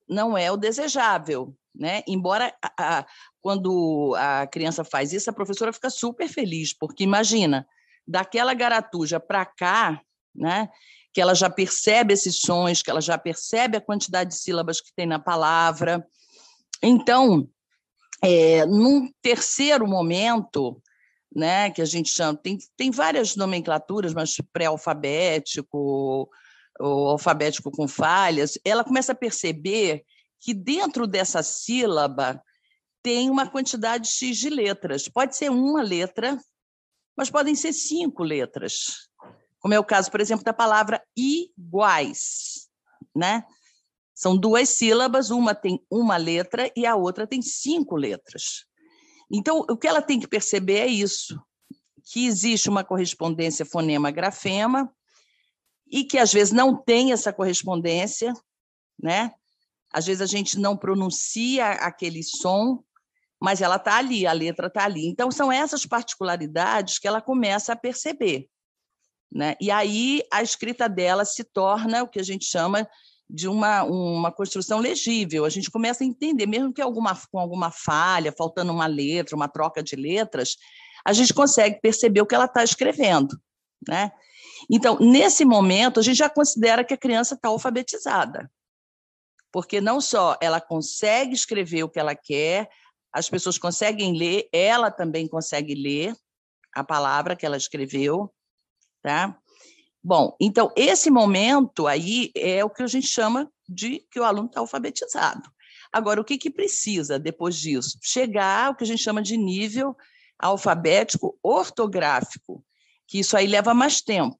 não 0.09 0.37
é 0.37 0.51
o 0.53 0.57
desejável, 0.57 1.57
né? 1.75 2.03
Embora 2.07 2.55
a, 2.62 2.99
a, 2.99 3.07
quando 3.41 4.14
a 4.16 4.47
criança 4.47 4.85
faz 4.85 5.12
isso, 5.12 5.31
a 5.31 5.33
professora 5.33 5.73
fica 5.73 5.89
super 5.89 6.29
feliz, 6.29 6.73
porque 6.73 7.03
imagina, 7.05 7.66
daquela 8.07 8.53
garatuja 8.55 9.18
para 9.18 9.47
cá, 9.47 10.03
né? 10.35 10.68
Que 11.13 11.21
ela 11.21 11.35
já 11.35 11.51
percebe 11.51 12.15
esses 12.15 12.41
sons, 12.41 12.83
que 12.83 12.91
ela 12.91 13.01
já 13.01 13.19
percebe 13.19 13.77
a 13.77 13.81
quantidade 13.81 14.31
de 14.31 14.37
sílabas 14.37 14.81
que 14.81 14.93
tem 14.95 15.07
na 15.07 15.19
palavra, 15.19 16.07
então, 16.83 17.49
é, 18.21 18.67
num 18.67 19.09
terceiro 19.23 19.87
momento, 19.87 20.83
né, 21.35 21.71
que 21.71 21.81
a 21.81 21.85
gente 21.85 22.11
chama, 22.11 22.37
tem, 22.37 22.59
tem 22.77 22.91
várias 22.91 23.37
nomenclaturas, 23.37 24.13
mas 24.13 24.37
pré-alfabético, 24.53 26.29
ou 26.81 27.09
alfabético 27.09 27.71
com 27.71 27.87
falhas, 27.87 28.59
ela 28.65 28.83
começa 28.83 29.13
a 29.13 29.17
perceber 29.17 30.05
que 30.41 30.53
dentro 30.53 31.07
dessa 31.07 31.43
sílaba 31.43 32.43
tem 33.01 33.31
uma 33.31 33.49
quantidade 33.49 34.09
X 34.09 34.39
de 34.39 34.51
letras. 34.51 35.09
Pode 35.09 35.37
ser 35.37 35.51
uma 35.51 35.83
letra, 35.83 36.37
mas 37.17 37.31
podem 37.31 37.55
ser 37.55 37.73
cinco 37.73 38.25
letras. 38.25 39.09
Como 39.63 39.73
é 39.73 39.79
o 39.79 39.85
caso, 39.85 40.11
por 40.11 40.21
exemplo, 40.21 40.45
da 40.45 40.53
palavra 40.53 41.03
iguais, 41.17 42.69
né? 43.15 43.45
São 44.13 44.37
duas 44.37 44.69
sílabas, 44.69 45.31
uma 45.31 45.55
tem 45.55 45.81
uma 45.91 46.17
letra 46.17 46.71
e 46.77 46.85
a 46.85 46.97
outra 46.97 47.27
tem 47.27 47.41
cinco 47.41 47.97
letras. 47.97 48.65
Então, 49.31 49.61
o 49.61 49.77
que 49.77 49.87
ela 49.87 50.03
tem 50.03 50.21
que 50.21 50.29
perceber 50.29 50.79
é 50.81 50.87
isso, 50.87 51.41
que 52.05 52.27
existe 52.27 52.69
uma 52.69 52.85
correspondência 52.85 53.65
fonema-grafema 53.65 54.93
e 55.91 56.05
que 56.05 56.19
às 56.19 56.33
vezes 56.33 56.53
não 56.53 56.77
tem 56.77 57.13
essa 57.13 57.33
correspondência, 57.33 58.33
né? 59.01 59.33
Às 59.93 60.07
vezes 60.07 60.21
a 60.21 60.27
gente 60.27 60.59
não 60.59 60.77
pronuncia 60.77 61.71
aquele 61.71 62.23
som, 62.23 62.83
mas 63.41 63.61
ela 63.61 63.77
está 63.77 63.97
ali, 63.97 64.27
a 64.27 64.33
letra 64.33 64.69
está 64.69 64.85
ali. 64.85 65.07
Então, 65.07 65.31
são 65.31 65.53
essas 65.53 65.87
particularidades 65.87 66.99
que 66.99 67.09
ela 67.09 67.21
começa 67.21 67.73
a 67.73 67.77
perceber. 67.77 68.49
Né? 69.35 69.57
E 69.61 69.70
aí 69.70 70.22
a 70.30 70.43
escrita 70.43 70.89
dela 70.89 71.24
se 71.24 71.43
torna 71.43 72.03
o 72.03 72.09
que 72.09 72.20
a 72.20 72.22
gente 72.22 72.45
chama 72.45 72.87
de 73.28 73.49
uma, 73.49 73.83
uma 73.85 74.30
construção 74.30 74.78
legível. 74.78 75.47
A 75.47 75.49
gente 75.49 75.70
começa 75.70 76.05
a 76.05 76.07
entender, 76.07 76.47
mesmo 76.47 76.72
que 76.72 76.83
alguma, 76.83 77.18
com 77.30 77.39
alguma 77.39 77.70
falha, 77.70 78.33
faltando 78.37 78.72
uma 78.72 78.87
letra, 78.87 79.35
uma 79.35 79.49
troca 79.49 79.83
de 79.83 79.97
letras, 79.97 80.57
a 81.05 81.14
gente 81.14 81.33
consegue 81.33 81.80
perceber 81.80 82.20
o 82.20 82.26
que 82.26 82.35
ela 82.35 82.45
está 82.45 82.62
escrevendo. 82.62 83.41
Né? 83.89 84.12
Então, 84.70 84.99
nesse 85.01 85.47
momento, 85.47 85.99
a 85.99 86.03
gente 86.03 86.18
já 86.18 86.28
considera 86.28 86.85
que 86.85 86.93
a 86.93 86.99
criança 86.99 87.35
está 87.35 87.49
alfabetizada, 87.49 88.51
porque 89.51 89.80
não 89.80 90.01
só 90.01 90.37
ela 90.41 90.61
consegue 90.61 91.35
escrever 91.35 91.85
o 91.85 91.89
que 91.89 91.99
ela 91.99 92.14
quer, 92.14 92.68
as 93.12 93.28
pessoas 93.28 93.59
conseguem 93.59 94.16
ler, 94.16 94.49
ela 94.53 94.91
também 94.91 95.26
consegue 95.26 95.74
ler 95.74 96.14
a 96.74 96.85
palavra 96.85 97.35
que 97.35 97.45
ela 97.45 97.57
escreveu, 97.57 98.33
tá? 99.03 99.37
Bom, 100.03 100.37
então, 100.41 100.73
esse 100.77 101.11
momento 101.11 101.87
aí 101.87 102.33
é 102.37 102.65
o 102.65 102.71
que 102.71 102.83
a 102.83 102.87
gente 102.87 103.07
chama 103.07 103.51
de 103.69 104.01
que 104.11 104.19
o 104.19 104.25
aluno 104.25 104.49
está 104.49 104.61
alfabetizado. 104.61 105.43
Agora, 105.93 106.21
o 106.21 106.25
que, 106.25 106.39
que 106.39 106.51
precisa 106.51 107.19
depois 107.19 107.57
disso? 107.57 107.99
Chegar 108.03 108.67
ao 108.67 108.75
que 108.75 108.83
a 108.83 108.87
gente 108.87 109.03
chama 109.03 109.23
de 109.23 109.37
nível 109.37 109.97
alfabético 110.39 111.39
ortográfico, 111.43 112.65
que 113.07 113.21
isso 113.21 113.37
aí 113.37 113.47
leva 113.47 113.75
mais 113.75 114.01
tempo. 114.01 114.39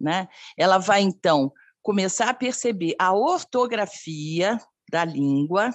Né? 0.00 0.26
Ela 0.56 0.78
vai, 0.78 1.02
então, 1.02 1.52
começar 1.82 2.30
a 2.30 2.34
perceber 2.34 2.96
a 2.98 3.12
ortografia 3.12 4.58
da 4.90 5.04
língua, 5.04 5.70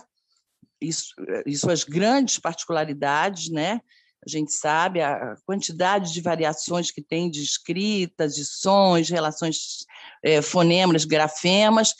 isso, 0.81 1.13
e 1.45 1.55
suas 1.55 1.83
grandes 1.83 2.39
particularidades, 2.39 3.49
né? 3.49 3.79
A 4.25 4.29
gente 4.29 4.53
sabe 4.53 5.01
a 5.01 5.35
quantidade 5.45 6.13
de 6.13 6.21
variações 6.21 6.91
que 6.91 7.01
tem 7.01 7.29
de 7.29 7.41
escritas, 7.41 8.35
de 8.35 8.45
sons, 8.45 9.09
relações 9.09 9.85
é, 10.23 10.41
fonemas, 10.41 11.05
grafemas, 11.05 11.95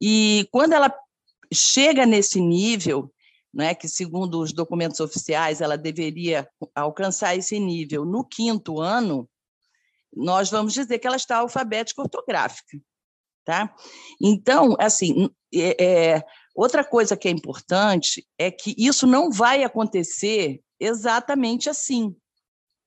e 0.00 0.48
quando 0.50 0.72
ela 0.72 0.92
chega 1.52 2.06
nesse 2.06 2.40
nível, 2.40 3.12
né, 3.52 3.74
que 3.74 3.88
segundo 3.88 4.40
os 4.40 4.52
documentos 4.52 5.00
oficiais 5.00 5.60
ela 5.60 5.78
deveria 5.78 6.48
alcançar 6.74 7.36
esse 7.36 7.58
nível 7.58 8.04
no 8.04 8.24
quinto 8.24 8.80
ano, 8.80 9.28
nós 10.14 10.50
vamos 10.50 10.72
dizer 10.72 10.98
que 10.98 11.06
ela 11.06 11.16
está 11.16 11.38
alfabética 11.38 12.02
ortográfica, 12.02 12.78
tá? 13.44 13.74
Então, 14.20 14.76
assim, 14.78 15.30
é, 15.54 15.84
é, 15.84 16.24
outra 16.54 16.82
coisa 16.82 17.16
que 17.16 17.28
é 17.28 17.30
importante 17.30 18.26
é 18.38 18.50
que 18.50 18.74
isso 18.78 19.06
não 19.06 19.30
vai 19.30 19.62
acontecer 19.62 20.62
exatamente 20.78 21.68
assim. 21.68 22.14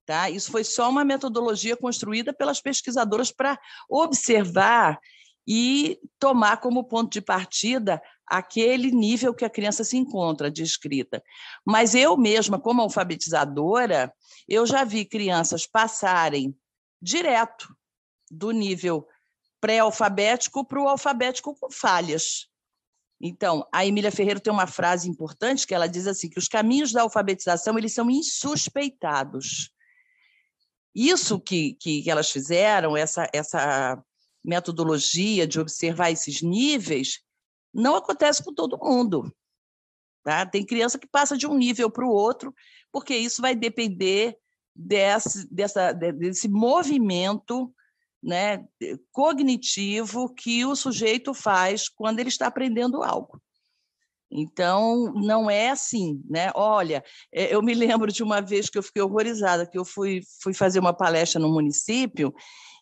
Tá? 0.05 0.29
Isso 0.29 0.51
foi 0.51 0.63
só 0.63 0.89
uma 0.89 1.05
metodologia 1.05 1.77
construída 1.77 2.33
pelas 2.33 2.59
pesquisadoras 2.59 3.31
para 3.31 3.59
observar 3.87 4.99
e 5.47 5.99
tomar 6.19 6.57
como 6.57 6.83
ponto 6.83 7.11
de 7.11 7.21
partida 7.21 8.01
aquele 8.25 8.91
nível 8.91 9.33
que 9.33 9.43
a 9.43 9.49
criança 9.49 9.83
se 9.83 9.97
encontra 9.97 10.51
de 10.51 10.61
escrita. 10.61 11.23
Mas 11.65 11.95
eu 11.95 12.15
mesma, 12.15 12.59
como 12.59 12.81
alfabetizadora, 12.81 14.13
eu 14.47 14.65
já 14.65 14.83
vi 14.83 15.05
crianças 15.05 15.65
passarem 15.65 16.55
direto 17.01 17.75
do 18.29 18.51
nível 18.51 19.07
pré-alfabético 19.59 20.65
para 20.65 20.81
o 20.81 20.87
alfabético 20.87 21.55
com 21.59 21.71
falhas. 21.71 22.47
Então, 23.22 23.67
a 23.74 23.86
Emília 23.86 24.11
Ferreira 24.11 24.39
tem 24.39 24.51
uma 24.51 24.67
frase 24.67 25.09
importante 25.09 25.67
que 25.67 25.74
ela 25.74 25.88
diz 25.88 26.07
assim, 26.07 26.30
que 26.30 26.39
os 26.39 26.47
caminhos 26.47 26.91
da 26.91 27.01
alfabetização 27.01 27.78
eles 27.78 27.93
são 27.93 28.09
insuspeitados. 28.09 29.72
Isso 30.95 31.39
que, 31.39 31.74
que, 31.74 32.01
que 32.01 32.09
elas 32.09 32.32
fizeram, 32.32 32.95
essa, 32.95 33.30
essa 33.34 34.01
metodologia 34.43 35.45
de 35.45 35.59
observar 35.59 36.11
esses 36.11 36.41
níveis, 36.41 37.20
não 37.74 37.95
acontece 37.95 38.43
com 38.43 38.53
todo 38.53 38.80
mundo. 38.82 39.34
Tá? 40.24 40.45
Tem 40.45 40.65
criança 40.65 40.97
que 40.97 41.07
passa 41.07 41.38
de 41.38 41.45
um 41.45 41.57
nível 41.57 41.89
para 41.89 42.05
o 42.05 42.11
outro, 42.11 42.53
porque 42.91 43.15
isso 43.15 43.41
vai 43.41 43.55
depender 43.55 44.38
desse, 44.76 45.47
dessa, 45.53 45.91
desse 45.91 46.47
movimento 46.47 47.74
né, 48.22 48.65
cognitivo 49.11 50.34
que 50.34 50.65
o 50.65 50.76
sujeito 50.76 51.34
faz 51.34 51.88
quando 51.88 52.20
ele 52.20 52.30
está 52.30 52.47
aprendendo 52.47 53.03
algo. 53.03 53.41
Então, 54.32 55.11
não 55.15 55.49
é 55.49 55.70
assim, 55.70 56.22
né? 56.30 56.51
Olha, 56.53 57.03
é, 57.34 57.53
eu 57.53 57.61
me 57.63 57.74
lembro 57.74 58.11
de 58.11 58.22
uma 58.22 58.41
vez 58.41 58.70
que 58.70 58.78
eu 58.78 58.84
fiquei 58.84 59.01
horrorizada, 59.01 59.65
que 59.65 59.78
eu 59.78 59.86
fui, 59.86 60.22
fui 60.41 60.53
fazer 60.53 60.80
uma 60.80 60.93
palestra 60.93 61.39
no 61.39 61.51
município 61.51 62.34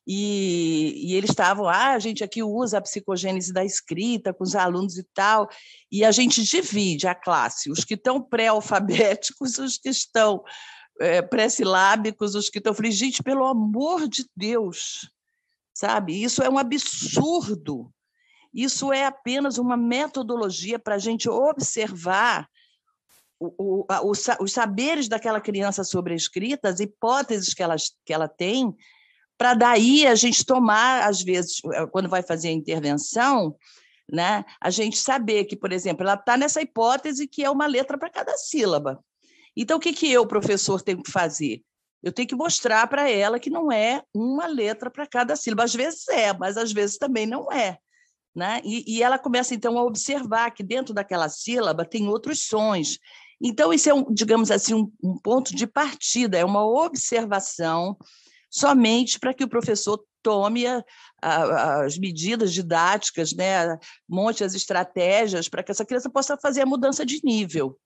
e, 0.05 1.11
e, 1.11 1.15
eles 1.15 1.31
estavam, 1.31 1.67
ah, 1.67 1.91
a 1.91 1.99
gente 1.99 2.23
aqui 2.23 2.41
usa 2.41 2.77
a 2.77 2.81
psicogênese 2.81 3.51
da 3.51 3.65
escrita 3.65 4.33
com 4.33 4.45
os 4.45 4.55
alunos 4.55 4.97
e 4.97 5.03
tal, 5.13 5.49
e 5.91 6.05
a 6.05 6.11
gente 6.11 6.41
divide 6.43 7.07
a 7.07 7.13
classe, 7.13 7.69
os 7.69 7.83
que 7.83 7.95
estão 7.95 8.21
pré-alfabéticos, 8.21 9.57
os 9.57 9.77
que 9.77 9.89
estão 9.89 10.41
é, 11.01 11.21
pré-silábicos, 11.21 12.35
os 12.35 12.49
que 12.49 12.59
estão... 12.59 12.71
Eu 12.71 12.75
falei, 12.75 12.91
gente, 12.91 13.21
pelo 13.21 13.43
amor 13.43 14.07
de 14.07 14.25
Deus, 14.33 15.11
sabe? 15.77 16.23
Isso 16.23 16.41
é 16.41 16.49
um 16.49 16.57
absurdo. 16.57 17.93
Isso 18.51 18.91
é 18.91 19.05
apenas 19.05 19.59
uma 19.59 19.77
metodologia 19.77 20.79
para 20.79 20.95
a 20.95 20.97
gente 20.97 21.29
observar 21.29 22.49
o, 23.39 23.83
o, 23.83 24.09
os, 24.09 24.25
os 24.39 24.51
saberes 24.51 25.07
daquela 25.07 25.39
criança 25.39 25.83
sobre 25.83 26.13
a 26.13 26.15
escrita, 26.15 26.69
as 26.69 26.79
hipóteses 26.79 27.53
que 27.53 27.61
ela, 27.61 27.75
que 28.03 28.11
ela 28.11 28.27
tem, 28.27 28.75
para 29.37 29.53
daí 29.53 30.07
a 30.07 30.15
gente 30.15 30.43
tomar, 30.43 31.07
às 31.07 31.21
vezes, 31.21 31.61
eh, 31.71 31.85
quando 31.91 32.09
vai 32.09 32.23
fazer 32.23 32.47
a 32.47 32.53
intervenção, 32.53 33.55
né, 34.11 34.43
a 34.59 34.71
gente 34.71 34.97
saber 34.97 35.45
que, 35.45 35.55
por 35.55 35.71
exemplo, 35.71 36.01
ela 36.01 36.15
está 36.15 36.35
nessa 36.35 36.59
hipótese 36.59 37.27
que 37.27 37.43
é 37.43 37.51
uma 37.51 37.67
letra 37.67 37.99
para 37.99 38.09
cada 38.09 38.35
sílaba. 38.35 38.99
Então, 39.55 39.77
o 39.77 39.79
que, 39.79 39.93
que 39.93 40.11
eu, 40.11 40.25
professor, 40.25 40.81
tenho 40.81 41.03
que 41.03 41.11
fazer? 41.11 41.61
Eu 42.03 42.11
tenho 42.11 42.27
que 42.27 42.35
mostrar 42.35 42.87
para 42.87 43.09
ela 43.09 43.39
que 43.39 43.49
não 43.49 43.71
é 43.71 44.03
uma 44.13 44.45
letra 44.45 44.89
para 44.89 45.07
cada 45.07 45.35
sílaba. 45.35 45.63
Às 45.63 45.73
vezes 45.73 46.07
é, 46.09 46.33
mas 46.33 46.57
às 46.57 46.71
vezes 46.71 46.97
também 46.97 47.25
não 47.25 47.51
é. 47.51 47.77
Né? 48.35 48.61
E, 48.63 48.97
e 48.97 49.03
ela 49.03 49.17
começa, 49.17 49.55
então, 49.55 49.77
a 49.77 49.83
observar 49.83 50.51
que 50.51 50.61
dentro 50.61 50.93
daquela 50.93 51.27
sílaba 51.27 51.83
tem 51.83 52.07
outros 52.07 52.43
sons. 52.43 52.99
Então, 53.41 53.73
isso 53.73 53.89
é, 53.89 53.93
um, 53.93 54.05
digamos 54.13 54.51
assim, 54.51 54.75
um, 54.75 54.91
um 55.03 55.17
ponto 55.17 55.55
de 55.55 55.65
partida, 55.65 56.37
é 56.37 56.45
uma 56.45 56.63
observação 56.65 57.97
somente 58.49 59.19
para 59.19 59.33
que 59.33 59.43
o 59.43 59.49
professor 59.49 59.99
tome 60.21 60.67
a, 60.67 60.83
a, 61.21 61.85
as 61.85 61.97
medidas 61.97 62.53
didáticas, 62.53 63.33
né, 63.33 63.77
monte 64.07 64.43
as 64.43 64.53
estratégias 64.53 65.47
para 65.47 65.63
que 65.63 65.71
essa 65.71 65.85
criança 65.85 66.09
possa 66.09 66.37
fazer 66.37 66.61
a 66.61 66.65
mudança 66.65 67.05
de 67.05 67.21
nível. 67.23 67.77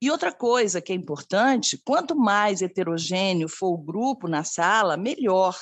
E 0.00 0.10
outra 0.10 0.32
coisa 0.32 0.80
que 0.80 0.92
é 0.92 0.94
importante, 0.94 1.80
quanto 1.84 2.14
mais 2.16 2.62
heterogêneo 2.62 3.48
for 3.48 3.72
o 3.72 3.78
grupo 3.78 4.28
na 4.28 4.44
sala, 4.44 4.96
melhor. 4.96 5.58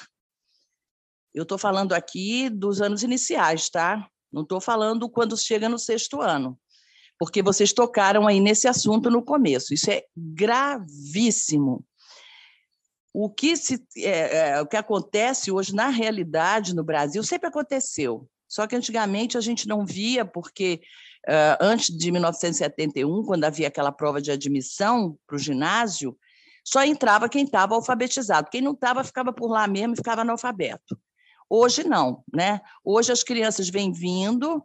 Eu 1.34 1.44
estou 1.44 1.56
falando 1.56 1.92
aqui 1.92 2.50
dos 2.50 2.82
anos 2.82 3.02
iniciais, 3.02 3.70
tá? 3.70 4.06
Não 4.30 4.42
estou 4.42 4.60
falando 4.60 5.08
quando 5.08 5.36
chega 5.36 5.68
no 5.68 5.78
sexto 5.78 6.20
ano, 6.20 6.58
porque 7.18 7.42
vocês 7.42 7.72
tocaram 7.72 8.26
aí 8.26 8.40
nesse 8.40 8.68
assunto 8.68 9.10
no 9.10 9.22
começo. 9.24 9.72
Isso 9.72 9.90
é 9.90 10.04
gravíssimo. 10.14 11.84
O 13.14 13.30
que, 13.30 13.56
se, 13.56 13.82
é, 13.96 14.50
é, 14.50 14.60
o 14.60 14.66
que 14.66 14.76
acontece 14.76 15.50
hoje 15.50 15.74
na 15.74 15.88
realidade 15.88 16.74
no 16.74 16.84
Brasil 16.84 17.22
sempre 17.22 17.48
aconteceu, 17.48 18.28
só 18.46 18.66
que 18.66 18.76
antigamente 18.76 19.38
a 19.38 19.40
gente 19.40 19.66
não 19.66 19.86
via, 19.86 20.22
porque 20.22 20.82
uh, 21.28 21.56
antes 21.60 21.96
de 21.96 22.10
1971, 22.10 23.24
quando 23.24 23.44
havia 23.44 23.68
aquela 23.68 23.92
prova 23.92 24.20
de 24.20 24.30
admissão 24.30 25.18
para 25.26 25.36
o 25.36 25.38
ginásio, 25.38 26.16
só 26.64 26.84
entrava 26.84 27.28
quem 27.28 27.44
estava 27.44 27.74
alfabetizado. 27.74 28.50
Quem 28.50 28.60
não 28.60 28.72
estava 28.72 29.04
ficava 29.04 29.32
por 29.32 29.48
lá 29.48 29.66
mesmo 29.68 29.94
e 29.94 29.96
ficava 29.96 30.22
analfabeto. 30.22 30.98
Hoje 31.48 31.84
não, 31.84 32.24
né? 32.32 32.60
Hoje 32.84 33.12
as 33.12 33.22
crianças 33.22 33.68
vêm 33.68 33.92
vindo, 33.92 34.64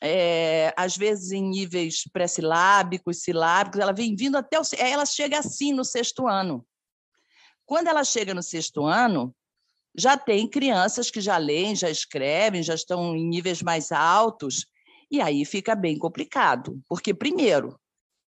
é, 0.00 0.72
às 0.76 0.96
vezes 0.96 1.32
em 1.32 1.42
níveis 1.42 2.04
pré-silábicos, 2.12 3.22
silábicos, 3.22 3.80
ela 3.80 3.92
vem 3.92 4.14
vindo 4.14 4.36
até 4.36 4.60
o. 4.60 4.62
Ela 4.78 5.04
chega 5.04 5.38
assim 5.38 5.72
no 5.72 5.84
sexto 5.84 6.28
ano. 6.28 6.64
Quando 7.66 7.88
ela 7.88 8.04
chega 8.04 8.32
no 8.32 8.42
sexto 8.42 8.84
ano, 8.84 9.34
já 9.96 10.16
tem 10.16 10.48
crianças 10.48 11.10
que 11.10 11.20
já 11.20 11.36
leem, 11.36 11.74
já 11.74 11.90
escrevem, 11.90 12.62
já 12.62 12.74
estão 12.74 13.16
em 13.16 13.26
níveis 13.26 13.62
mais 13.62 13.90
altos, 13.90 14.66
e 15.14 15.20
aí 15.20 15.44
fica 15.44 15.74
bem 15.74 15.96
complicado, 15.96 16.80
porque, 16.88 17.14
primeiro, 17.14 17.78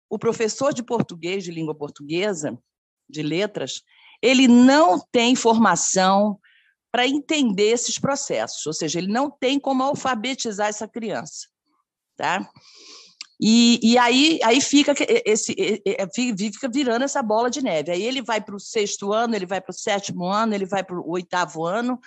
o 0.10 0.20
professor 0.20 0.74
de 0.74 0.84
português, 0.84 1.44
de 1.44 1.52
língua 1.52 1.74
portuguesa, 1.74 2.58
de 3.10 3.24
letras, 3.24 3.82
ele 4.22 4.48
não 4.48 5.00
tem 5.00 5.36
formação 5.36 6.40
para 6.92 7.08
entender 7.08 7.70
esses 7.70 7.98
processos, 7.98 8.66
ou 8.66 8.74
seja, 8.74 9.00
ele 9.00 9.12
não 9.12 9.30
tem 9.30 9.60
como 9.60 9.84
alfabetizar 9.84 10.68
essa 10.68 10.88
criança. 10.88 11.48
Tá? 12.18 12.50
E, 13.40 13.80
e 13.82 13.98
aí, 13.98 14.40
aí 14.44 14.62
fica, 14.62 14.94
esse, 15.26 15.54
fica 16.54 16.70
virando 16.70 17.04
essa 17.04 17.22
bola 17.22 17.50
de 17.50 17.62
neve. 17.62 17.92
Aí 17.92 18.02
ele 18.02 18.22
vai 18.22 18.40
para 18.42 18.56
o 18.56 18.60
sexto 18.60 19.12
ano, 19.12 19.36
ele 19.36 19.46
vai 19.46 19.60
para 19.60 19.72
o 19.72 19.78
sétimo 19.78 20.26
ano, 20.26 20.54
ele 20.54 20.66
vai 20.66 20.84
para 20.84 20.98
o 20.98 21.10
oitavo 21.10 21.66
ano, 21.66 22.00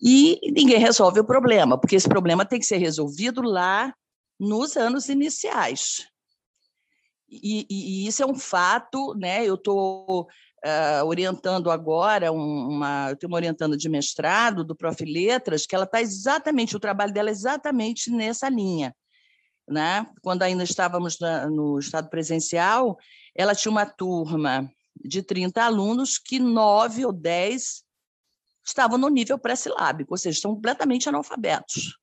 e 0.00 0.38
ninguém 0.50 0.78
resolve 0.78 1.20
o 1.20 1.24
problema, 1.24 1.78
porque 1.78 1.96
esse 1.96 2.08
problema 2.08 2.44
tem 2.44 2.58
que 2.58 2.66
ser 2.66 2.78
resolvido 2.78 3.42
lá 3.42 3.94
nos 4.38 4.76
anos 4.76 5.08
iniciais. 5.08 6.06
E, 7.28 7.66
e, 7.68 8.04
e 8.04 8.06
isso 8.06 8.22
é 8.22 8.26
um 8.26 8.34
fato, 8.34 9.14
né? 9.14 9.44
Eu 9.44 9.54
estou 9.54 10.22
uh, 10.22 11.04
orientando 11.06 11.70
agora 11.70 12.30
uma, 12.30 13.10
eu 13.10 13.16
tenho 13.16 13.32
uma 13.32 13.76
de 13.76 13.88
mestrado 13.88 14.62
do 14.62 14.76
Prof. 14.76 15.04
Letras, 15.04 15.66
que 15.66 15.74
ela 15.74 15.84
está 15.84 16.00
exatamente, 16.00 16.76
o 16.76 16.80
trabalho 16.80 17.12
dela 17.12 17.30
é 17.30 17.32
exatamente 17.32 18.10
nessa 18.10 18.48
linha 18.48 18.94
né? 19.68 20.06
quando 20.22 20.42
ainda 20.42 20.62
estávamos 20.62 21.18
na, 21.18 21.48
no 21.48 21.78
estado 21.78 22.08
presencial, 22.08 22.98
ela 23.34 23.54
tinha 23.54 23.72
uma 23.72 23.86
turma 23.86 24.70
de 25.04 25.22
30 25.22 25.62
alunos 25.62 26.18
que 26.18 26.38
nove 26.38 27.04
ou 27.04 27.12
dez 27.12 27.82
estavam 28.64 28.98
no 28.98 29.08
nível 29.08 29.38
pré-silábico, 29.38 30.14
ou 30.14 30.18
seja, 30.18 30.36
estão 30.36 30.54
completamente 30.54 31.08
analfabetos. 31.08 31.98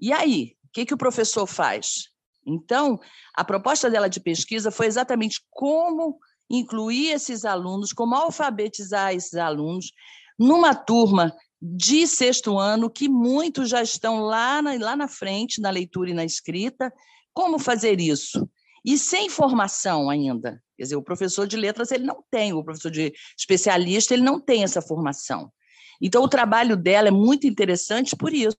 E 0.00 0.12
aí, 0.12 0.56
o 0.64 0.68
que, 0.72 0.86
que 0.86 0.94
o 0.94 0.98
professor 0.98 1.46
faz? 1.46 2.10
Então, 2.46 3.00
a 3.34 3.44
proposta 3.44 3.90
dela 3.90 4.08
de 4.08 4.20
pesquisa 4.20 4.70
foi 4.70 4.86
exatamente 4.86 5.40
como 5.50 6.18
incluir 6.48 7.10
esses 7.10 7.44
alunos, 7.44 7.92
como 7.92 8.14
alfabetizar 8.14 9.12
esses 9.12 9.34
alunos 9.34 9.90
numa 10.38 10.74
turma 10.74 11.34
de 11.60 12.06
sexto 12.06 12.58
ano, 12.58 12.90
que 12.90 13.08
muitos 13.08 13.68
já 13.68 13.82
estão 13.82 14.20
lá 14.20 14.62
na, 14.62 14.74
lá 14.74 14.94
na 14.94 15.08
frente, 15.08 15.60
na 15.60 15.70
leitura 15.70 16.10
e 16.10 16.14
na 16.14 16.24
escrita. 16.24 16.92
Como 17.32 17.58
fazer 17.58 18.00
isso? 18.00 18.48
E 18.86 18.96
sem 18.96 19.28
formação 19.28 20.08
ainda. 20.08 20.62
Quer 20.76 20.84
dizer, 20.84 20.96
o 20.96 21.02
professor 21.02 21.44
de 21.44 21.56
letras 21.56 21.90
ele 21.90 22.04
não 22.04 22.24
tem, 22.30 22.52
o 22.52 22.62
professor 22.62 22.90
de 22.90 23.12
especialista 23.36 24.14
ele 24.14 24.22
não 24.22 24.40
tem 24.40 24.62
essa 24.62 24.80
formação. 24.80 25.52
Então, 26.00 26.22
o 26.22 26.28
trabalho 26.28 26.76
dela 26.76 27.08
é 27.08 27.10
muito 27.10 27.48
interessante 27.48 28.14
por 28.14 28.32
isso, 28.32 28.56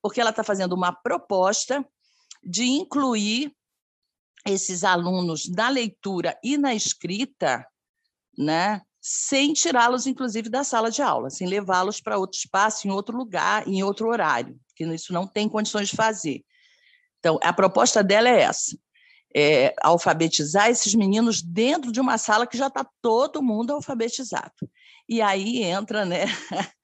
porque 0.00 0.20
ela 0.20 0.30
está 0.30 0.44
fazendo 0.44 0.74
uma 0.74 0.92
proposta 0.92 1.84
de 2.44 2.64
incluir 2.64 3.52
esses 4.46 4.84
alunos 4.84 5.50
na 5.50 5.68
leitura 5.68 6.38
e 6.44 6.56
na 6.56 6.72
escrita, 6.72 7.66
né, 8.38 8.82
sem 9.00 9.52
tirá-los, 9.52 10.06
inclusive, 10.06 10.48
da 10.48 10.62
sala 10.62 10.90
de 10.90 11.02
aula, 11.02 11.30
sem 11.30 11.48
levá-los 11.48 12.00
para 12.00 12.18
outro 12.18 12.38
espaço, 12.38 12.86
em 12.86 12.90
outro 12.90 13.16
lugar, 13.16 13.66
em 13.66 13.82
outro 13.82 14.08
horário, 14.08 14.56
que 14.76 14.84
isso 14.84 15.12
não 15.12 15.26
tem 15.26 15.48
condições 15.48 15.88
de 15.88 15.96
fazer. 15.96 16.44
Então, 17.18 17.40
a 17.42 17.52
proposta 17.52 18.04
dela 18.04 18.28
é 18.28 18.42
essa: 18.42 18.76
é 19.34 19.74
alfabetizar 19.82 20.70
esses 20.70 20.94
meninos 20.94 21.42
dentro 21.42 21.92
de 21.92 22.00
uma 22.00 22.18
sala 22.18 22.46
que 22.46 22.56
já 22.56 22.68
está 22.68 22.86
todo 23.02 23.42
mundo 23.42 23.72
alfabetizado. 23.72 24.52
E 25.08 25.22
aí 25.22 25.62
entra, 25.62 26.04
né? 26.04 26.24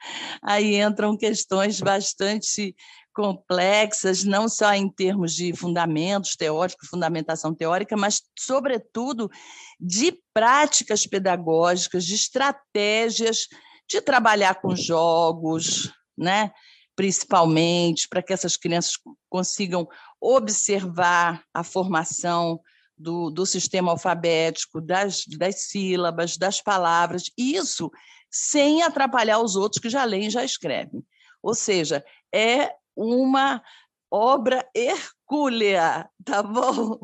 Aí 0.42 0.76
entram 0.80 1.16
questões 1.16 1.80
bastante 1.80 2.74
complexas, 3.14 4.24
não 4.24 4.48
só 4.48 4.72
em 4.72 4.88
termos 4.88 5.34
de 5.34 5.54
fundamentos 5.54 6.34
teóricos, 6.34 6.88
fundamentação 6.88 7.54
teórica, 7.54 7.96
mas, 7.96 8.22
sobretudo, 8.38 9.30
de 9.78 10.18
práticas 10.32 11.06
pedagógicas, 11.06 12.04
de 12.04 12.14
estratégias 12.14 13.48
de 13.88 14.00
trabalhar 14.00 14.54
com 14.54 14.74
jogos, 14.74 15.92
né? 16.16 16.50
principalmente, 16.94 18.06
para 18.08 18.22
que 18.22 18.32
essas 18.32 18.56
crianças 18.56 18.94
consigam 19.28 19.88
observar 20.22 21.42
a 21.52 21.64
formação 21.64 22.60
do, 22.96 23.28
do 23.28 23.44
sistema 23.44 23.90
alfabético, 23.90 24.80
das, 24.80 25.26
das 25.26 25.62
sílabas, 25.62 26.36
das 26.36 26.60
palavras, 26.62 27.24
isso 27.36 27.90
sem 28.30 28.82
atrapalhar 28.82 29.40
os 29.40 29.56
outros 29.56 29.82
que 29.82 29.90
já 29.90 30.04
leem 30.04 30.28
e 30.28 30.30
já 30.30 30.44
escrevem. 30.44 31.04
Ou 31.42 31.54
seja, 31.54 32.04
é 32.32 32.72
uma 32.94 33.60
obra 34.08 34.64
hercúlea, 34.74 36.08
tá 36.24 36.42
bom? 36.42 37.00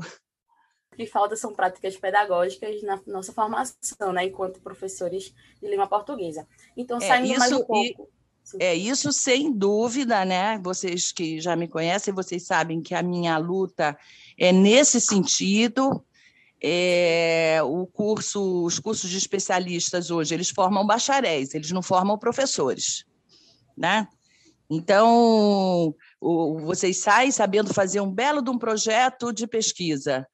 O 0.93 0.97
que 0.97 1.07
falta 1.07 1.37
são 1.37 1.53
práticas 1.53 1.97
pedagógicas 1.97 2.83
na 2.83 3.01
nossa 3.07 3.33
formação, 3.33 4.13
né, 4.13 4.27
enquanto 4.27 4.61
professores 4.61 5.35
de 5.61 5.69
língua 5.69 5.87
portuguesa. 5.87 6.47
Então, 6.77 6.99
é, 6.99 7.01
saindo 7.01 7.27
é, 7.27 7.31
isso, 7.31 7.39
mais 7.39 7.53
um 7.53 7.65
pouco... 7.65 8.18
É 8.59 8.75
isso, 8.75 9.13
sem 9.13 9.53
dúvida, 9.53 10.25
né? 10.25 10.59
Vocês 10.59 11.13
que 11.13 11.41
já 11.41 11.55
me 11.57 11.69
conhecem, 11.69 12.15
vocês 12.15 12.47
sabem 12.47 12.81
que 12.81 12.95
a 12.95 13.03
minha 13.03 13.37
luta 13.37 13.99
é 14.39 14.53
nesse 14.53 15.01
sentido. 15.01 16.05
É, 16.61 17.61
o 17.63 17.87
curso, 17.87 18.65
os 18.65 18.81
cursos 18.81 19.11
de 19.11 19.17
especialistas 19.17 20.11
hoje, 20.11 20.35
eles 20.35 20.51
formam 20.51 20.87
bacharéis, 20.87 21.55
eles 21.55 21.71
não 21.71 21.83
formam 21.83 22.19
professores, 22.19 23.05
né? 23.77 24.09
Então, 24.69 25.95
o, 26.21 26.59
vocês 26.61 26.99
saem 26.99 27.31
sabendo 27.31 27.73
fazer 27.73 28.01
um 28.01 28.13
belo 28.13 28.43
de 28.43 28.51
um 28.51 28.59
projeto 28.59 29.33
de 29.33 29.47
pesquisa, 29.47 30.27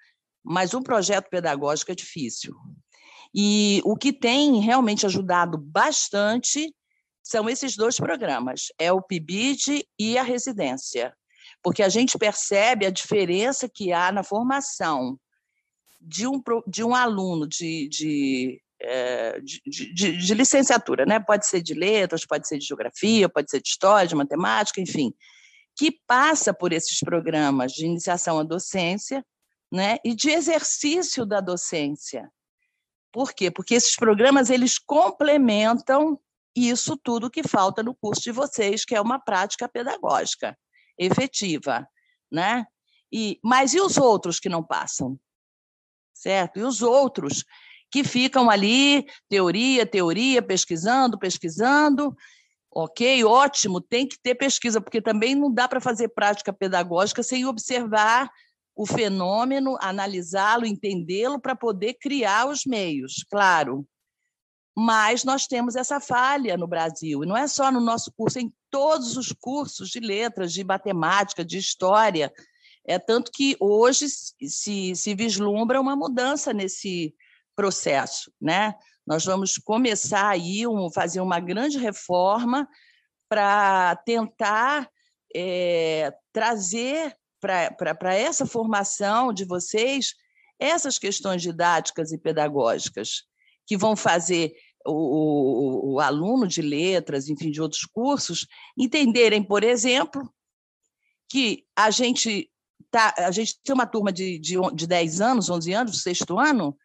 mas 0.43 0.73
um 0.73 0.83
projeto 0.83 1.29
pedagógico 1.29 1.93
é 1.93 1.95
difícil. 1.95 2.55
E 3.35 3.83
o 3.85 3.97
que 3.97 4.13
tem 4.13 4.61
realmente 4.61 5.05
ajudado 5.05 5.59
bastante 5.59 6.75
são 7.25 7.49
esses 7.49 7.75
dois 7.75 7.97
programas, 7.97 8.67
é 8.79 8.93
o 8.93 9.01
PIBID 9.01 9.89
e 9.99 10.19
a 10.19 10.23
residência, 10.23 11.17
porque 11.63 11.83
a 11.83 11.89
gente 11.89 12.19
percebe 12.19 12.85
a 12.85 12.91
diferença 12.91 13.67
que 13.67 13.95
há 13.95 14.13
na 14.13 14.23
formação 14.23 15.19
de 15.99 16.27
um, 16.27 16.43
de 16.67 16.85
um 16.85 16.95
aluno 16.95 17.49
de, 17.49 17.89
de 17.89 18.61
é, 18.79 19.41
de, 19.41 19.63
de, 19.65 20.17
de, 20.19 20.35
licenciatura, 20.35 21.07
né? 21.07 21.19
pode 21.19 21.47
ser 21.47 21.63
de 21.63 21.73
letras, 21.73 22.27
pode 22.27 22.47
ser 22.47 22.59
de 22.59 22.67
geografia, 22.67 23.27
pode 23.31 23.51
ser 23.51 23.63
de 23.63 23.69
história, 23.69 24.07
de 24.07 24.15
matemática, 24.15 24.79
enfim, 24.79 25.15
que 25.75 25.91
passa 26.07 26.53
por 26.53 26.71
esses 26.75 27.01
programas 27.01 27.73
de 27.73 27.87
iniciação 27.87 28.39
à 28.39 28.43
docência 28.43 29.25
né? 29.73 29.97
e 30.05 30.15
de 30.15 30.29
exercício 30.29 31.25
da 31.25 31.41
docência. 31.41 32.31
Por 33.11 33.33
quê? 33.33 33.51
Porque 33.51 33.75
esses 33.75 33.97
programas 33.97 34.51
eles 34.51 34.79
complementam 34.79 36.21
isso 36.55 36.97
tudo 36.97 37.31
que 37.31 37.43
falta 37.43 37.83
no 37.83 37.95
curso 37.95 38.23
de 38.23 38.33
vocês, 38.33 38.85
que 38.85 38.95
é 38.95 39.01
uma 39.01 39.19
prática 39.19 39.69
pedagógica 39.69 40.57
efetiva, 40.99 41.87
né? 42.31 42.67
E, 43.13 43.39
mas 43.43 43.75
e 43.75 43.81
os 43.81 43.97
outros 43.97 44.41
que 44.41 44.49
não 44.49 44.63
passam? 44.63 45.19
Certo? 46.13 46.59
E 46.59 46.63
os 46.63 46.83
outros 46.83 47.45
que 47.91 48.03
ficam 48.03 48.51
ali, 48.51 49.07
teoria, 49.29 49.87
teoria, 49.87 50.43
pesquisando, 50.43 51.19
pesquisando. 51.19 52.17
Ok, 52.69 53.23
ótimo, 53.25 53.81
tem 53.81 54.07
que 54.07 54.19
ter 54.21 54.35
pesquisa, 54.35 54.81
porque 54.81 55.01
também 55.01 55.35
não 55.37 55.53
dá 55.53 55.69
para 55.69 55.81
fazer 55.81 56.09
prática 56.09 56.53
pedagógica 56.53 57.23
sem 57.23 57.47
observar 57.47 58.29
o 58.75 58.85
fenômeno, 58.85 59.79
analisá-lo, 59.81 60.67
entendê-lo, 60.67 61.41
para 61.41 61.55
poder 61.55 61.95
criar 61.95 62.49
os 62.49 62.65
meios, 62.67 63.25
claro. 63.31 63.87
Mas 64.77 65.23
nós 65.25 65.47
temos 65.47 65.77
essa 65.77 66.01
falha 66.01 66.57
no 66.57 66.67
Brasil, 66.67 67.23
e 67.23 67.27
não 67.27 67.37
é 67.37 67.47
só 67.47 67.71
no 67.71 67.81
nosso 67.81 68.13
curso, 68.17 68.39
é 68.39 68.43
em 68.43 68.53
todos 68.71 69.17
os 69.17 69.33
cursos 69.33 69.89
de 69.91 70.01
letras, 70.01 70.53
de 70.53 70.65
matemática, 70.65 71.45
de 71.45 71.59
história. 71.59 72.33
É 72.85 72.99
tanto 72.99 73.31
que 73.33 73.57
hoje 73.61 74.09
se, 74.09 74.97
se 74.97 75.15
vislumbra 75.15 75.81
uma 75.81 75.95
mudança 75.95 76.53
nesse, 76.53 77.15
processo, 77.55 78.33
né? 78.41 78.75
Nós 79.07 79.25
vamos 79.25 79.59
começar 79.59 80.29
aí 80.29 80.67
um, 80.67 80.91
fazer 80.91 81.21
uma 81.21 81.39
grande 81.41 81.79
reforma 81.79 82.69
para 83.29 83.97
tentar 84.05 84.89
é, 85.35 86.13
trazer 86.33 87.17
para 87.41 88.15
essa 88.15 88.47
formação 88.47 89.33
de 89.33 89.45
vocês 89.45 90.15
essas 90.59 90.99
questões 90.99 91.43
didáticas 91.43 92.13
e 92.13 92.19
pedagógicas 92.19 93.25
que 93.67 93.77
vão 93.77 93.97
fazer 93.97 94.55
o, 94.87 94.93
o, 94.93 95.95
o, 95.95 96.01
aluno 96.01 96.47
de 96.47 96.61
letras, 96.61 97.29
enfim, 97.29 97.51
de 97.51 97.61
outros 97.61 97.85
cursos, 97.87 98.47
entenderem, 98.77 99.43
por 99.43 99.65
exemplo, 99.65 100.29
que 101.29 101.65
a 101.75 101.91
gente 101.91 102.51
tá, 102.91 103.15
a 103.19 103.31
gente 103.31 103.59
tem 103.63 103.75
uma 103.75 103.87
turma 103.87 104.13
de, 104.13 104.39
de, 104.39 104.57
de 104.75 104.87
10 104.87 105.21
anos, 105.21 105.51
11 105.51 105.73
anos, 105.73 106.03
sexto 106.03 106.39
ano, 106.39 106.77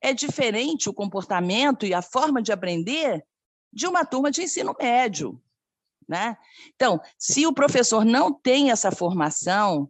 é 0.00 0.12
diferente 0.12 0.88
o 0.88 0.94
comportamento 0.94 1.86
e 1.86 1.94
a 1.94 2.02
forma 2.02 2.42
de 2.42 2.50
aprender 2.50 3.24
de 3.72 3.86
uma 3.86 4.04
turma 4.04 4.30
de 4.30 4.42
ensino 4.42 4.74
médio. 4.78 5.40
Né? 6.08 6.36
Então, 6.74 7.00
se 7.16 7.46
o 7.46 7.52
professor 7.52 8.04
não 8.04 8.32
tem 8.32 8.70
essa 8.70 8.90
formação, 8.90 9.88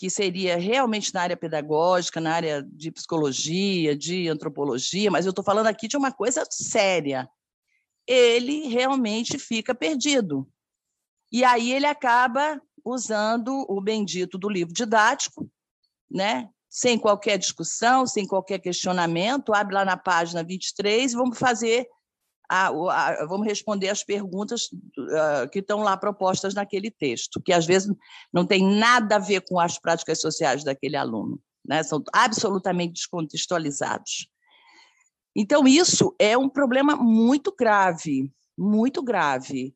que 0.00 0.08
seria 0.08 0.56
realmente 0.56 1.12
na 1.12 1.20
área 1.20 1.36
pedagógica, 1.36 2.22
na 2.22 2.32
área 2.32 2.62
de 2.62 2.90
psicologia, 2.90 3.94
de 3.94 4.28
antropologia, 4.28 5.10
mas 5.10 5.26
eu 5.26 5.30
estou 5.30 5.44
falando 5.44 5.66
aqui 5.66 5.86
de 5.86 5.94
uma 5.94 6.10
coisa 6.10 6.42
séria, 6.50 7.28
ele 8.06 8.66
realmente 8.68 9.38
fica 9.38 9.74
perdido. 9.74 10.48
E 11.30 11.44
aí 11.44 11.70
ele 11.70 11.84
acaba 11.84 12.58
usando 12.82 13.66
o 13.68 13.78
bendito 13.78 14.38
do 14.38 14.48
livro 14.48 14.72
didático, 14.72 15.46
né? 16.10 16.48
sem 16.70 16.98
qualquer 16.98 17.36
discussão, 17.36 18.06
sem 18.06 18.26
qualquer 18.26 18.58
questionamento, 18.58 19.52
abre 19.52 19.74
lá 19.74 19.84
na 19.84 19.98
página 19.98 20.42
23 20.42 21.12
e 21.12 21.14
vamos 21.14 21.38
fazer 21.38 21.86
a, 22.50 22.66
a, 22.66 23.26
vamos 23.26 23.46
responder 23.46 23.88
as 23.88 24.02
perguntas 24.02 24.64
uh, 24.98 25.48
que 25.52 25.60
estão 25.60 25.82
lá 25.82 25.96
propostas 25.96 26.52
naquele 26.52 26.90
texto, 26.90 27.40
que 27.40 27.52
às 27.52 27.64
vezes 27.64 27.94
não 28.32 28.44
tem 28.44 28.66
nada 28.66 29.16
a 29.16 29.20
ver 29.20 29.42
com 29.42 29.60
as 29.60 29.78
práticas 29.78 30.20
sociais 30.20 30.64
daquele 30.64 30.96
aluno, 30.96 31.40
né? 31.64 31.84
são 31.84 32.02
absolutamente 32.12 32.94
descontextualizados. 32.94 34.28
Então, 35.34 35.66
isso 35.68 36.12
é 36.18 36.36
um 36.36 36.48
problema 36.48 36.96
muito 36.96 37.54
grave, 37.56 38.32
muito 38.58 39.00
grave. 39.00 39.72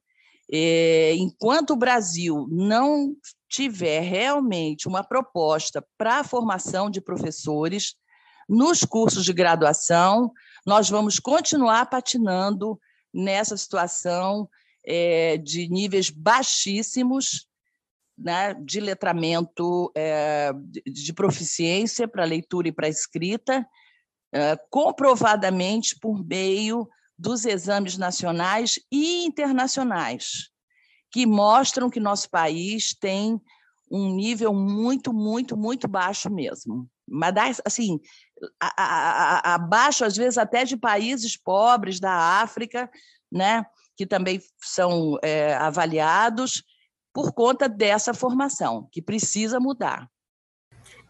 É, 0.52 1.14
enquanto 1.14 1.70
o 1.70 1.76
Brasil 1.76 2.48
não 2.50 3.14
tiver 3.48 4.00
realmente 4.00 4.88
uma 4.88 5.04
proposta 5.04 5.86
para 5.96 6.18
a 6.18 6.24
formação 6.24 6.90
de 6.90 7.00
professores 7.00 7.94
nos 8.48 8.80
cursos 8.80 9.24
de 9.24 9.32
graduação, 9.32 10.32
nós 10.64 10.88
vamos 10.88 11.18
continuar 11.18 11.86
patinando 11.86 12.78
nessa 13.12 13.56
situação 13.56 14.48
é, 14.84 15.36
de 15.36 15.68
níveis 15.68 16.10
baixíssimos 16.10 17.46
né, 18.16 18.54
de 18.54 18.80
letramento, 18.80 19.90
é, 19.94 20.52
de 20.86 21.12
proficiência 21.12 22.06
para 22.06 22.24
leitura 22.24 22.68
e 22.68 22.72
para 22.72 22.88
escrita, 22.88 23.66
é, 24.32 24.56
comprovadamente 24.70 25.98
por 25.98 26.24
meio 26.24 26.88
dos 27.18 27.44
exames 27.44 27.96
nacionais 27.96 28.78
e 28.90 29.24
internacionais 29.24 30.50
que 31.14 31.26
mostram 31.26 31.88
que 31.88 32.00
nosso 32.00 32.28
país 32.28 32.92
tem 32.92 33.40
um 33.88 34.12
nível 34.16 34.52
muito, 34.52 35.12
muito, 35.12 35.56
muito 35.56 35.86
baixo 35.86 36.28
mesmo. 36.28 36.90
Mas, 37.06 37.60
assim, 37.64 38.00
abaixo, 38.60 40.04
às 40.04 40.16
vezes, 40.16 40.38
até 40.38 40.64
de 40.64 40.76
países 40.76 41.36
pobres 41.36 42.00
da 42.00 42.12
África, 42.40 42.90
né, 43.30 43.64
que 43.96 44.06
também 44.06 44.40
são 44.62 45.18
é, 45.22 45.54
avaliados 45.54 46.62
por 47.12 47.32
conta 47.32 47.68
dessa 47.68 48.12
formação, 48.12 48.88
que 48.90 49.00
precisa 49.00 49.60
mudar. 49.60 50.10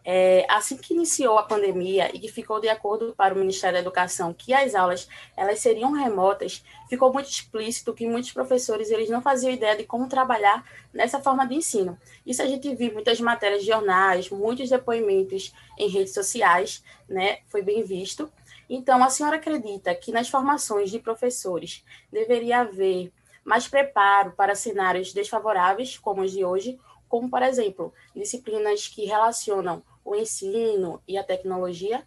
É, 0.07 0.45
assim 0.51 0.77
que 0.77 0.93
iniciou 0.93 1.39
a 1.39 1.45
pandemia 1.45 2.15
e 2.15 2.19
que 2.19 2.29
ficou 2.29 2.61
de 2.61 2.69
acordo 2.69 3.15
para 3.17 3.33
o 3.33 3.39
Ministério 3.39 3.75
da 3.75 3.81
Educação 3.81 4.35
que 4.35 4.53
as 4.53 4.75
aulas 4.75 5.09
elas 5.35 5.61
seriam 5.61 5.93
remotas, 5.93 6.63
ficou 6.91 7.11
muito 7.11 7.31
explícito 7.31 7.95
que 7.95 8.07
muitos 8.07 8.31
professores 8.31 8.91
eles 8.91 9.09
não 9.09 9.23
faziam 9.23 9.51
ideia 9.51 9.75
de 9.75 9.85
como 9.85 10.07
trabalhar 10.07 10.63
nessa 10.93 11.21
forma 11.21 11.47
de 11.47 11.55
ensino. 11.55 11.99
Isso 12.27 12.43
a 12.43 12.47
gente 12.47 12.75
viu 12.75 12.93
muitas 12.93 13.19
matérias 13.19 13.63
de 13.63 13.69
jornais, 13.69 14.29
muitos 14.29 14.69
depoimentos 14.69 15.55
em 15.79 15.89
redes 15.89 16.13
sociais, 16.13 16.85
né? 17.09 17.39
Foi 17.49 17.63
bem 17.63 17.83
visto. 17.83 18.31
Então, 18.69 19.03
a 19.03 19.11
senhora 19.11 19.37
acredita 19.37 19.95
que 19.95 20.13
nas 20.13 20.29
formações 20.29 20.91
de 20.91 20.99
professores 20.99 21.85
deveria 22.11 22.61
haver 22.61 23.13
mais 23.45 23.69
preparo 23.69 24.33
para 24.33 24.55
cenários 24.55 25.13
desfavoráveis, 25.13 25.99
como 25.99 26.23
os 26.23 26.33
de 26.33 26.45
hoje, 26.45 26.79
como, 27.09 27.29
por 27.29 27.43
exemplo, 27.43 27.93
disciplinas 28.15 28.89
que 28.89 29.05
relacionam 29.05 29.83
o 30.05 30.15
ensino 30.15 31.03
e 31.09 31.17
a 31.17 31.25
tecnologia? 31.25 32.07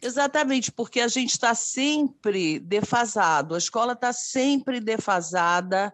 Exatamente, 0.00 0.70
porque 0.70 1.00
a 1.00 1.08
gente 1.08 1.30
está 1.30 1.54
sempre 1.54 2.60
defasado, 2.60 3.54
a 3.54 3.58
escola 3.58 3.94
está 3.94 4.12
sempre 4.12 4.80
defasada 4.80 5.92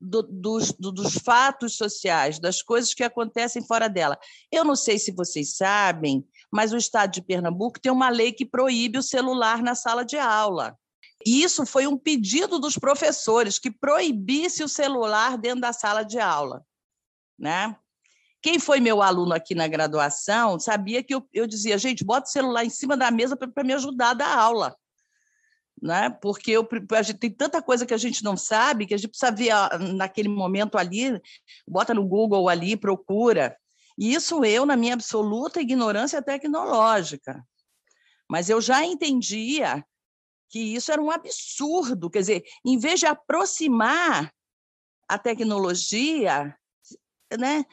do, 0.00 0.22
dos, 0.22 0.72
do, 0.72 0.90
dos 0.90 1.14
fatos 1.14 1.76
sociais, 1.76 2.38
das 2.38 2.62
coisas 2.62 2.92
que 2.92 3.04
acontecem 3.04 3.66
fora 3.66 3.88
dela. 3.88 4.18
Eu 4.50 4.64
não 4.64 4.76
sei 4.76 4.98
se 4.98 5.12
vocês 5.12 5.56
sabem, 5.56 6.26
mas 6.50 6.72
o 6.72 6.76
Estado 6.76 7.12
de 7.12 7.22
Pernambuco 7.22 7.80
tem 7.80 7.92
uma 7.92 8.08
lei 8.08 8.32
que 8.32 8.44
proíbe 8.46 8.98
o 8.98 9.02
celular 9.02 9.62
na 9.62 9.74
sala 9.74 10.04
de 10.04 10.18
aula. 10.18 10.76
E 11.26 11.42
isso 11.42 11.66
foi 11.66 11.86
um 11.86 11.98
pedido 11.98 12.58
dos 12.58 12.78
professores 12.78 13.58
que 13.58 13.70
proibisse 13.70 14.64
o 14.64 14.68
celular 14.68 15.36
dentro 15.36 15.60
da 15.60 15.72
sala 15.72 16.02
de 16.02 16.18
aula, 16.18 16.64
né? 17.38 17.76
Quem 18.42 18.58
foi 18.58 18.80
meu 18.80 19.02
aluno 19.02 19.34
aqui 19.34 19.54
na 19.54 19.68
graduação 19.68 20.58
sabia 20.58 21.02
que 21.02 21.14
eu, 21.14 21.28
eu 21.32 21.46
dizia, 21.46 21.76
gente, 21.76 22.04
bota 22.04 22.26
o 22.26 22.30
celular 22.30 22.64
em 22.64 22.70
cima 22.70 22.96
da 22.96 23.10
mesa 23.10 23.36
para 23.36 23.64
me 23.64 23.74
ajudar 23.74 24.10
a 24.10 24.14
dar 24.14 24.38
aula. 24.38 24.76
Né? 25.80 26.10
Porque 26.10 26.50
eu, 26.50 26.66
a 26.92 27.02
gente 27.02 27.18
tem 27.18 27.30
tanta 27.30 27.62
coisa 27.62 27.84
que 27.84 27.94
a 27.94 27.98
gente 27.98 28.24
não 28.24 28.36
sabe 28.36 28.86
que 28.86 28.94
a 28.94 28.96
gente 28.96 29.10
precisa 29.10 29.32
ver 29.32 29.52
naquele 29.94 30.28
momento 30.28 30.78
ali, 30.78 31.20
bota 31.66 31.92
no 31.92 32.06
Google 32.06 32.48
ali, 32.48 32.76
procura. 32.76 33.56
E 33.98 34.14
isso 34.14 34.44
eu, 34.44 34.64
na 34.64 34.76
minha 34.76 34.94
absoluta 34.94 35.60
ignorância 35.60 36.22
tecnológica. 36.22 37.46
Mas 38.28 38.48
eu 38.48 38.60
já 38.60 38.84
entendia 38.84 39.84
que 40.48 40.58
isso 40.58 40.90
era 40.90 41.00
um 41.00 41.10
absurdo. 41.10 42.08
Quer 42.08 42.20
dizer, 42.20 42.44
em 42.64 42.78
vez 42.78 43.00
de 43.00 43.06
aproximar 43.06 44.32
a 45.08 45.18
tecnologia, 45.18 46.56
né? 47.38 47.64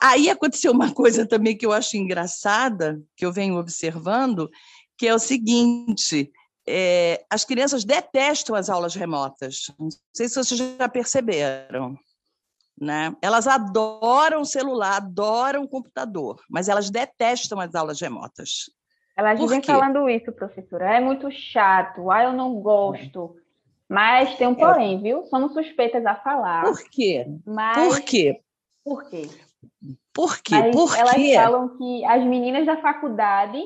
Aí 0.00 0.30
aconteceu 0.30 0.72
uma 0.72 0.92
coisa 0.92 1.26
também 1.26 1.56
que 1.56 1.66
eu 1.66 1.72
acho 1.72 1.96
engraçada, 1.96 3.00
que 3.14 3.24
eu 3.24 3.32
venho 3.32 3.56
observando, 3.56 4.50
que 4.96 5.06
é 5.06 5.14
o 5.14 5.18
seguinte: 5.18 6.32
é, 6.66 7.24
as 7.30 7.44
crianças 7.44 7.84
detestam 7.84 8.56
as 8.56 8.68
aulas 8.68 8.94
remotas. 8.94 9.72
Não 9.78 9.88
sei 10.12 10.28
se 10.28 10.34
vocês 10.34 10.58
já 10.58 10.88
perceberam. 10.88 11.96
Né? 12.78 13.14
Elas 13.22 13.46
adoram 13.46 14.42
o 14.42 14.44
celular, 14.44 14.96
adoram 14.96 15.62
o 15.62 15.68
computador, 15.68 16.42
mas 16.50 16.68
elas 16.68 16.90
detestam 16.90 17.58
as 17.58 17.74
aulas 17.74 17.98
remotas. 18.00 18.70
Elas 19.16 19.40
vivem 19.40 19.62
falando 19.62 20.10
isso, 20.10 20.30
professora. 20.30 20.96
É 20.96 21.00
muito 21.00 21.30
chato. 21.30 22.10
Ah, 22.10 22.24
eu 22.24 22.34
não 22.34 22.60
gosto. 22.60 23.34
Mas 23.88 24.36
tem 24.36 24.46
um 24.46 24.52
é. 24.52 24.56
porém, 24.56 25.00
viu? 25.00 25.24
Somos 25.24 25.54
suspeitas 25.54 26.04
a 26.04 26.16
falar. 26.16 26.64
Por 26.64 26.82
quê? 26.90 27.26
Mas... 27.46 27.78
Por 27.78 28.00
quê? 28.02 28.40
Por 28.84 29.08
quê? 29.08 29.28
Por 30.12 30.38
quê? 30.38 30.54
Mas 30.54 30.74
Por 30.74 30.96
elas 30.96 31.14
quê? 31.14 31.34
falam 31.34 31.76
que 31.76 32.04
as 32.04 32.24
meninas 32.24 32.66
da 32.66 32.80
faculdade 32.80 33.58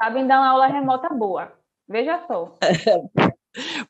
sabem 0.00 0.26
dar 0.26 0.40
uma 0.40 0.50
aula 0.50 0.66
remota 0.66 1.08
boa. 1.10 1.52
Veja 1.88 2.24
só. 2.26 2.56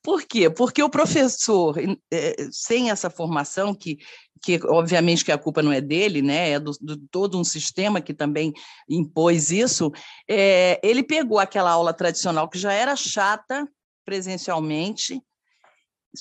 Por 0.03 0.25
quê? 0.25 0.51
Porque 0.51 0.83
o 0.83 0.91
professor, 0.91 1.77
é, 2.13 2.35
sem 2.51 2.91
essa 2.91 3.09
formação, 3.09 3.75
que, 3.75 3.99
que 4.43 4.61
obviamente 4.67 5.25
que 5.25 5.31
a 5.31 5.39
culpa 5.39 5.63
não 5.63 5.73
é 5.73 5.81
dele, 5.81 6.21
né? 6.21 6.51
é 6.51 6.61
do, 6.61 6.73
do 6.81 6.97
todo 7.09 7.39
um 7.39 7.45
sistema 7.45 8.01
que 8.01 8.13
também 8.13 8.53
impôs 8.89 9.53
isso, 9.53 9.93
é, 10.29 10.81
ele 10.83 11.03
pegou 11.03 11.39
aquela 11.39 11.71
aula 11.71 11.95
tradicional 11.95 12.49
que 12.49 12.59
já 12.59 12.73
era 12.73 12.97
chata 12.97 13.69
presencialmente, 14.05 15.23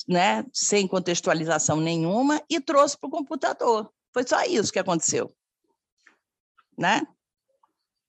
né? 0.08 0.44
sem 0.52 0.86
contextualização 0.86 1.78
nenhuma, 1.80 2.40
e 2.48 2.60
trouxe 2.60 2.96
para 2.96 3.08
o 3.08 3.10
computador. 3.10 3.92
Foi 4.12 4.26
só 4.26 4.42
isso 4.44 4.72
que 4.72 4.78
aconteceu. 4.78 5.34
Né? 6.78 7.02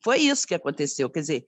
Foi 0.03 0.17
isso 0.17 0.47
que 0.47 0.55
aconteceu. 0.55 1.09
Quer 1.09 1.21
dizer, 1.21 1.45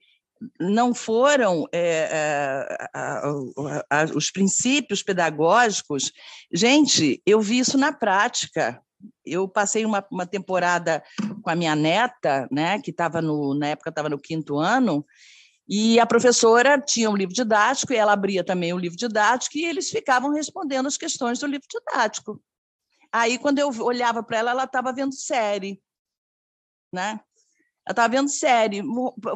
não 0.60 0.94
foram 0.94 1.66
é, 1.72 2.78
é, 2.94 4.04
os 4.14 4.30
princípios 4.30 5.02
pedagógicos. 5.02 6.12
Gente, 6.52 7.22
eu 7.24 7.40
vi 7.40 7.58
isso 7.58 7.78
na 7.78 7.92
prática. 7.92 8.80
Eu 9.24 9.48
passei 9.48 9.84
uma, 9.84 10.04
uma 10.10 10.26
temporada 10.26 11.02
com 11.42 11.50
a 11.50 11.54
minha 11.54 11.76
neta, 11.76 12.48
né, 12.50 12.80
que 12.80 12.90
estava 12.90 13.20
na 13.20 13.68
época 13.68 13.90
estava 13.90 14.08
no 14.08 14.18
quinto 14.18 14.58
ano, 14.58 15.04
e 15.68 15.98
a 15.98 16.06
professora 16.06 16.80
tinha 16.80 17.10
um 17.10 17.16
livro 17.16 17.34
didático 17.34 17.92
e 17.92 17.96
ela 17.96 18.12
abria 18.12 18.44
também 18.44 18.72
o 18.72 18.78
livro 18.78 18.96
didático 18.96 19.58
e 19.58 19.64
eles 19.64 19.90
ficavam 19.90 20.32
respondendo 20.32 20.86
as 20.86 20.96
questões 20.96 21.40
do 21.40 21.46
livro 21.46 21.66
didático. 21.68 22.40
Aí, 23.18 23.38
quando 23.38 23.58
eu 23.58 23.70
olhava 23.80 24.22
para 24.22 24.36
ela, 24.36 24.50
ela 24.50 24.64
estava 24.64 24.92
vendo 24.92 25.14
série, 25.14 25.82
né? 26.92 27.18
Ela 27.86 27.92
estava 27.92 28.08
vendo 28.10 28.28
série. 28.28 28.82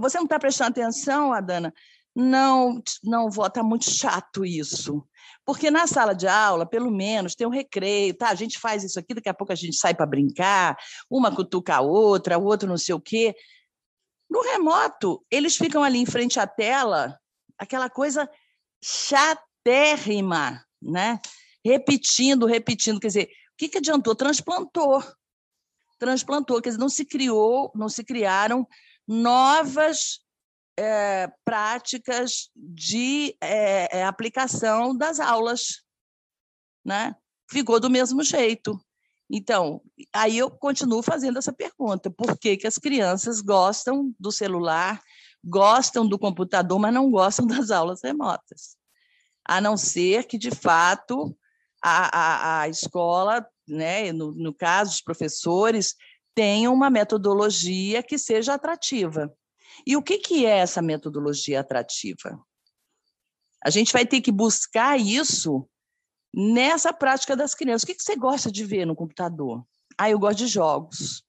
Você 0.00 0.18
não 0.18 0.24
está 0.24 0.38
prestando 0.38 0.72
atenção, 0.72 1.32
Adana? 1.32 1.72
Não, 2.14 2.82
não 3.02 3.30
vou, 3.30 3.46
está 3.46 3.62
muito 3.62 3.90
chato 3.90 4.44
isso. 4.44 5.02
Porque 5.46 5.70
na 5.70 5.86
sala 5.86 6.12
de 6.14 6.28
aula, 6.28 6.66
pelo 6.66 6.90
menos, 6.90 7.34
tem 7.34 7.46
um 7.46 7.50
recreio, 7.50 8.12
tá? 8.12 8.28
A 8.28 8.34
gente 8.34 8.58
faz 8.58 8.84
isso 8.84 8.98
aqui, 8.98 9.14
daqui 9.14 9.30
a 9.30 9.34
pouco 9.34 9.50
a 9.50 9.56
gente 9.56 9.74
sai 9.74 9.94
para 9.94 10.04
brincar, 10.04 10.76
uma 11.08 11.34
cutuca 11.34 11.76
a 11.76 11.80
outra, 11.80 12.36
o 12.36 12.44
outro 12.44 12.68
não 12.68 12.76
sei 12.76 12.94
o 12.94 13.00
quê. 13.00 13.34
No 14.28 14.42
remoto, 14.42 15.24
eles 15.30 15.56
ficam 15.56 15.82
ali 15.82 16.00
em 16.00 16.06
frente 16.06 16.38
à 16.38 16.46
tela, 16.46 17.18
aquela 17.56 17.88
coisa 17.88 18.28
chatérrima, 18.84 20.62
né? 20.82 21.18
Repetindo, 21.64 22.44
repetindo. 22.44 23.00
Quer 23.00 23.06
dizer, 23.06 23.39
que, 23.60 23.68
que 23.68 23.78
adiantou? 23.78 24.14
Transplantou 24.14 25.02
transplantou, 26.00 26.60
quer 26.60 26.70
dizer, 26.70 26.80
não 26.80 26.88
se 26.88 27.04
criou, 27.04 27.70
não 27.74 27.88
se 27.88 28.02
criaram 28.02 28.66
novas 29.06 30.20
é, 30.76 31.30
práticas 31.44 32.50
de 32.56 33.36
é, 33.40 34.02
aplicação 34.02 34.96
das 34.96 35.20
aulas, 35.20 35.82
né? 36.84 37.14
Ficou 37.50 37.78
do 37.78 37.90
mesmo 37.90 38.24
jeito. 38.24 38.80
Então, 39.28 39.82
aí 40.12 40.38
eu 40.38 40.50
continuo 40.50 41.02
fazendo 41.02 41.38
essa 41.38 41.52
pergunta: 41.52 42.10
por 42.10 42.38
que, 42.38 42.56
que 42.56 42.66
as 42.66 42.78
crianças 42.78 43.42
gostam 43.42 44.14
do 44.18 44.32
celular, 44.32 45.02
gostam 45.44 46.08
do 46.08 46.18
computador, 46.18 46.78
mas 46.78 46.94
não 46.94 47.10
gostam 47.10 47.46
das 47.46 47.70
aulas 47.70 48.00
remotas? 48.02 48.74
A 49.44 49.60
não 49.60 49.76
ser 49.76 50.24
que, 50.24 50.38
de 50.38 50.50
fato, 50.50 51.36
a, 51.82 52.18
a, 52.18 52.60
a 52.62 52.68
escola 52.68 53.46
né, 53.70 54.12
no, 54.12 54.32
no 54.32 54.52
caso, 54.52 54.92
os 54.92 55.00
professores, 55.00 55.94
tenham 56.34 56.74
uma 56.74 56.90
metodologia 56.90 58.02
que 58.02 58.18
seja 58.18 58.54
atrativa. 58.54 59.32
E 59.86 59.96
o 59.96 60.02
que, 60.02 60.18
que 60.18 60.44
é 60.44 60.58
essa 60.58 60.82
metodologia 60.82 61.60
atrativa? 61.60 62.38
A 63.64 63.70
gente 63.70 63.92
vai 63.92 64.04
ter 64.04 64.20
que 64.20 64.32
buscar 64.32 64.98
isso 64.98 65.68
nessa 66.34 66.92
prática 66.92 67.36
das 67.36 67.54
crianças. 67.54 67.82
O 67.82 67.86
que, 67.86 67.94
que 67.94 68.02
você 68.02 68.16
gosta 68.16 68.50
de 68.50 68.64
ver 68.64 68.84
no 68.84 68.96
computador? 68.96 69.64
Ah, 69.96 70.10
eu 70.10 70.18
gosto 70.18 70.38
de 70.38 70.46
jogos. 70.46 71.22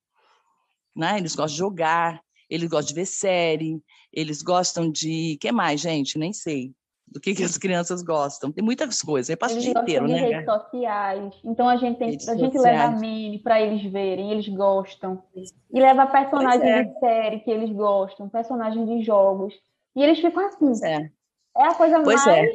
Né? 0.96 1.18
Eles 1.18 1.36
gostam 1.36 1.54
de 1.54 1.58
jogar, 1.58 2.22
eles 2.50 2.70
gostam 2.70 2.88
de 2.88 2.94
ver 2.94 3.06
série, 3.06 3.84
eles 4.12 4.42
gostam 4.42 4.92
de. 4.92 5.38
Que 5.40 5.52
mais, 5.52 5.80
gente? 5.80 6.18
Nem 6.18 6.34
sei 6.34 6.74
do 7.12 7.20
que, 7.20 7.36
que 7.36 7.44
as 7.44 7.58
crianças 7.58 8.02
gostam. 8.02 8.52
Tem 8.52 8.64
muitas 8.64 9.02
coisas, 9.02 9.30
eu 9.30 9.38
passo 9.38 9.56
eles 9.56 9.68
o 9.68 9.72
dia 9.72 9.82
inteiro, 9.82 10.08
de 10.08 10.14
né? 10.14 10.20
redes 10.22 10.46
sociais. 10.46 11.34
Então 11.44 11.68
a 11.68 11.76
gente 11.76 12.00
tem, 12.00 12.12
redes 12.12 12.30
a 12.30 12.36
gente 12.36 12.56
sociais. 12.56 12.80
leva 12.80 13.00
meme 13.00 13.40
para 13.40 13.62
eles 13.62 13.92
verem, 13.92 14.32
eles 14.32 14.48
gostam. 14.48 15.22
E 15.36 15.80
leva 15.80 16.08
personagens 16.08 16.64
é. 16.64 16.84
de 16.84 17.00
série 17.00 17.40
que 17.42 17.52
eles 17.52 17.70
gostam, 17.72 18.30
personagens 18.30 18.88
de 18.88 19.04
jogos. 19.04 19.54
E 19.94 20.02
eles 20.02 20.20
ficam 20.20 20.48
assim. 20.48 20.86
É. 20.86 21.12
é 21.58 21.68
a 21.68 21.76
coisa 21.76 22.02
pois 22.02 22.26
mais 22.26 22.48
é. 22.48 22.50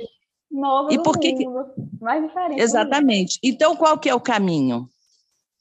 nova 0.50 0.92
e 0.92 0.96
do 0.96 1.02
por 1.02 1.18
que 1.18 1.34
mundo, 1.34 1.66
mais 2.00 2.26
diferente. 2.26 2.60
Exatamente. 2.60 3.38
Então 3.42 3.76
qual 3.76 3.98
que 3.98 4.08
é 4.08 4.14
o 4.14 4.20
caminho, 4.20 4.88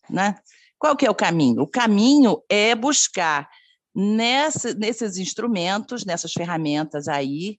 né? 0.10 0.36
Qual 0.80 0.96
que 0.96 1.06
é 1.06 1.10
o 1.10 1.16
caminho? 1.16 1.64
O 1.64 1.68
caminho 1.68 2.41
é 2.50 2.74
buscar 2.74 3.50
nessa, 3.93 4.74
nesses 4.74 5.18
instrumentos, 5.18 6.06
nessas 6.06 6.32
ferramentas 6.32 7.10
aí, 7.10 7.58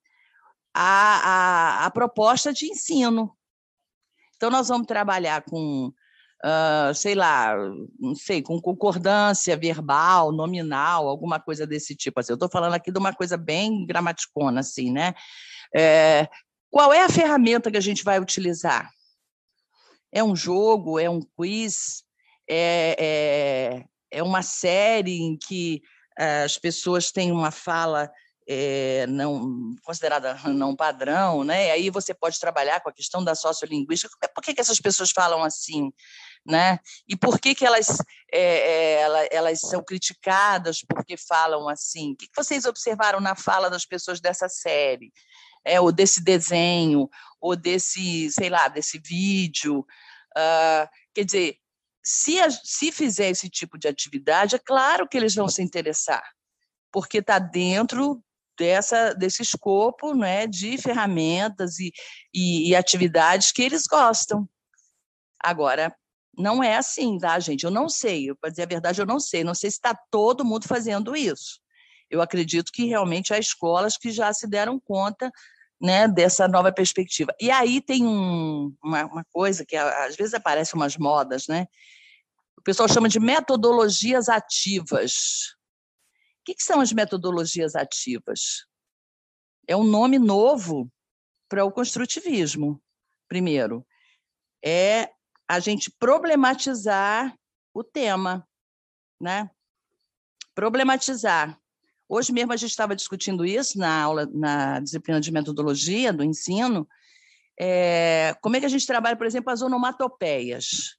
a, 0.78 1.82
a, 1.82 1.86
a 1.86 1.90
proposta 1.90 2.52
de 2.52 2.66
ensino. 2.66 3.34
Então, 4.36 4.50
nós 4.50 4.68
vamos 4.68 4.86
trabalhar 4.86 5.42
com, 5.42 5.86
uh, 5.88 6.94
sei 6.94 7.14
lá, 7.14 7.56
não 7.98 8.14
sei, 8.14 8.42
com 8.42 8.60
concordância 8.60 9.56
verbal, 9.56 10.30
nominal, 10.30 11.08
alguma 11.08 11.40
coisa 11.40 11.66
desse 11.66 11.96
tipo. 11.96 12.20
Assim. 12.20 12.32
Eu 12.32 12.36
estou 12.36 12.50
falando 12.50 12.74
aqui 12.74 12.92
de 12.92 12.98
uma 12.98 13.14
coisa 13.14 13.38
bem 13.38 13.86
gramaticona, 13.86 14.60
assim, 14.60 14.92
né? 14.92 15.14
É, 15.74 16.28
qual 16.70 16.92
é 16.92 17.02
a 17.02 17.08
ferramenta 17.08 17.70
que 17.70 17.78
a 17.78 17.82
gente 17.82 18.04
vai 18.04 18.20
utilizar? 18.20 18.90
É 20.12 20.22
um 20.22 20.36
jogo? 20.36 20.98
É 20.98 21.08
um 21.08 21.20
quiz? 21.20 22.04
É, 22.48 22.96
é, 22.98 24.18
é 24.18 24.22
uma 24.22 24.42
série 24.42 25.22
em 25.22 25.38
que 25.38 25.80
uh, 26.20 26.44
as 26.44 26.58
pessoas 26.58 27.10
têm 27.10 27.32
uma 27.32 27.50
fala 27.50 28.10
é, 28.46 29.06
não 29.08 29.74
considerada 29.82 30.34
não 30.44 30.76
padrão, 30.76 31.42
né? 31.42 31.72
Aí 31.72 31.90
você 31.90 32.14
pode 32.14 32.38
trabalhar 32.38 32.80
com 32.80 32.88
a 32.88 32.92
questão 32.92 33.22
da 33.22 33.34
sociolinguística. 33.34 34.14
Por 34.34 34.42
que, 34.42 34.54
que 34.54 34.60
essas 34.60 34.80
pessoas 34.80 35.10
falam 35.10 35.42
assim, 35.42 35.92
né? 36.46 36.78
E 37.08 37.16
por 37.16 37.40
que, 37.40 37.54
que 37.54 37.66
elas, 37.66 37.98
é, 38.32 39.00
elas, 39.00 39.28
elas 39.32 39.60
são 39.60 39.82
criticadas 39.82 40.82
porque 40.88 41.16
falam 41.16 41.68
assim? 41.68 42.12
O 42.12 42.16
que, 42.16 42.28
que 42.28 42.36
vocês 42.36 42.64
observaram 42.64 43.20
na 43.20 43.34
fala 43.34 43.68
das 43.68 43.84
pessoas 43.84 44.20
dessa 44.20 44.48
série? 44.48 45.12
É, 45.64 45.80
ou 45.80 45.90
desse 45.90 46.22
desenho, 46.22 47.10
ou 47.40 47.56
desse, 47.56 48.30
sei 48.30 48.48
lá, 48.48 48.68
desse 48.68 49.00
vídeo. 49.00 49.80
Uh, 50.36 50.86
quer 51.12 51.24
dizer, 51.24 51.56
se, 52.04 52.38
a, 52.38 52.48
se 52.48 52.92
fizer 52.92 53.30
esse 53.30 53.50
tipo 53.50 53.76
de 53.76 53.88
atividade, 53.88 54.54
é 54.54 54.60
claro 54.60 55.08
que 55.08 55.16
eles 55.16 55.34
vão 55.34 55.48
se 55.48 55.60
interessar, 55.60 56.22
porque 56.92 57.18
está 57.18 57.40
dentro 57.40 58.22
dessa, 58.58 59.12
desse 59.14 59.42
escopo 59.42 60.14
né, 60.14 60.46
de 60.46 60.78
ferramentas 60.78 61.78
e, 61.78 61.92
e, 62.34 62.70
e 62.70 62.76
atividades 62.76 63.52
que 63.52 63.62
eles 63.62 63.86
gostam. 63.86 64.48
Agora, 65.38 65.94
não 66.36 66.62
é 66.62 66.76
assim, 66.76 67.18
tá, 67.18 67.38
gente? 67.38 67.64
Eu 67.64 67.70
não 67.70 67.88
sei, 67.88 68.34
para 68.34 68.50
dizer 68.50 68.62
a 68.62 68.66
verdade, 68.66 69.00
eu 69.00 69.06
não 69.06 69.18
sei. 69.18 69.42
Não 69.42 69.54
sei 69.54 69.70
se 69.70 69.76
está 69.76 69.94
todo 70.10 70.44
mundo 70.44 70.66
fazendo 70.68 71.16
isso. 71.16 71.60
Eu 72.10 72.20
acredito 72.20 72.70
que 72.72 72.84
realmente 72.84 73.32
há 73.32 73.38
escolas 73.38 73.96
que 73.96 74.10
já 74.10 74.32
se 74.32 74.46
deram 74.46 74.78
conta 74.78 75.30
né, 75.80 76.06
dessa 76.08 76.46
nova 76.46 76.72
perspectiva. 76.72 77.34
E 77.40 77.50
aí 77.50 77.80
tem 77.80 78.06
um, 78.06 78.74
uma, 78.82 79.04
uma, 79.06 79.24
coisa 79.32 79.64
que 79.64 79.76
às 79.76 80.16
vezes 80.16 80.34
aparece 80.34 80.74
umas 80.74 80.96
modas, 80.96 81.46
né? 81.48 81.66
O 82.58 82.62
pessoal 82.62 82.88
chama 82.88 83.08
de 83.08 83.20
metodologias 83.20 84.28
ativas. 84.28 85.55
Que, 86.46 86.54
que 86.54 86.62
são 86.62 86.80
as 86.80 86.92
metodologias 86.92 87.74
ativas? 87.74 88.64
É 89.66 89.76
um 89.76 89.82
nome 89.82 90.16
novo 90.16 90.88
para 91.48 91.64
o 91.64 91.72
construtivismo, 91.72 92.80
primeiro. 93.28 93.84
É 94.64 95.10
a 95.48 95.58
gente 95.58 95.90
problematizar 95.90 97.36
o 97.74 97.82
tema, 97.82 98.46
né? 99.20 99.50
Problematizar. 100.54 101.58
Hoje 102.08 102.32
mesmo 102.32 102.52
a 102.52 102.56
gente 102.56 102.70
estava 102.70 102.94
discutindo 102.94 103.44
isso 103.44 103.76
na 103.76 104.00
aula, 104.00 104.26
na 104.26 104.78
disciplina 104.78 105.20
de 105.20 105.32
metodologia 105.32 106.12
do 106.12 106.22
ensino. 106.22 106.88
É, 107.58 108.36
como 108.40 108.54
é 108.54 108.60
que 108.60 108.66
a 108.66 108.70
gente 108.70 108.86
trabalha, 108.86 109.16
por 109.16 109.26
exemplo, 109.26 109.52
as 109.52 109.62
onomatopeias? 109.62 110.96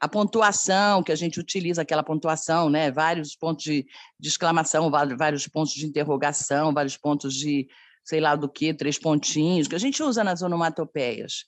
A 0.00 0.08
pontuação, 0.08 1.02
que 1.02 1.12
a 1.12 1.16
gente 1.16 1.40
utiliza 1.40 1.82
aquela 1.82 2.02
pontuação, 2.02 2.70
né? 2.70 2.90
vários 2.90 3.34
pontos 3.34 3.64
de, 3.64 3.86
de 4.18 4.28
exclamação, 4.28 4.90
vários 4.90 5.46
pontos 5.48 5.72
de 5.72 5.86
interrogação, 5.86 6.72
vários 6.72 6.96
pontos 6.96 7.34
de 7.34 7.68
sei 8.08 8.20
lá 8.20 8.34
do 8.34 8.48
que, 8.48 8.72
três 8.72 8.98
pontinhos, 8.98 9.68
que 9.68 9.74
a 9.74 9.78
gente 9.78 10.02
usa 10.02 10.24
nas 10.24 10.40
onomatopeias. 10.40 11.44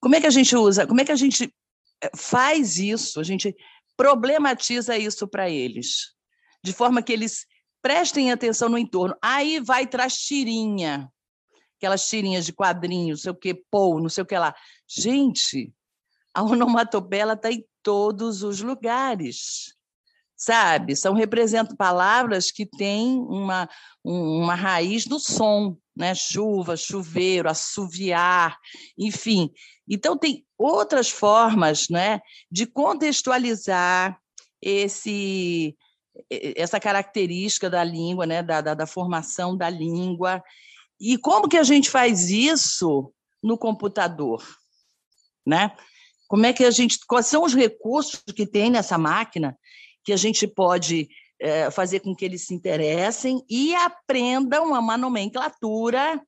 Como 0.00 0.16
é 0.16 0.20
que 0.20 0.26
a 0.26 0.30
gente 0.30 0.56
usa? 0.56 0.84
Como 0.84 1.00
é 1.00 1.04
que 1.04 1.12
a 1.12 1.16
gente 1.16 1.54
eh, 2.02 2.10
faz 2.16 2.78
isso? 2.78 3.20
A 3.20 3.22
gente 3.22 3.54
problematiza 3.96 4.98
isso 4.98 5.28
para 5.28 5.48
eles, 5.48 6.12
de 6.64 6.72
forma 6.72 7.00
que 7.00 7.12
eles 7.12 7.46
prestem 7.80 8.32
atenção 8.32 8.68
no 8.68 8.76
entorno. 8.76 9.14
Aí 9.22 9.60
vai 9.60 9.86
traz 9.86 10.16
tirinha, 10.16 11.08
aquelas 11.78 12.08
tirinhas 12.08 12.44
de 12.44 12.52
quadrinhos, 12.52 13.20
não 13.20 13.22
sei 13.22 13.30
o 13.30 13.34
que, 13.36 13.54
pou, 13.70 14.00
não 14.00 14.08
sei 14.08 14.24
o 14.24 14.26
que 14.26 14.36
lá. 14.36 14.52
Gente, 14.88 15.72
a 16.34 16.42
onomatopeia 16.42 17.32
está 17.34 17.52
em 17.52 17.64
todos 17.82 18.42
os 18.42 18.60
lugares, 18.60 19.74
sabe? 20.36 20.96
São 20.96 21.14
representam 21.14 21.76
palavras 21.76 22.50
que 22.50 22.66
têm 22.66 23.18
uma, 23.18 23.68
uma 24.04 24.54
raiz 24.54 25.06
no 25.06 25.18
som, 25.18 25.76
né? 25.96 26.14
Chuva, 26.14 26.76
chuveiro, 26.76 27.48
assoviar, 27.48 28.58
enfim. 28.96 29.50
Então 29.88 30.16
tem 30.16 30.44
outras 30.56 31.10
formas, 31.10 31.88
né, 31.88 32.20
de 32.50 32.66
contextualizar 32.66 34.18
esse 34.62 35.76
essa 36.56 36.78
característica 36.78 37.70
da 37.70 37.82
língua, 37.82 38.26
né, 38.26 38.42
da, 38.42 38.60
da, 38.60 38.74
da, 38.74 38.86
formação 38.86 39.56
da 39.56 39.70
língua. 39.70 40.42
E 41.00 41.16
como 41.16 41.48
que 41.48 41.56
a 41.56 41.62
gente 41.62 41.88
faz 41.88 42.28
isso 42.28 43.12
no 43.42 43.56
computador? 43.56 44.44
Né? 45.46 45.74
Como 46.30 46.46
é 46.46 46.52
que 46.52 46.64
a 46.64 46.70
gente. 46.70 47.00
Quais 47.08 47.26
são 47.26 47.42
os 47.42 47.52
recursos 47.52 48.22
que 48.22 48.46
tem 48.46 48.70
nessa 48.70 48.96
máquina 48.96 49.58
que 50.04 50.12
a 50.12 50.16
gente 50.16 50.46
pode 50.46 51.08
é, 51.40 51.68
fazer 51.72 51.98
com 51.98 52.14
que 52.14 52.24
eles 52.24 52.46
se 52.46 52.54
interessem 52.54 53.44
e 53.50 53.74
aprendam 53.74 54.70
uma 54.70 54.96
nomenclatura 54.96 56.24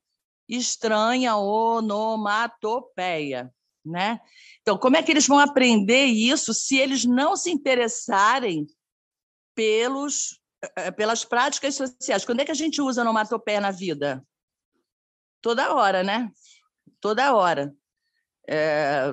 estranha, 0.49 1.37
onomatopeia? 1.37 3.49
Né? 3.85 4.19
Então, 4.61 4.77
como 4.77 4.97
é 4.97 5.03
que 5.03 5.09
eles 5.09 5.25
vão 5.25 5.39
aprender 5.39 6.07
isso 6.07 6.53
se 6.53 6.77
eles 6.77 7.05
não 7.05 7.37
se 7.37 7.49
interessarem 7.49 8.67
pelos, 9.55 10.37
eh, 10.75 10.91
pelas 10.91 11.23
práticas 11.23 11.75
sociais. 11.75 12.25
Quando 12.25 12.41
é 12.41 12.45
que 12.45 12.51
a 12.51 12.55
gente 12.55 12.81
usa 12.81 13.03
onomatopeia 13.03 13.61
na 13.61 13.71
vida? 13.71 14.21
Toda 15.41 15.73
hora, 15.73 16.03
né? 16.03 16.29
Toda 16.99 17.33
hora. 17.33 17.73
É, 18.47 19.05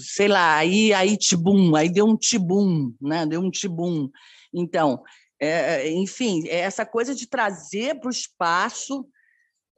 sei 0.00 0.28
lá, 0.28 0.56
aí, 0.56 0.92
aí 0.92 1.16
tibum, 1.16 1.74
aí 1.74 1.88
deu 1.88 2.04
um 2.06 2.16
tibum, 2.16 2.92
né? 3.00 3.24
Deu 3.26 3.40
um 3.40 3.50
tibum. 3.50 4.10
Então, 4.52 5.02
é, 5.40 5.90
enfim, 5.90 6.46
é 6.48 6.60
essa 6.60 6.84
coisa 6.84 7.14
de 7.14 7.26
trazer 7.26 7.98
para 7.98 8.08
o 8.08 8.12
espaço 8.12 9.06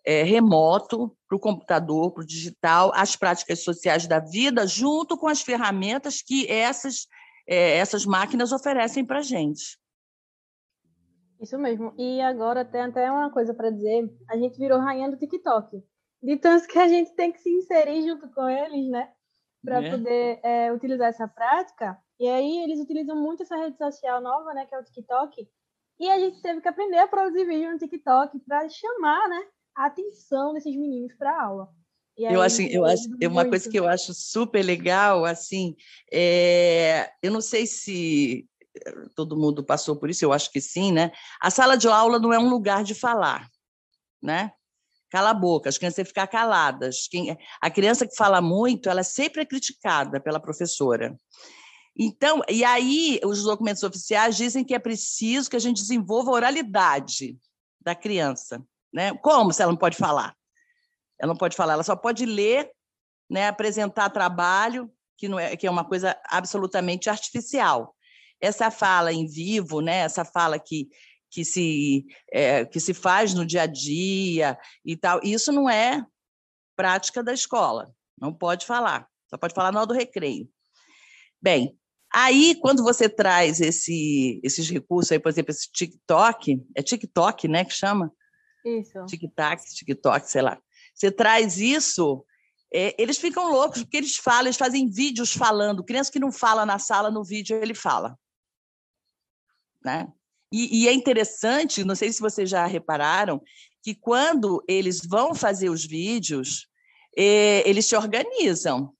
é, 0.05 0.23
remoto, 0.23 1.17
para 1.29 1.37
o 1.37 1.41
computador, 1.41 2.13
para 2.13 2.23
o 2.23 2.27
digital, 2.27 2.91
as 2.95 3.15
práticas 3.15 3.63
sociais 3.63 4.07
da 4.07 4.19
vida, 4.19 4.67
junto 4.67 5.17
com 5.17 5.29
as 5.29 5.43
ferramentas 5.43 6.23
que 6.23 6.51
essas, 6.51 7.07
é, 7.47 7.77
essas 7.77 8.07
máquinas 8.07 8.53
oferecem 8.53 9.05
para 9.05 9.19
a 9.19 9.23
gente. 9.23 9.79
Isso 11.41 11.59
mesmo. 11.59 11.95
E 11.97 12.21
agora 12.21 12.65
tem 12.65 12.83
até 12.83 13.11
uma 13.11 13.31
coisa 13.31 13.55
para 13.55 13.71
dizer. 13.71 14.11
A 14.29 14.37
gente 14.37 14.59
virou 14.59 14.79
rainha 14.79 15.11
do 15.11 15.17
TikTok. 15.17 15.83
De 16.23 16.37
tanto 16.37 16.67
que 16.69 16.79
a 16.79 16.89
gente 16.89 17.15
tem 17.15 17.33
que 17.33 17.41
se 17.41 17.51
inserir 17.51 18.03
junto 18.03 18.29
com 18.29 18.49
eles, 18.49 18.89
né? 18.91 19.11
Para 19.65 19.83
é. 19.83 19.91
poder 19.91 20.41
é, 20.43 20.73
utilizar 20.73 21.09
essa 21.09 21.27
prática. 21.27 21.99
E 22.19 22.29
aí 22.29 22.59
eles 22.65 22.81
utilizam 22.81 23.17
muito 23.17 23.43
essa 23.43 23.57
rede 23.57 23.79
social 23.79 24.21
nova, 24.21 24.53
né? 24.53 24.67
Que 24.67 24.75
é 24.75 24.79
o 24.79 24.85
TikTok. 24.85 25.49
E 25.99 26.11
a 26.11 26.19
gente 26.19 26.41
teve 26.41 26.61
que 26.61 26.69
aprender 26.69 26.99
a 26.99 27.09
produzir 27.09 27.45
vídeo 27.45 27.71
no 27.71 27.79
TikTok 27.79 28.39
para 28.41 28.69
chamar, 28.69 29.29
né? 29.29 29.47
A 29.77 29.87
atenção 29.87 30.53
desses 30.53 30.77
meninos 30.77 31.15
para 31.15 31.31
a 31.31 31.45
aula. 31.45 31.69
Aí, 32.19 32.35
eu 32.35 32.43
acho, 32.43 32.63
eu 32.63 32.85
acho, 32.85 33.05
é 33.21 33.29
uma 33.29 33.49
coisa 33.49 33.71
que 33.71 33.79
eu 33.79 33.89
acho 33.89 34.13
super 34.13 34.63
legal, 34.63 35.25
assim, 35.25 35.75
é, 36.13 37.11
eu 37.23 37.33
não 37.33 37.41
sei 37.41 37.67
se 37.67 38.47
todo 39.15 39.37
mundo 39.37 39.65
passou 39.65 39.97
por 39.97 40.11
isso, 40.11 40.25
eu 40.25 40.33
acho 40.33 40.51
que 40.53 40.61
sim, 40.61 40.93
né? 40.93 41.13
A 41.41 41.51
sala 41.51 41.77
de 41.77 41.89
aula 41.89 42.19
não 42.19 42.33
é 42.33 42.39
um 42.39 42.49
lugar 42.49 42.85
de 42.85 42.95
falar, 42.95 43.49
né? 44.23 44.53
Cala 45.11 45.31
a 45.31 45.35
boca, 45.35 45.69
as 45.69 45.77
crianças 45.77 45.97
têm 45.97 46.05
que 46.05 46.11
ficar 46.11 46.27
caladas. 46.27 47.09
Quem, 47.09 47.37
a 47.61 47.71
criança 47.71 48.07
que 48.07 48.15
fala 48.15 48.41
muito, 48.41 48.89
ela 48.89 49.03
sempre 49.03 49.43
é 49.43 49.45
criticada 49.45 50.21
pela 50.21 50.39
professora. 50.39 51.17
Então, 51.99 52.41
e 52.49 52.65
aí 52.65 53.21
os 53.25 53.43
documentos 53.43 53.83
oficiais 53.83 54.37
dizem 54.37 54.65
que 54.65 54.75
é 54.75 54.79
preciso 54.79 55.51
que 55.51 55.57
a 55.57 55.61
gente 55.61 55.81
desenvolva 55.81 56.31
a 56.31 56.35
oralidade 56.35 57.37
da 57.81 57.95
criança, 57.95 58.65
né? 58.93 59.13
Como 59.15 59.53
se 59.53 59.63
ela 59.63 59.73
não 59.73 59.79
pode 59.79 59.97
falar? 59.97 60.35
Ela 61.19 61.33
não 61.33 61.37
pode 61.37 61.57
falar, 61.57 61.75
ela 61.75 61.83
só 61.83 61.97
pode 61.97 62.25
ler, 62.25 62.71
né, 63.29 63.49
apresentar 63.49 64.09
trabalho, 64.11 64.91
que 65.19 65.29
não 65.29 65.39
é 65.39 65.57
que 65.57 65.67
é 65.67 65.71
uma 65.71 65.85
coisa 65.85 66.17
absolutamente 66.31 67.11
artificial 67.11 67.95
essa 68.41 68.71
fala 68.71 69.13
em 69.13 69.27
vivo, 69.27 69.81
né? 69.81 69.99
essa 69.99 70.25
fala 70.25 70.59
que, 70.59 70.89
que, 71.31 71.45
se, 71.45 72.07
é, 72.33 72.65
que 72.65 72.81
se 72.81 72.93
faz 72.93 73.33
no 73.35 73.47
dia 73.47 73.63
a 73.63 73.67
dia 73.67 74.59
e 74.85 74.97
tal, 74.97 75.21
isso 75.23 75.53
não 75.53 75.69
é 75.69 76.05
prática 76.77 77.23
da 77.23 77.33
escola, 77.33 77.95
não 78.19 78.33
pode 78.33 78.67
falar, 78.67 79.07
só 79.29 79.39
pode 79.39 79.55
falar 79.55 79.73
na 79.73 79.81
hora 79.81 79.87
do 79.87 79.95
recreio. 79.95 80.49
Bem, 81.41 81.79
aí 82.13 82.57
quando 82.61 82.83
você 82.83 83.09
traz 83.09 83.61
esse, 83.61 84.41
esses 84.43 84.69
recursos 84.69 85.13
aí, 85.13 85.19
por 85.19 85.29
exemplo, 85.29 85.53
esse 85.53 85.71
TikTok, 85.71 86.63
é 86.75 86.83
TikTok, 86.83 87.49
né, 87.49 87.65
que 87.65 87.73
chama? 87.73 88.13
Isso. 88.65 89.07
TikTok, 89.07 89.65
TikTok, 89.75 90.31
sei 90.31 90.43
lá. 90.43 90.61
Você 90.95 91.11
traz 91.11 91.59
isso, 91.59 92.25
é, 92.73 92.95
eles 93.01 93.19
ficam 93.19 93.51
loucos, 93.51 93.83
porque 93.83 93.97
eles 93.97 94.17
falam, 94.17 94.43
eles 94.43 94.57
fazem 94.57 94.89
vídeos 94.89 95.33
falando. 95.33 95.85
Criança 95.85 96.13
que 96.13 96.21
não 96.21 96.31
fala 96.31 96.65
na 96.65 96.79
sala, 96.79 97.11
no 97.11 97.25
vídeo 97.25 97.57
ele 97.57 97.75
fala. 97.75 98.19
Né? 99.85 100.13
E, 100.53 100.83
e, 100.83 100.89
é 100.89 100.93
interessante, 100.93 101.85
não 101.85 101.95
sei 101.95 102.13
se 102.13 102.21
vocês 102.21 102.51
já 102.51 102.67
repararam, 102.67 103.41
que 103.83 103.95
quando 103.95 104.63
eles 104.67 105.01
vão 105.05 105.35
fazer 105.35 105.71
os 105.71 105.85
vídeos, 105.85 106.69
eh, 107.17 107.63
eles 107.69 107.87
se 107.87 107.97
organizam. 107.97 108.93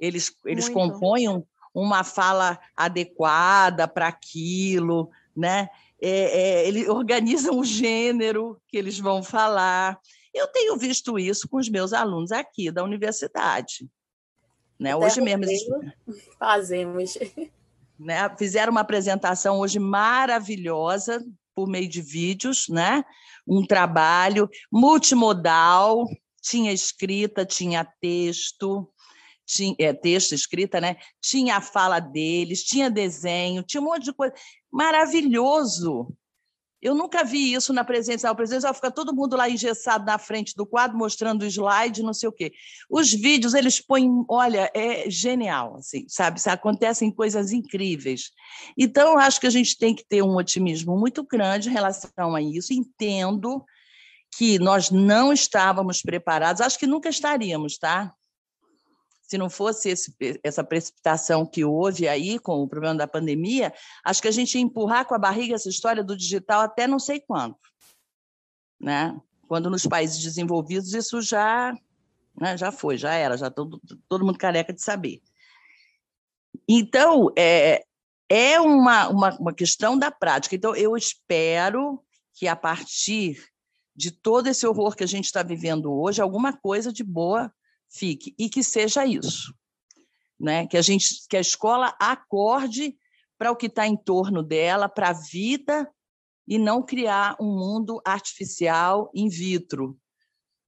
Eles, 0.00 0.34
eles 0.44 0.68
compõem 0.68 1.28
uma 1.74 2.02
fala 2.02 2.58
adequada 2.76 3.86
para 3.86 4.08
aquilo, 4.08 5.10
né? 5.36 5.68
É, 6.00 6.10
é, 6.10 6.68
eles 6.68 6.88
organizam 6.88 7.58
o 7.58 7.64
gênero 7.64 8.60
que 8.66 8.76
eles 8.76 8.98
vão 8.98 9.22
falar. 9.22 10.00
Eu 10.34 10.48
tenho 10.48 10.76
visto 10.76 11.18
isso 11.18 11.48
com 11.48 11.58
os 11.58 11.68
meus 11.68 11.92
alunos 11.92 12.32
aqui 12.32 12.70
da 12.72 12.82
universidade. 12.82 13.88
Né? 14.78 14.96
Hoje 14.96 15.20
mesmo. 15.20 15.44
Fazemos. 16.38 17.16
Né? 18.02 18.28
Fizeram 18.36 18.72
uma 18.72 18.80
apresentação 18.80 19.60
hoje 19.60 19.78
maravilhosa 19.78 21.24
por 21.54 21.68
meio 21.68 21.88
de 21.88 22.00
vídeos, 22.00 22.66
né? 22.68 23.04
Um 23.46 23.66
trabalho 23.66 24.48
multimodal, 24.72 26.06
tinha 26.42 26.72
escrita, 26.72 27.44
tinha 27.44 27.86
texto, 28.00 28.88
tinha 29.46 29.74
é, 29.78 29.92
texto, 29.92 30.34
escrita, 30.34 30.80
né? 30.80 30.96
Tinha 31.20 31.56
a 31.56 31.60
fala 31.60 32.00
deles, 32.00 32.64
tinha 32.64 32.90
desenho, 32.90 33.62
tinha 33.62 33.80
um 33.80 33.84
monte 33.84 34.04
de 34.04 34.12
coisa. 34.12 34.34
Maravilhoso! 34.70 36.08
Eu 36.82 36.96
nunca 36.96 37.22
vi 37.22 37.52
isso 37.54 37.72
na 37.72 37.84
presencial. 37.84 38.34
Presencial 38.34 38.74
fica 38.74 38.90
todo 38.90 39.14
mundo 39.14 39.36
lá 39.36 39.48
engessado 39.48 40.04
na 40.04 40.18
frente 40.18 40.52
do 40.56 40.66
quadro, 40.66 40.98
mostrando 40.98 41.42
o 41.42 41.46
slide, 41.46 42.02
não 42.02 42.12
sei 42.12 42.28
o 42.28 42.32
quê. 42.32 42.52
Os 42.90 43.12
vídeos, 43.12 43.54
eles 43.54 43.80
põem, 43.80 44.24
olha, 44.28 44.68
é 44.74 45.08
genial, 45.08 45.76
assim, 45.76 46.04
sabe? 46.08 46.40
Acontecem 46.46 47.12
coisas 47.12 47.52
incríveis. 47.52 48.32
Então, 48.76 49.16
acho 49.16 49.40
que 49.40 49.46
a 49.46 49.50
gente 49.50 49.78
tem 49.78 49.94
que 49.94 50.04
ter 50.04 50.22
um 50.22 50.34
otimismo 50.34 50.98
muito 50.98 51.24
grande 51.24 51.68
em 51.68 51.72
relação 51.72 52.34
a 52.34 52.42
isso. 52.42 52.72
Entendo 52.72 53.64
que 54.36 54.58
nós 54.58 54.90
não 54.90 55.32
estávamos 55.32 56.02
preparados, 56.02 56.60
acho 56.60 56.78
que 56.78 56.86
nunca 56.86 57.08
estaríamos, 57.08 57.78
tá? 57.78 58.12
Se 59.32 59.38
não 59.38 59.48
fosse 59.48 59.88
esse, 59.88 60.14
essa 60.44 60.62
precipitação 60.62 61.46
que 61.46 61.64
houve 61.64 62.06
aí 62.06 62.38
com 62.38 62.62
o 62.62 62.68
problema 62.68 62.96
da 62.96 63.08
pandemia, 63.08 63.72
acho 64.04 64.20
que 64.20 64.28
a 64.28 64.32
gente 64.32 64.56
ia 64.56 64.60
empurrar 64.60 65.06
com 65.06 65.14
a 65.14 65.18
barriga 65.18 65.54
essa 65.54 65.70
história 65.70 66.04
do 66.04 66.14
digital 66.14 66.60
até 66.60 66.86
não 66.86 66.98
sei 66.98 67.18
quando. 67.18 67.56
Né? 68.78 69.18
Quando 69.48 69.70
nos 69.70 69.86
países 69.86 70.22
desenvolvidos 70.22 70.92
isso 70.92 71.22
já, 71.22 71.74
né, 72.38 72.58
já 72.58 72.70
foi, 72.70 72.98
já 72.98 73.14
era, 73.14 73.38
já 73.38 73.50
todo, 73.50 73.80
todo 74.06 74.22
mundo 74.22 74.36
careca 74.36 74.70
de 74.70 74.82
saber. 74.82 75.22
Então, 76.68 77.32
é, 77.34 77.82
é 78.28 78.60
uma, 78.60 79.08
uma, 79.08 79.38
uma 79.38 79.54
questão 79.54 79.98
da 79.98 80.10
prática. 80.10 80.54
Então, 80.54 80.76
eu 80.76 80.94
espero 80.94 82.04
que, 82.34 82.46
a 82.46 82.54
partir 82.54 83.42
de 83.96 84.10
todo 84.10 84.46
esse 84.48 84.66
horror 84.66 84.94
que 84.94 85.04
a 85.04 85.08
gente 85.08 85.24
está 85.24 85.42
vivendo 85.42 85.90
hoje, 85.90 86.20
alguma 86.20 86.52
coisa 86.52 86.92
de 86.92 87.02
boa 87.02 87.50
fique 87.92 88.34
e 88.38 88.48
que 88.48 88.64
seja 88.64 89.04
isso, 89.04 89.54
né? 90.38 90.66
Que 90.66 90.76
a 90.76 90.82
gente, 90.82 91.26
que 91.28 91.36
a 91.36 91.40
escola 91.40 91.94
acorde 92.00 92.96
para 93.38 93.52
o 93.52 93.56
que 93.56 93.66
está 93.66 93.86
em 93.86 93.96
torno 93.96 94.42
dela, 94.42 94.88
para 94.88 95.10
a 95.10 95.12
vida 95.12 95.90
e 96.46 96.58
não 96.58 96.82
criar 96.82 97.36
um 97.40 97.54
mundo 97.56 98.00
artificial 98.04 99.10
in 99.14 99.28
vitro, 99.28 99.98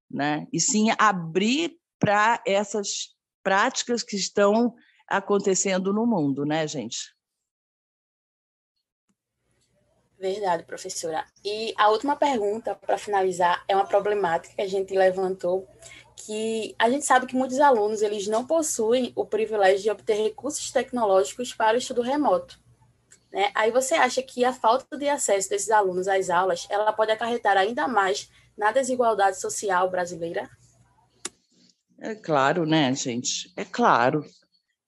né? 0.09 0.47
E 0.53 0.59
sim 0.59 0.87
abrir 0.97 1.77
para 1.99 2.41
essas 2.45 3.15
práticas 3.43 4.03
que 4.03 4.15
estão 4.15 4.75
acontecendo 5.07 5.93
no 5.93 6.05
mundo, 6.05 6.45
né, 6.45 6.67
gente? 6.67 7.15
Verdade, 10.17 10.63
professora. 10.63 11.25
E 11.43 11.73
a 11.77 11.89
última 11.89 12.15
pergunta, 12.15 12.73
para 12.73 12.97
finalizar, 12.97 13.63
é 13.67 13.75
uma 13.75 13.85
problemática 13.85 14.55
que 14.55 14.61
a 14.61 14.67
gente 14.67 14.93
levantou 14.93 15.67
que 16.15 16.75
a 16.79 16.89
gente 16.89 17.05
sabe 17.05 17.25
que 17.25 17.35
muitos 17.35 17.59
alunos 17.59 18.01
eles 18.01 18.27
não 18.27 18.45
possuem 18.45 19.11
o 19.15 19.25
privilégio 19.25 19.83
de 19.83 19.91
obter 19.91 20.15
recursos 20.15 20.71
tecnológicos 20.71 21.53
para 21.53 21.75
o 21.75 21.77
estudo 21.77 22.01
remoto. 22.01 22.59
Né? 23.31 23.51
Aí 23.53 23.71
você 23.71 23.95
acha 23.95 24.21
que 24.21 24.45
a 24.45 24.53
falta 24.53 24.97
de 24.97 25.09
acesso 25.09 25.49
desses 25.49 25.69
alunos 25.69 26.07
às 26.07 26.29
aulas 26.29 26.67
ela 26.69 26.93
pode 26.93 27.11
acarretar 27.11 27.57
ainda 27.57 27.87
mais 27.87 28.29
na 28.57 28.71
desigualdade 28.71 29.39
social 29.39 29.89
brasileira? 29.89 30.49
É 31.99 32.15
claro, 32.15 32.65
né, 32.65 32.93
gente? 32.95 33.51
É 33.57 33.65
claro. 33.65 34.25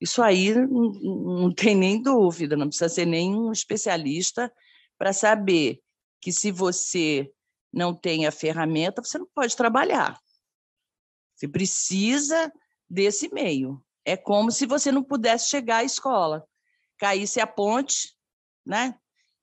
Isso 0.00 0.22
aí 0.22 0.54
não, 0.54 0.92
não 0.92 1.54
tem 1.54 1.74
nem 1.74 2.00
dúvida, 2.00 2.56
não 2.56 2.68
precisa 2.68 2.88
ser 2.88 3.06
nenhum 3.06 3.52
especialista 3.52 4.52
para 4.96 5.12
saber 5.12 5.80
que 6.20 6.32
se 6.32 6.50
você 6.50 7.30
não 7.72 7.94
tem 7.94 8.26
a 8.26 8.32
ferramenta, 8.32 9.02
você 9.02 9.18
não 9.18 9.28
pode 9.34 9.56
trabalhar. 9.56 10.18
Você 11.38 11.46
precisa 11.46 12.52
desse 12.90 13.32
meio. 13.32 13.80
É 14.04 14.16
como 14.16 14.50
se 14.50 14.66
você 14.66 14.90
não 14.90 15.04
pudesse 15.04 15.48
chegar 15.48 15.78
à 15.78 15.84
escola. 15.84 16.44
Caísse 16.98 17.40
a 17.40 17.46
ponte, 17.46 18.12
né? 18.66 18.98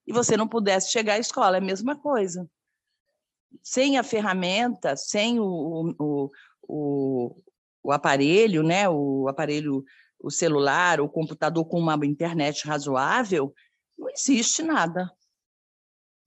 E 0.05 0.11
você 0.11 0.35
não 0.35 0.45
pudesse 0.47 0.91
chegar 0.91 1.13
à 1.13 1.19
escola. 1.19 1.55
É 1.55 1.59
a 1.59 1.63
mesma 1.63 1.97
coisa. 1.97 2.49
Sem 3.63 3.97
a 3.97 4.03
ferramenta, 4.03 4.97
sem 4.97 5.39
o, 5.39 5.95
o, 5.97 6.31
o, 6.63 7.41
o 7.81 7.91
aparelho, 7.93 8.61
né? 8.61 8.89
O 8.89 9.29
aparelho, 9.29 9.85
o 10.19 10.29
celular, 10.29 10.99
o 10.99 11.07
computador 11.07 11.63
com 11.65 11.79
uma 11.79 11.97
internet 12.05 12.67
razoável, 12.67 13.53
não 13.97 14.09
existe 14.09 14.61
nada. 14.61 15.09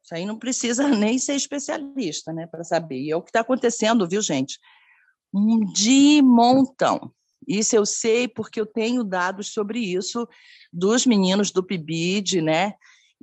Isso 0.02 0.14
aí 0.14 0.24
não 0.24 0.38
precisa 0.38 0.88
nem 0.96 1.18
ser 1.18 1.34
especialista, 1.34 2.32
né, 2.32 2.46
para 2.46 2.64
saber. 2.64 3.02
E 3.02 3.10
é 3.10 3.16
o 3.16 3.20
que 3.20 3.28
está 3.28 3.40
acontecendo, 3.40 4.08
viu, 4.08 4.22
gente? 4.22 4.58
De 5.72 6.22
montão. 6.22 7.12
Isso 7.46 7.74
eu 7.74 7.86
sei 7.86 8.28
porque 8.28 8.60
eu 8.60 8.66
tenho 8.66 9.02
dados 9.02 9.52
sobre 9.52 9.80
isso 9.80 10.28
dos 10.72 11.06
meninos 11.06 11.50
do 11.50 11.62
PIBID, 11.62 12.42
né? 12.42 12.74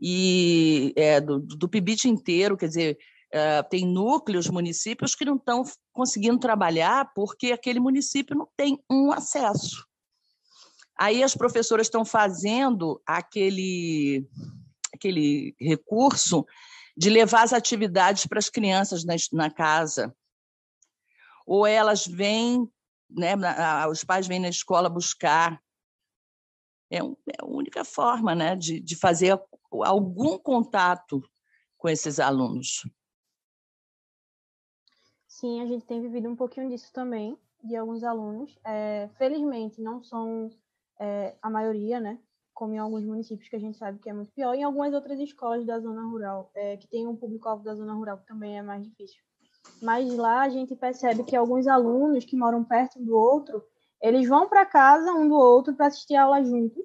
E 0.01 0.93
é, 0.95 1.21
do, 1.21 1.39
do 1.39 1.69
PIBID 1.69 2.09
inteiro, 2.09 2.57
quer 2.57 2.67
dizer, 2.67 2.97
é, 3.31 3.61
tem 3.63 3.85
núcleos, 3.85 4.49
municípios 4.49 5.15
que 5.15 5.25
não 5.25 5.35
estão 5.35 5.63
conseguindo 5.93 6.39
trabalhar 6.39 7.11
porque 7.13 7.51
aquele 7.51 7.79
município 7.79 8.35
não 8.35 8.47
tem 8.57 8.81
um 8.89 9.11
acesso. 9.11 9.85
Aí 10.97 11.23
as 11.23 11.35
professoras 11.35 11.87
estão 11.87 12.05
fazendo 12.05 13.01
aquele, 13.05 14.25
aquele 14.93 15.55
recurso 15.59 16.45
de 16.97 17.09
levar 17.09 17.43
as 17.43 17.53
atividades 17.53 18.25
para 18.25 18.39
as 18.39 18.49
crianças 18.49 19.03
na, 19.03 19.15
na 19.33 19.51
casa 19.51 20.15
ou 21.45 21.65
elas 21.65 22.05
vêm, 22.05 22.69
né, 23.09 23.33
os 23.89 24.03
pais 24.03 24.27
vêm 24.27 24.39
na 24.39 24.49
escola 24.49 24.89
buscar. 24.89 25.61
É, 26.89 26.97
é 26.97 27.01
a 27.39 27.45
única 27.45 27.83
forma 27.83 28.35
né, 28.35 28.55
de, 28.55 28.79
de 28.79 28.95
fazer 28.95 29.39
algum 29.71 30.37
contato 30.37 31.21
com 31.77 31.89
esses 31.89 32.19
alunos. 32.19 32.81
Sim, 35.27 35.61
a 35.61 35.65
gente 35.65 35.85
tem 35.85 36.01
vivido 36.01 36.29
um 36.29 36.35
pouquinho 36.35 36.69
disso 36.69 36.91
também, 36.93 37.37
de 37.63 37.75
alguns 37.75 38.03
alunos. 38.03 38.57
É, 38.63 39.09
felizmente, 39.17 39.81
não 39.81 40.01
são 40.01 40.49
é, 40.99 41.35
a 41.41 41.49
maioria, 41.49 41.99
né? 41.99 42.19
Como 42.53 42.73
em 42.73 42.77
alguns 42.77 43.03
municípios 43.03 43.49
que 43.49 43.55
a 43.55 43.59
gente 43.59 43.77
sabe 43.77 43.99
que 43.99 44.09
é 44.09 44.13
muito 44.13 44.31
pior, 44.31 44.55
em 44.55 44.63
algumas 44.63 44.93
outras 44.93 45.19
escolas 45.19 45.65
da 45.65 45.77
zona 45.79 46.03
rural, 46.03 46.51
é, 46.55 46.77
que 46.77 46.87
tem 46.87 47.05
um 47.05 47.17
público-alvo 47.17 47.63
da 47.63 47.75
zona 47.75 47.93
rural 47.93 48.17
que 48.19 48.25
também 48.25 48.57
é 48.57 48.61
mais 48.61 48.81
difícil. 48.81 49.21
Mas 49.81 50.13
lá 50.15 50.41
a 50.41 50.49
gente 50.49 50.75
percebe 50.75 51.23
que 51.23 51.35
alguns 51.35 51.67
alunos 51.67 52.25
que 52.25 52.35
moram 52.35 52.63
perto 52.63 52.99
um 52.99 53.05
do 53.05 53.17
outro, 53.17 53.63
eles 54.01 54.27
vão 54.27 54.47
para 54.47 54.65
casa 54.65 55.11
um 55.13 55.27
do 55.27 55.35
outro 55.35 55.73
para 55.75 55.87
assistir 55.87 56.15
a 56.15 56.23
aula 56.23 56.43
juntos, 56.43 56.83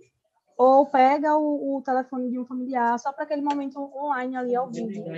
ou 0.57 0.85
pega 0.85 1.39
o, 1.39 1.79
o 1.79 1.83
telefone 1.83 2.31
de 2.31 2.39
um 2.39 2.45
familiar 2.45 2.99
só 2.99 3.11
para 3.15 3.25
aquele 3.25 3.41
momento 3.41 3.81
online 3.97 4.37
ali 4.37 4.55
ao 4.55 4.71
vivo. 4.71 5.11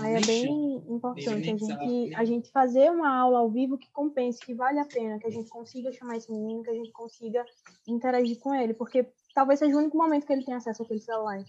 Aí 0.00 0.14
é 0.14 0.20
bem 0.24 0.82
importante 0.88 1.50
a 1.50 1.56
gente, 1.56 2.14
a 2.14 2.24
gente 2.24 2.50
fazer 2.50 2.90
uma 2.90 3.14
aula 3.14 3.40
ao 3.40 3.50
vivo 3.50 3.76
que 3.76 3.90
compense, 3.92 4.40
que 4.40 4.54
vale 4.54 4.78
a 4.78 4.86
pena, 4.86 5.18
que 5.18 5.26
a 5.26 5.30
gente 5.30 5.50
consiga 5.50 5.92
chamar 5.92 6.16
esse 6.16 6.32
menino, 6.32 6.62
que 6.62 6.70
a 6.70 6.74
gente 6.74 6.90
consiga 6.90 7.44
interagir 7.86 8.38
com 8.38 8.54
ele, 8.54 8.72
porque 8.72 9.06
talvez 9.34 9.58
seja 9.58 9.76
o 9.76 9.78
único 9.78 9.98
momento 9.98 10.26
que 10.26 10.32
ele 10.32 10.44
tenha 10.44 10.56
acesso 10.56 10.82
àquele 10.82 11.00
celular. 11.00 11.44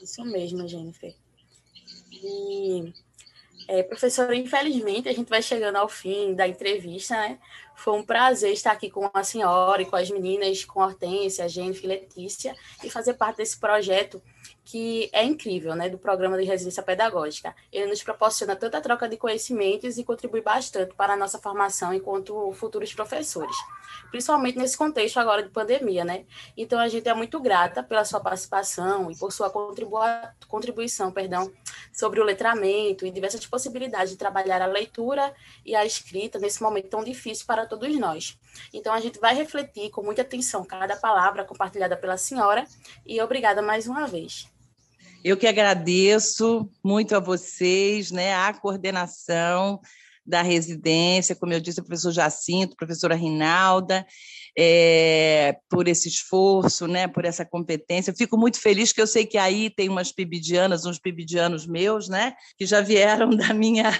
Isso 0.00 0.24
mesmo, 0.24 0.68
Jennifer. 0.68 1.12
E 2.12 2.92
é, 3.68 3.82
professora, 3.82 4.34
infelizmente, 4.34 5.08
a 5.08 5.12
gente 5.12 5.28
vai 5.28 5.42
chegando 5.42 5.76
ao 5.76 5.88
fim 5.88 6.34
da 6.34 6.48
entrevista, 6.48 7.14
né? 7.14 7.38
Foi 7.78 7.94
um 7.94 8.02
prazer 8.04 8.52
estar 8.52 8.72
aqui 8.72 8.90
com 8.90 9.08
a 9.14 9.22
senhora 9.22 9.80
e 9.80 9.86
com 9.86 9.94
as 9.94 10.10
meninas, 10.10 10.64
com 10.64 10.82
a 10.82 10.86
Hortência, 10.86 11.44
a 11.44 11.48
Jennifer 11.48 11.84
e 11.84 11.86
Letícia, 11.86 12.56
e 12.82 12.90
fazer 12.90 13.14
parte 13.14 13.36
desse 13.36 13.56
projeto 13.56 14.20
que 14.64 15.08
é 15.12 15.24
incrível, 15.24 15.74
né, 15.74 15.88
do 15.88 15.96
programa 15.96 16.36
de 16.36 16.44
residência 16.44 16.82
pedagógica. 16.82 17.54
Ele 17.72 17.86
nos 17.86 18.02
proporciona 18.02 18.54
tanta 18.54 18.80
troca 18.82 19.08
de 19.08 19.16
conhecimentos 19.16 19.96
e 19.96 20.04
contribui 20.04 20.42
bastante 20.42 20.94
para 20.94 21.14
a 21.14 21.16
nossa 21.16 21.38
formação 21.38 21.94
enquanto 21.94 22.52
futuros 22.52 22.92
professores, 22.92 23.56
principalmente 24.10 24.58
nesse 24.58 24.76
contexto 24.76 25.18
agora 25.18 25.42
de 25.42 25.48
pandemia, 25.48 26.04
né? 26.04 26.26
Então 26.54 26.78
a 26.78 26.88
gente 26.88 27.08
é 27.08 27.14
muito 27.14 27.40
grata 27.40 27.82
pela 27.82 28.04
sua 28.04 28.20
participação 28.20 29.10
e 29.10 29.16
por 29.16 29.32
sua 29.32 29.50
contribuição, 30.46 31.10
perdão, 31.12 31.50
sobre 31.90 32.20
o 32.20 32.24
letramento 32.24 33.06
e 33.06 33.10
diversas 33.10 33.46
possibilidades 33.46 34.12
de 34.12 34.18
trabalhar 34.18 34.60
a 34.60 34.66
leitura 34.66 35.32
e 35.64 35.74
a 35.74 35.86
escrita 35.86 36.38
nesse 36.38 36.62
momento 36.62 36.88
tão 36.88 37.02
difícil 37.02 37.46
para 37.46 37.64
todos 37.68 37.96
nós. 37.98 38.38
Então 38.72 38.92
a 38.92 39.00
gente 39.00 39.18
vai 39.18 39.34
refletir 39.34 39.90
com 39.90 40.02
muita 40.02 40.22
atenção 40.22 40.64
cada 40.64 40.96
palavra 40.96 41.44
compartilhada 41.44 41.96
pela 41.96 42.16
senhora 42.16 42.64
e 43.06 43.20
obrigada 43.20 43.62
mais 43.62 43.86
uma 43.86 44.06
vez. 44.06 44.48
Eu 45.24 45.36
que 45.36 45.46
agradeço 45.46 46.70
muito 46.82 47.14
a 47.14 47.20
vocês, 47.20 48.10
né, 48.10 48.34
a 48.34 48.52
coordenação 48.52 49.80
da 50.24 50.42
residência, 50.42 51.34
como 51.34 51.54
eu 51.54 51.60
disse, 51.60 51.80
o 51.80 51.84
professor 51.84 52.12
Jacinto, 52.12 52.76
professora 52.76 53.14
Rinalda, 53.14 54.06
é, 54.56 55.56
por 55.70 55.88
esse 55.88 56.06
esforço, 56.06 56.86
né, 56.86 57.08
por 57.08 57.24
essa 57.24 57.46
competência. 57.46 58.14
Fico 58.14 58.36
muito 58.36 58.60
feliz 58.60 58.92
que 58.92 59.00
eu 59.00 59.06
sei 59.06 59.24
que 59.24 59.38
aí 59.38 59.70
tem 59.70 59.88
umas 59.88 60.12
pibidianas, 60.12 60.84
uns 60.84 60.98
pibidianos 60.98 61.66
meus, 61.66 62.08
né, 62.08 62.34
que 62.58 62.66
já 62.66 62.82
vieram 62.82 63.30
da 63.34 63.54
minha 63.54 63.90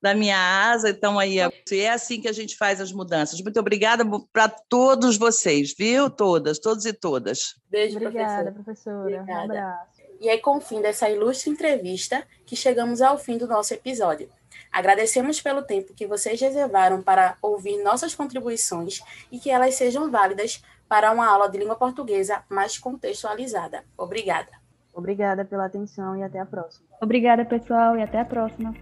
da 0.00 0.14
minha 0.14 0.38
asa, 0.70 0.90
então 0.90 1.18
aí 1.18 1.38
é 1.38 1.90
assim 1.90 2.20
que 2.20 2.28
a 2.28 2.32
gente 2.32 2.56
faz 2.56 2.80
as 2.80 2.92
mudanças. 2.92 3.40
Muito 3.40 3.58
obrigada 3.58 4.04
para 4.32 4.48
todos 4.48 5.16
vocês, 5.16 5.74
viu? 5.76 6.08
Todas, 6.08 6.58
todos 6.58 6.86
e 6.86 6.92
todas. 6.92 7.56
Beijo, 7.68 7.96
obrigada, 7.96 8.52
professora. 8.52 9.00
Obrigada. 9.00 9.40
Um 9.40 9.44
abraço. 9.44 9.98
E 10.20 10.28
é 10.28 10.38
com 10.38 10.56
o 10.56 10.60
fim 10.60 10.80
dessa 10.80 11.08
ilustre 11.08 11.50
entrevista 11.50 12.26
que 12.44 12.56
chegamos 12.56 13.00
ao 13.00 13.18
fim 13.18 13.38
do 13.38 13.46
nosso 13.46 13.74
episódio. 13.74 14.28
Agradecemos 14.70 15.40
pelo 15.40 15.62
tempo 15.62 15.94
que 15.94 16.06
vocês 16.06 16.40
reservaram 16.40 17.02
para 17.02 17.36
ouvir 17.40 17.82
nossas 17.82 18.14
contribuições 18.14 19.00
e 19.30 19.38
que 19.38 19.50
elas 19.50 19.74
sejam 19.74 20.10
válidas 20.10 20.62
para 20.88 21.12
uma 21.12 21.26
aula 21.26 21.48
de 21.48 21.58
língua 21.58 21.76
portuguesa 21.76 22.42
mais 22.48 22.78
contextualizada. 22.78 23.84
Obrigada. 23.96 24.50
Obrigada 24.92 25.44
pela 25.44 25.66
atenção 25.66 26.16
e 26.16 26.22
até 26.22 26.40
a 26.40 26.46
próxima. 26.46 26.86
Obrigada, 27.00 27.44
pessoal, 27.44 27.96
e 27.96 28.02
até 28.02 28.18
a 28.18 28.24
próxima. 28.24 28.74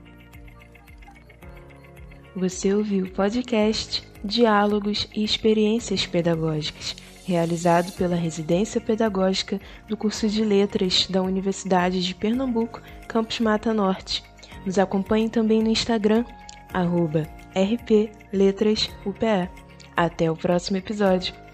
Você 2.36 2.74
ouviu 2.74 3.06
o 3.06 3.10
podcast 3.10 4.06
Diálogos 4.22 5.08
e 5.14 5.24
Experiências 5.24 6.04
Pedagógicas, 6.04 6.94
realizado 7.24 7.90
pela 7.92 8.14
Residência 8.14 8.78
Pedagógica 8.78 9.58
do 9.88 9.96
curso 9.96 10.28
de 10.28 10.44
Letras 10.44 11.06
da 11.08 11.22
Universidade 11.22 12.06
de 12.06 12.14
Pernambuco, 12.14 12.82
Campus 13.08 13.40
Mata 13.40 13.72
Norte. 13.72 14.22
Nos 14.66 14.78
acompanhe 14.78 15.30
também 15.30 15.62
no 15.62 15.70
Instagram, 15.70 16.26
rpletrasupe. 17.54 19.48
Até 19.96 20.30
o 20.30 20.36
próximo 20.36 20.76
episódio. 20.76 21.45